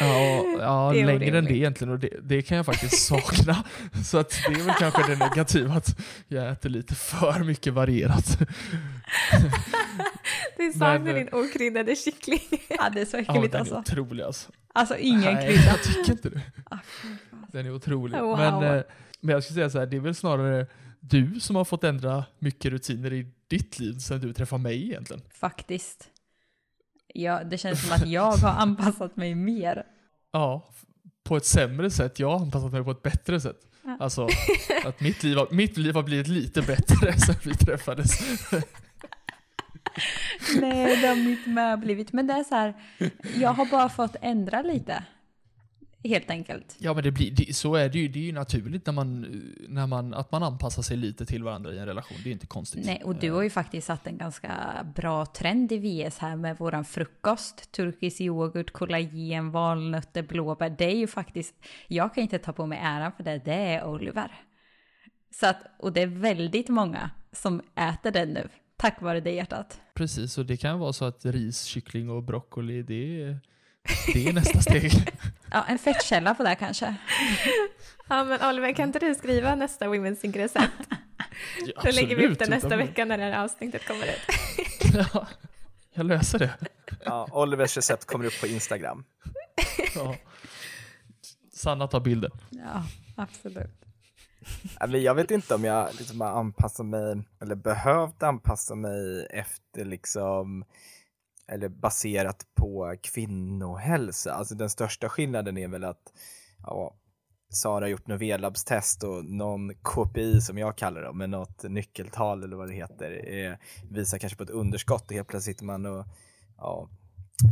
[0.00, 1.50] Ja, ja längre än det orimligt.
[1.50, 3.64] egentligen och det, det kan jag faktiskt sakna.
[4.04, 5.98] Så att det är väl kanske det negativa att
[6.28, 8.38] jag äter lite för mycket varierat.
[10.56, 12.40] Du saknar din okryddade kyckling.
[12.68, 13.78] Ja, det är så Ja, äckligt den är alltså.
[13.78, 14.52] otrolig alltså.
[14.72, 15.62] Alltså ingen Nej, krydda.
[15.66, 16.42] jag tycker inte det.
[16.70, 16.78] Ah.
[17.52, 18.20] Den är otrolig.
[18.20, 18.38] Wow.
[18.38, 18.82] Men, eh,
[19.20, 20.66] men jag skulle säga så här, det är väl snarare
[21.00, 25.22] du som har fått ändra mycket rutiner i ditt liv sen du träffade mig egentligen.
[25.34, 26.08] Faktiskt.
[27.14, 29.82] Ja, det känns som att jag har anpassat mig mer.
[30.32, 30.68] Ja,
[31.24, 32.18] på ett sämre sätt.
[32.18, 33.60] Jag har anpassat mig på ett bättre sätt.
[33.84, 33.96] Ja.
[34.00, 34.28] Alltså,
[34.84, 38.18] att mitt liv, har, mitt liv har blivit lite bättre sen vi träffades.
[40.60, 42.12] Nej, det har mitt med blivit.
[42.12, 42.74] Men det är så här,
[43.36, 45.04] jag har bara fått ändra lite.
[46.04, 46.76] Helt enkelt.
[46.78, 48.08] Ja men det blir, det, så är det ju.
[48.08, 49.20] Det är ju naturligt när man,
[49.68, 52.18] när man, att man anpassar sig lite till varandra i en relation.
[52.24, 52.86] Det är inte konstigt.
[52.86, 54.52] Nej, och du har ju faktiskt satt en ganska
[54.94, 57.72] bra trend i VS här med våran frukost.
[57.72, 60.70] Turkisk yoghurt, kollagen, valnötter, blåbär.
[60.70, 61.54] Det är ju faktiskt,
[61.88, 64.30] jag kan inte ta på mig äran för det, det är Oliver.
[65.40, 69.80] Så att, och det är väldigt många som äter den nu, tack vare det hjärtat.
[69.94, 73.40] Precis, och det kan vara så att ris, kyckling och broccoli, det är,
[74.14, 74.92] det är nästa steg.
[75.50, 76.94] Ja, en fettkälla på det här kanske.
[78.08, 80.72] Ja men Oliver, kan inte du skriva nästa Women's Sync recept?
[81.66, 84.20] Ja, Då lägger vi upp det nästa vecka när det här avsnittet kommer ut.
[84.94, 85.26] Ja,
[85.94, 86.54] jag löser det.
[87.04, 89.04] Ja, Olivers recept kommer upp på Instagram.
[89.94, 90.16] Ja.
[91.52, 92.30] Sanna tar bilden.
[92.50, 92.84] Ja,
[93.16, 93.85] absolut.
[94.80, 99.84] Men Jag vet inte om jag liksom har anpassat mig, eller behövt anpassa mig efter
[99.84, 100.64] liksom,
[101.48, 104.32] eller baserat på kvinnohälsa.
[104.32, 106.12] Alltså den största skillnaden är väl att
[106.62, 106.94] ja,
[107.48, 112.44] Sara har gjort något V-labstest och någon KPI som jag kallar det, med något nyckeltal
[112.44, 113.54] eller vad det heter, eh,
[113.90, 116.06] visar kanske på ett underskott och helt plötsligt sitter man och
[116.56, 116.88] ja,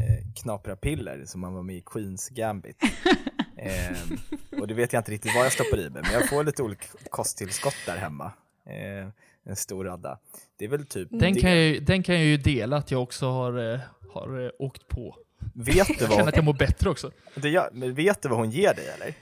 [0.00, 2.76] eh, knaprar piller som man var med i Queens Gambit.
[3.58, 4.18] Ehm,
[4.60, 6.62] och det vet jag inte riktigt vad jag stoppar i mig, men jag får lite
[6.62, 8.32] olika kosttillskott där hemma.
[8.66, 9.12] Ehm,
[9.46, 10.18] en stor radda.
[10.58, 11.40] Det är väl typ Den det.
[11.40, 13.80] kan, jag, ju- den kan jag ju dela att jag också har, eh,
[14.12, 15.16] har eh, åkt på.
[15.54, 17.10] Vet du, Jag känner vad, att jag mår bättre också.
[17.34, 19.14] det gör, men vet du vad hon ger dig eller?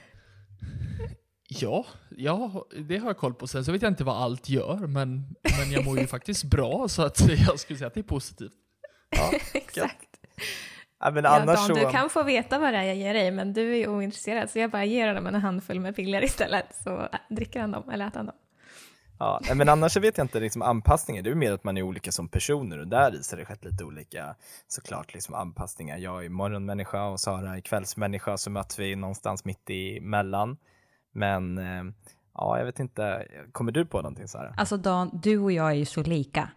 [1.47, 1.85] Ja,
[2.17, 3.47] ja, det har jag koll på.
[3.47, 6.87] Sen så vet jag inte vad allt gör, men, men jag mår ju faktiskt bra
[6.87, 8.53] så att jag skulle säga att det är positivt.
[9.09, 10.07] Ja, Exakt.
[11.03, 11.73] Ja, men Ja, annars Dan, så...
[11.73, 14.59] du kan få veta vad det är jag ger dig, men du är ointresserad, så
[14.59, 18.17] jag bara ger honom en handfull med piller istället, så dricker han dem, eller äter
[18.17, 18.35] han dem.
[19.19, 21.21] Ja, men annars vet jag inte liksom anpassningar.
[21.21, 23.45] Det är mer att man är olika som personer och där i så har det
[23.45, 24.35] skett lite olika
[24.67, 25.97] såklart liksom anpassningar.
[25.97, 30.57] Jag är morgonmänniska och Sara är kvällsmänniska så möts vi någonstans mitt emellan.
[31.13, 31.83] Men eh,
[32.33, 33.27] ja, jag vet inte.
[33.51, 34.53] Kommer du på någonting Sara?
[34.57, 36.49] Alltså Dan, du och jag är ju så lika.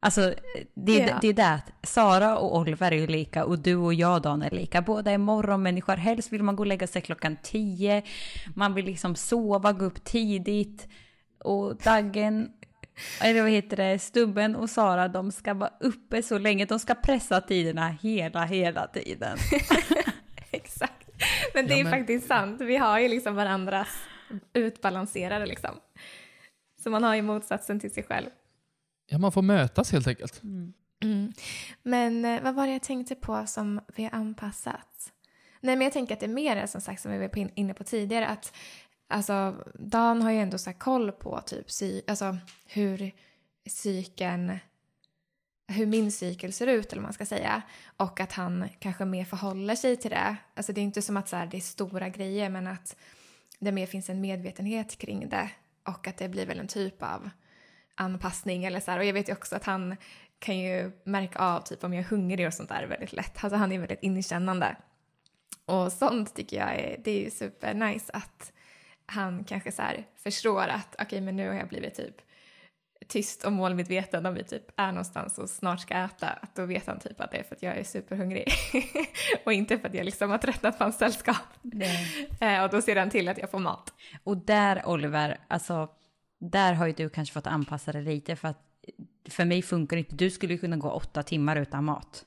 [0.00, 0.34] Alltså
[0.74, 1.18] det, är Ja.
[1.20, 4.42] det är det att Sara och Oliver är ju lika och du och jag Dan
[4.42, 4.82] är lika.
[4.82, 5.96] Båda är morgonmänniskor.
[5.96, 8.02] Helst vill man gå och lägga sig klockan tio.
[8.54, 10.88] Man vill liksom sova, gå upp tidigt.
[11.44, 12.48] Och Daggen,
[13.22, 16.64] eller vad heter det, Stubben och Sara, de ska vara uppe så länge.
[16.64, 19.38] De ska pressa tiderna hela, hela tiden.
[20.50, 21.08] Exakt.
[21.54, 23.88] Men det Ja, är men- faktiskt sant, vi har ju liksom varandras
[24.52, 25.70] utbalanserade liksom.
[26.82, 28.30] Så man har ju motsatsen till sig själv.
[29.06, 30.42] Ja, man får mötas helt enkelt.
[31.02, 31.32] Mm.
[31.82, 35.12] Men eh, vad var det jag tänkte på som vi har anpassat?
[35.60, 37.84] Nej, men jag tänker att det är mer som sagt som vi var inne på
[37.84, 38.52] tidigare att
[39.08, 43.10] alltså Dan har ju ändå så här koll på typ psy, alltså hur
[43.66, 44.58] cykeln
[45.68, 47.62] hur min cykel ser ut eller vad man ska säga
[47.96, 50.36] och att han kanske mer förhåller sig till det.
[50.54, 52.96] Alltså det är inte som att så här, det är stora grejer men att
[53.58, 55.50] det mer finns en medvetenhet kring det
[55.84, 57.30] och att det blir väl en typ av
[57.96, 58.98] anpassning eller så här.
[58.98, 59.96] Och jag vet ju också att han
[60.38, 63.44] kan ju märka av typ om jag är hungrig och sånt där väldigt lätt.
[63.44, 64.76] Alltså han är väldigt inkännande.
[65.64, 68.52] Och sånt tycker jag är, det är ju super nice att
[69.06, 72.16] han kanske så här förstår att okej men nu har jag blivit typ
[73.08, 76.86] tyst och målmedveten om vi typ är någonstans och snart ska äta, att då vet
[76.86, 78.52] han typ att det är för att jag är superhungrig
[79.44, 81.36] och inte för att jag liksom har tröttnat på hans sällskap.
[82.40, 83.92] Eh, och då ser han till att jag får mat.
[84.24, 85.88] Och där Oliver, alltså
[86.50, 88.62] där har ju du kanske fått anpassa dig lite för att
[89.28, 90.14] för mig funkar det inte.
[90.14, 92.24] Du skulle ju kunna gå åtta timmar utan mat.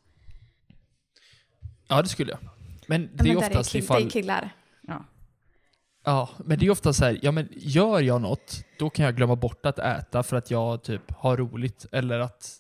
[1.88, 2.40] Ja, det skulle jag.
[2.88, 4.02] Men Ja, det är men där oftast kill- ifall...
[4.02, 4.50] Det är killar.
[4.82, 5.06] Ja.
[6.04, 9.16] Ja, men det är ofta så här, ja men gör jag något, då kan jag
[9.16, 12.56] glömma bort att äta för att jag typ har roligt eller att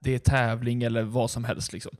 [0.00, 1.96] det är tävling eller vad som helst liksom.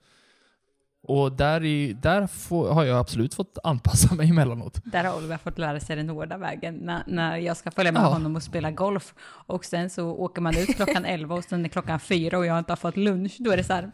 [1.06, 4.78] Och där, i, där får, har jag absolut fått anpassa mig emellanåt.
[4.84, 8.02] Där har Oliver fått lära sig den hårda vägen när, när jag ska följa med
[8.02, 8.06] Ja.
[8.06, 9.14] honom och spela golf.
[9.46, 12.58] Och sen så åker man ut klockan 11 och sen är klockan 4 och jag
[12.58, 13.36] inte har fått lunch.
[13.38, 13.90] Då är det så här,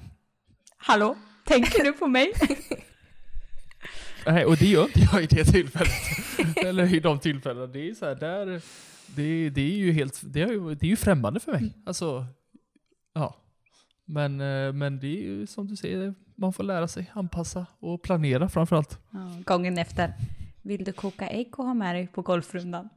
[0.77, 2.33] hallå, tänker du på mig?
[4.27, 5.93] Nej, och det gör inte jag i det tillfället.
[6.57, 7.67] Eller i de tillfällena.
[7.67, 8.47] Det är så här, där,
[9.07, 11.73] det, det är ju helt, det är ju, det är ju främmande för mig.
[11.87, 12.27] Alltså,
[13.15, 13.37] ja.
[14.05, 18.03] Men, eh, men det är ju som du säger, man får lära sig anpassa och
[18.03, 18.99] planera framförallt.
[19.11, 20.13] Ja, gången efter,
[20.63, 22.89] vill du koka ägg och ha med dig på golfrundan?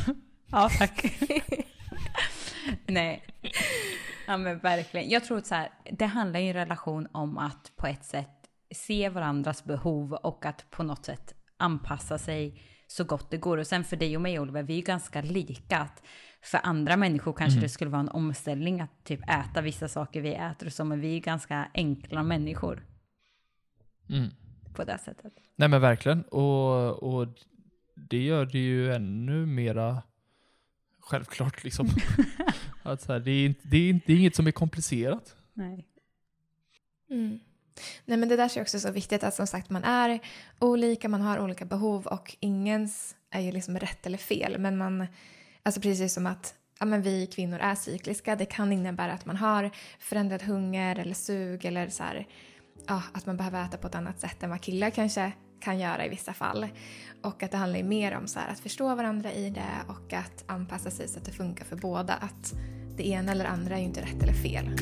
[0.50, 1.20] ja, tack.
[2.86, 3.24] Nej.
[4.26, 5.10] Ja, men verkligen.
[5.10, 8.28] Jag tror att så här, det handlar i en relation om att på ett sätt
[8.74, 13.58] se varandras behov och att på något sätt anpassa sig så gott det går.
[13.58, 15.78] Och sen för dig och mig Oliver, vi är ju ganska lika.
[15.78, 16.02] Att
[16.42, 20.34] för andra människor kanske det skulle vara en omställning att typ äta vissa saker vi
[20.34, 22.86] äter och så, men vi är ganska enkla människor
[24.08, 24.30] Mm.
[24.74, 25.32] på det sättet.
[25.56, 26.22] Nej men verkligen.
[26.22, 27.28] Och, och
[27.94, 30.02] det gör det ju ännu mera
[31.00, 31.88] självklart liksom.
[32.82, 35.36] att så här, det, är, inte- det, är, inte- det är inget som är komplicerat.
[35.52, 35.86] Nej.
[37.10, 37.40] Mm.
[38.04, 40.20] Nej men det där är också så viktigt att som sagt man är
[40.58, 44.58] olika, man har olika behov och ingens är ju liksom rätt eller fel.
[44.58, 45.06] Men man,
[45.62, 49.36] alltså precis som att ja, men vi kvinnor är cykliska, det kan innebära att man
[49.36, 52.26] har förändrad hunger eller sug eller så här,
[52.86, 56.06] ja, att man behöver äta på ett annat sätt än vad killar kanske kan göra
[56.06, 56.66] i vissa fall.
[57.22, 60.44] Och att det handlar mer om så här, att förstå varandra i det och att
[60.46, 62.14] anpassa sig så att det funkar för båda.
[62.14, 62.54] Att
[62.96, 64.76] det ena eller andra är ju inte rätt eller fel.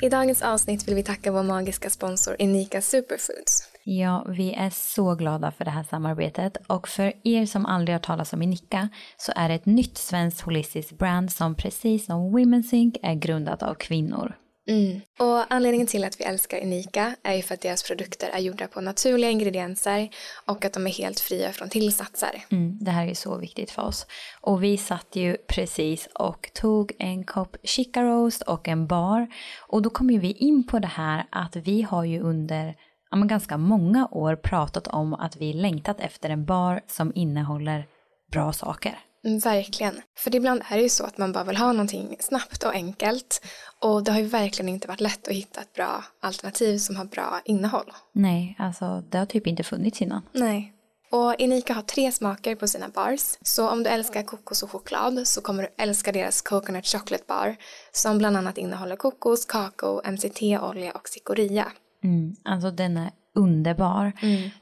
[0.00, 3.77] I dagens avsnitt vill vi tacka vår magiska sponsor Enika Superfoods.
[3.90, 8.00] Ja, vi är så glada för det här samarbetet och för er som aldrig har
[8.00, 12.74] talat om Inika så är det ett nytt svenskt holistiskt brand som precis som Women's
[12.74, 14.36] Inc är grundat av kvinnor.
[14.68, 15.00] Mm.
[15.18, 18.66] Och anledningen till att vi älskar Unika är ju för att deras produkter är gjorda
[18.66, 20.08] på naturliga ingredienser
[20.46, 22.44] och att de är helt fria från tillsatser.
[22.50, 24.06] Mm, det här är så viktigt för oss.
[24.40, 29.26] Och vi satt ju precis och tog en kopp chica roast och en bar.
[29.68, 32.74] Och då kom ju vi in på det här att vi har ju under
[33.16, 37.86] men ganska många år pratat om att vi längtat efter en bar som innehåller
[38.32, 38.98] bra saker.
[39.22, 40.02] Verkligen.
[40.18, 43.44] För ibland är det ju så att man bara vill ha någonting snabbt och enkelt.
[43.82, 47.04] Och det har ju verkligen inte varit lätt att hitta ett bra alternativ som har
[47.04, 47.92] bra innehåll.
[48.12, 50.22] Nej, alltså det har typ inte funnits innan.
[50.32, 50.74] Nej.
[51.10, 53.38] Och Inika har tre smaker på sina bars.
[53.42, 57.56] Så om du älskar kokos och choklad så kommer du älska deras Coconut Chocolate Bar
[57.92, 61.72] som bland annat innehåller kokos, kakao, MCT-olja och cikoria.
[62.04, 64.12] Mm, alltså den är underbar.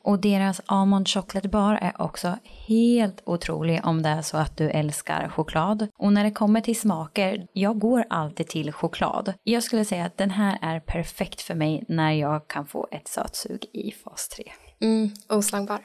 [0.03, 4.71] Och deras almond chocolate bar är också helt otrolig om det är så att du
[4.71, 5.89] älskar choklad.
[5.99, 9.33] Och när det kommer till smaker, jag går alltid till choklad.
[9.43, 13.09] Jag skulle säga att den här är perfekt för mig när jag kan få ett
[13.09, 14.45] sötsug i fas 3.
[14.81, 15.81] Mm, oslagbar.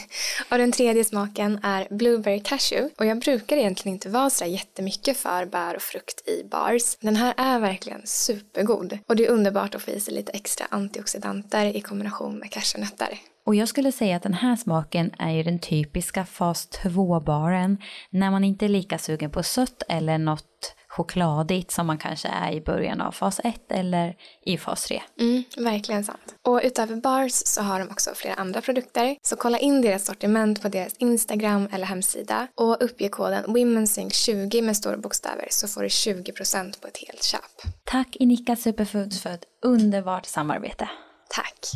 [0.50, 2.94] och den tredje smaken är Blueberry Cashew.
[2.98, 6.96] Och jag brukar egentligen inte vara sådär jättemycket för bär och frukt i bars.
[7.00, 8.98] Den här är verkligen supergod.
[9.06, 13.18] Och det är underbart att få i sig lite extra antioxidanter i kombination med cashewnötter.
[13.46, 17.78] Och jag skulle säga att den här smaken är ju den typiska fas 2-baren
[18.10, 22.52] när man inte är lika sugen på sött eller något chokladigt som man kanske är
[22.52, 25.02] i början av fas 1 eller i fas 3.
[25.20, 26.34] Mm, verkligen sant.
[26.42, 29.16] Och utöver bars så har de också flera andra produkter.
[29.22, 34.76] Så kolla in deras sortiment på deras Instagram eller hemsida och uppge koden WomenSync20 med
[34.76, 37.74] stora bokstäver så får du 20% på ett helt köp.
[37.84, 40.88] Tack Inika Superfoods för ett underbart samarbete.
[41.30, 41.70] Tack!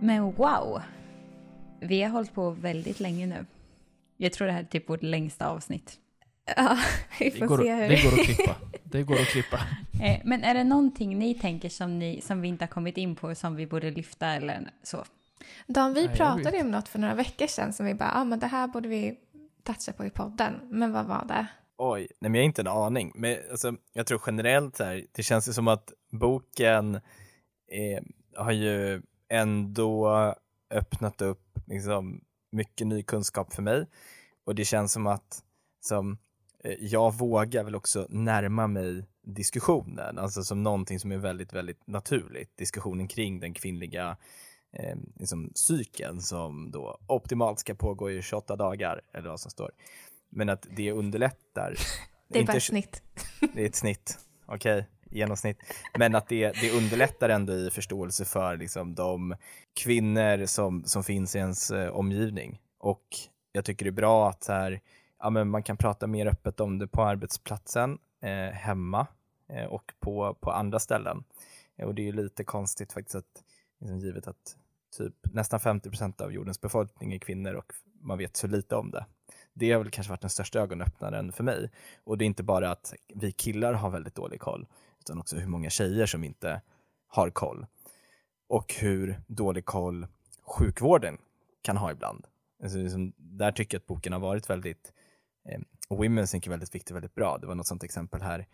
[0.00, 0.82] Men wow!
[1.80, 3.46] Vi har hållit på väldigt länge nu.
[4.16, 5.98] Jag tror det här är typ vårt längsta avsnitt.
[6.56, 6.78] Ja,
[7.18, 8.56] vi Det får går, se hur det går att klippa.
[8.84, 9.60] Det går att klippa.
[10.02, 13.16] Eh, men är det någonting ni tänker som, ni, som vi inte har kommit in
[13.16, 15.04] på som vi borde lyfta eller så?
[15.66, 18.24] Dan, vi Nej, pratade om något för några veckor sedan som vi bara, ja ah,
[18.24, 19.18] men det här borde vi
[19.62, 20.54] toucha på i podden.
[20.70, 21.46] Men vad var det?
[21.76, 23.12] Oj, nej men jag har inte en aning.
[23.14, 28.02] Men alltså, jag tror generellt så här, det känns ju som att boken eh,
[28.36, 30.34] har ju ändå
[30.70, 32.20] öppnat upp liksom,
[32.54, 33.86] mycket ny kunskap för mig.
[34.44, 35.42] Och det känns som att
[35.80, 36.18] som,
[36.64, 41.86] eh, jag vågar väl också närma mig diskussionen, alltså som någonting som är väldigt, väldigt
[41.86, 42.56] naturligt.
[42.56, 44.16] Diskussionen kring den kvinnliga
[44.72, 49.70] eh, liksom, cykeln som då optimalt ska pågå i 28 dagar, eller vad som står.
[50.30, 51.74] Men att det underlättar.
[52.28, 53.02] Det är Inte bara ett snitt.
[53.54, 55.58] det är ett snitt, okej, genomsnitt.
[55.98, 59.34] Men att det, det underlättar ändå i förståelse för liksom, de
[59.80, 62.60] kvinnor som, som finns i ens eh, omgivning.
[62.78, 63.04] Och
[63.52, 64.80] jag tycker det är bra att så här,
[65.18, 69.06] ja, men man kan prata mer öppet om det på arbetsplatsen, eh, hemma
[69.48, 71.24] eh, och på, på andra ställen.
[71.76, 73.44] Eh, och det är ju lite konstigt faktiskt att,
[73.80, 74.56] liksom, givet att
[74.98, 78.90] typ nästan 50 procent av jordens befolkning är kvinnor och man vet så lite om
[78.90, 79.06] det.
[79.52, 81.70] Det har väl kanske varit den största ögonöppnaren för mig.
[82.04, 84.66] Och det är inte bara att vi killar har väldigt dålig koll,
[85.04, 86.60] utan också hur många tjejer som inte
[87.06, 87.66] har koll.
[88.48, 90.06] Och hur dålig koll
[90.42, 91.18] sjukvården
[91.62, 92.26] kan ha ibland.
[92.62, 94.92] Alltså, liksom, där tycker jag att boken har varit väldigt,
[95.48, 97.38] eh, Women's Think är väldigt viktig, väldigt bra.
[97.38, 98.46] Det var något sånt exempel här,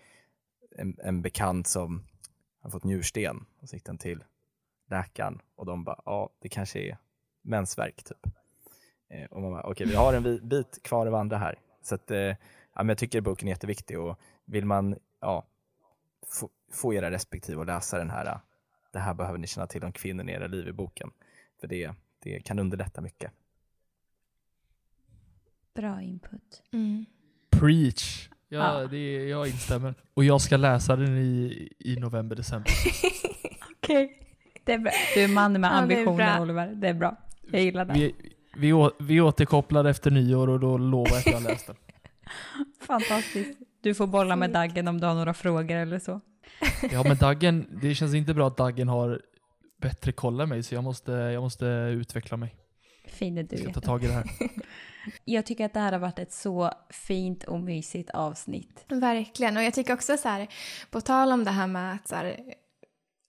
[0.76, 2.04] en, en bekant som
[2.60, 4.24] har fått njursten och så gick den till
[4.90, 6.98] läkaren och de bara, ja det kanske är
[7.42, 8.26] mensvärk typ.
[9.10, 11.58] Eh, och man bara, okej okay, vi har en bit kvar att vandra här.
[11.82, 12.36] Så att, eh, ja,
[12.74, 15.46] men jag tycker boken är jätteviktig och vill man ja,
[16.26, 18.40] få, få era respektive att läsa den här,
[18.92, 21.10] det här behöver ni känna till om kvinnor i era liv i boken.
[21.60, 23.32] För det, det kan underlätta mycket.
[25.74, 26.62] Bra input.
[26.72, 27.04] Mm.
[27.50, 28.28] Preach!
[28.48, 28.86] Ja, Ja.
[28.86, 29.94] Det, jag instämmer.
[30.14, 32.72] Och jag ska läsa den i, i november, december.
[33.76, 34.16] Okej.
[34.64, 34.92] Det är bra.
[35.14, 36.42] Du är man med Ja, det är ambitioner bra.
[36.42, 36.74] Oliver.
[36.74, 37.16] Det är bra.
[37.50, 37.92] Jag gillar det.
[37.94, 38.14] Vi,
[38.56, 41.76] vi, vi återkopplar efter nyår och då lovar jag att jag läst den.
[42.86, 43.58] Fantastiskt.
[43.80, 46.20] Du får bolla med Daggen om du har några frågor eller så.
[46.92, 49.20] Ja men Daggen, det känns inte bra att Daggen har
[49.80, 52.56] bättre koll än mig så jag måste, jag måste utveckla mig.
[53.04, 53.56] Fin är du.
[53.56, 54.24] Jag ska ta tag i det här.
[55.24, 58.84] Jag tycker att det här har varit ett så fint och mysigt avsnitt.
[58.88, 59.56] Verkligen.
[59.56, 60.48] Och jag tycker också så här,
[60.90, 62.36] på tal om det här med att så här,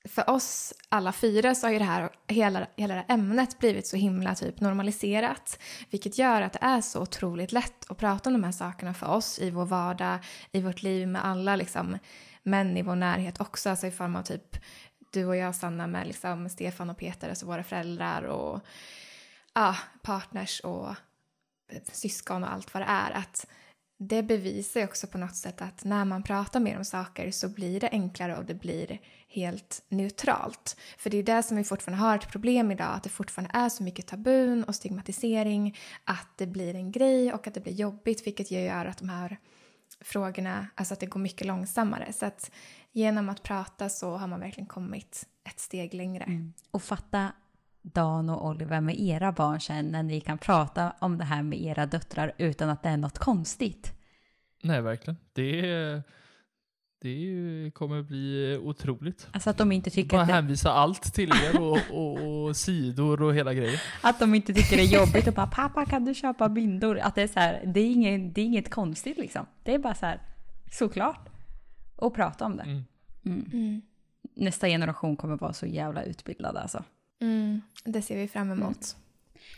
[0.05, 3.87] för oss alla fyra så har ju det här, hela, hela det här ämnet blivit
[3.87, 5.59] så himla typ normaliserat.
[5.89, 9.07] Vilket gör att det är så otroligt lätt att prata om de här sakerna för
[9.07, 10.19] oss i vår vardag,
[10.51, 11.97] i vårt liv med alla liksom
[12.43, 13.69] män i vår närhet också.
[13.69, 14.57] Alltså i form av typ
[15.11, 18.61] du och jag Sanna med liksom Stefan och Peter, alltså våra föräldrar och
[19.53, 20.89] ja, partners och
[21.71, 23.11] eh, syskon och allt vad det är.
[23.11, 23.47] Att
[24.03, 27.49] det bevisar ju också på något sätt att när man pratar mer om saker så
[27.49, 30.77] blir det enklare och det blir helt neutralt.
[30.97, 33.69] För det är det som vi fortfarande har ett problem idag, att det fortfarande är
[33.69, 38.27] så mycket tabun och stigmatisering, att det blir en grej och att det blir jobbigt,
[38.27, 39.37] vilket gör att de här
[39.99, 42.13] frågorna, alltså att det går mycket långsammare.
[42.13, 42.51] Så att
[42.91, 46.23] genom att prata så har man verkligen kommit ett steg längre.
[46.23, 46.53] Mm.
[46.71, 47.31] Och fatta
[47.81, 51.61] Dan och Oliver med era barn sen när ni kan prata om det här med
[51.61, 53.93] era döttrar utan att det är något konstigt.
[54.63, 55.17] Nej verkligen.
[55.33, 56.01] Det,
[57.01, 59.27] det kommer bli otroligt.
[59.31, 62.55] Alltså att de inte tycker Bara att det, hänvisa allt till er och, och, och
[62.57, 63.79] sidor och hela grejen.
[64.01, 66.99] att de inte tycker det är jobbigt och bara pappa kan du köpa bindor?
[66.99, 69.45] Att det är så här, det är inget, det är inget konstigt liksom.
[69.63, 70.21] Det är bara så här,
[70.71, 71.29] såklart.
[71.95, 72.63] Och prata om det.
[72.63, 72.83] Mm.
[73.25, 73.49] Mm.
[73.53, 73.81] Mm.
[74.35, 76.83] Nästa generation kommer vara så jävla utbildad alltså.
[77.21, 78.95] Mm, det ser vi fram emot.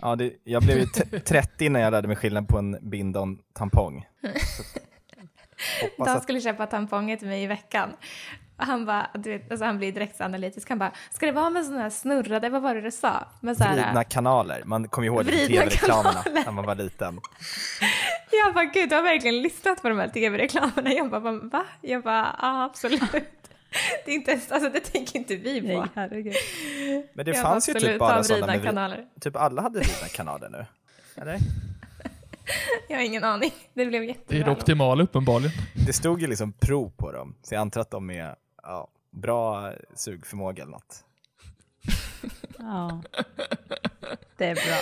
[0.02, 3.19] Ja, det, jag blev ju t- 30 när jag lärde mig skillnad på en binda
[3.19, 4.06] och en tampong.
[5.98, 7.90] Dan att skulle köpa tamponger till mig i veckan.
[8.57, 10.69] Och han bara, du vet, alltså han blir direkt analytisk.
[10.69, 13.27] Han bara, ska det vara med sådana här snurrade, vad var det du sa?
[13.41, 17.19] Med så här, vridna kanaler, man kommer ju ihåg tv-reklamerna när man var liten.
[18.31, 20.94] Jag bara, gud du har verkligen lyssnat på de här tv-reklamerna.
[20.94, 21.65] Jag bara, va?
[21.81, 23.43] Jag bara, ja absolut.
[24.06, 25.68] Det är inte ens, alltså det tänker inte vi på.
[25.68, 26.34] Nej, herregud.
[27.14, 29.06] Men det Jag fanns ju typ bara sådana med, kanaler.
[29.22, 30.66] typ alla hade vridna kanaler nu.
[31.22, 31.38] Eller?
[32.90, 33.52] Jag har ingen aning.
[33.74, 34.45] Det blev Det är jättebra.
[34.45, 35.52] det optimala uppenbarligen.
[35.88, 39.74] Det stod ju liksom prov på dem, så jag antar att de är ja, bra
[39.95, 41.04] sugförmåga eller något.
[42.58, 43.02] Ja.
[44.38, 44.78] Det är bra.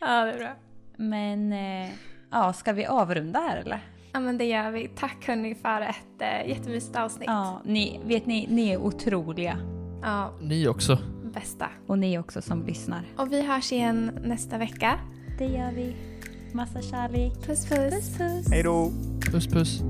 [0.00, 0.52] Ja, det är bra.
[0.96, 1.90] Men eh,
[2.30, 3.80] ja, ska vi avrunda här eller?
[4.14, 4.88] Ja, men det gör vi.
[4.88, 7.26] Tack hörni för ett äh, jättemysigt avsnitt.
[7.26, 9.58] Ja, ni, vet ni, ni är otroliga.
[10.02, 10.98] ja, Ni också.
[11.34, 11.66] bästa.
[11.86, 13.02] Och ni också som lyssnar.
[13.16, 14.98] Och vi hörs igen nästa vecka.
[15.38, 15.96] Det gör vi.
[16.52, 17.32] Massa kärlek.
[17.46, 17.90] Puss puss.
[17.94, 18.46] Puss puss.
[18.50, 18.90] Hej då!
[19.30, 19.80] Puss puss.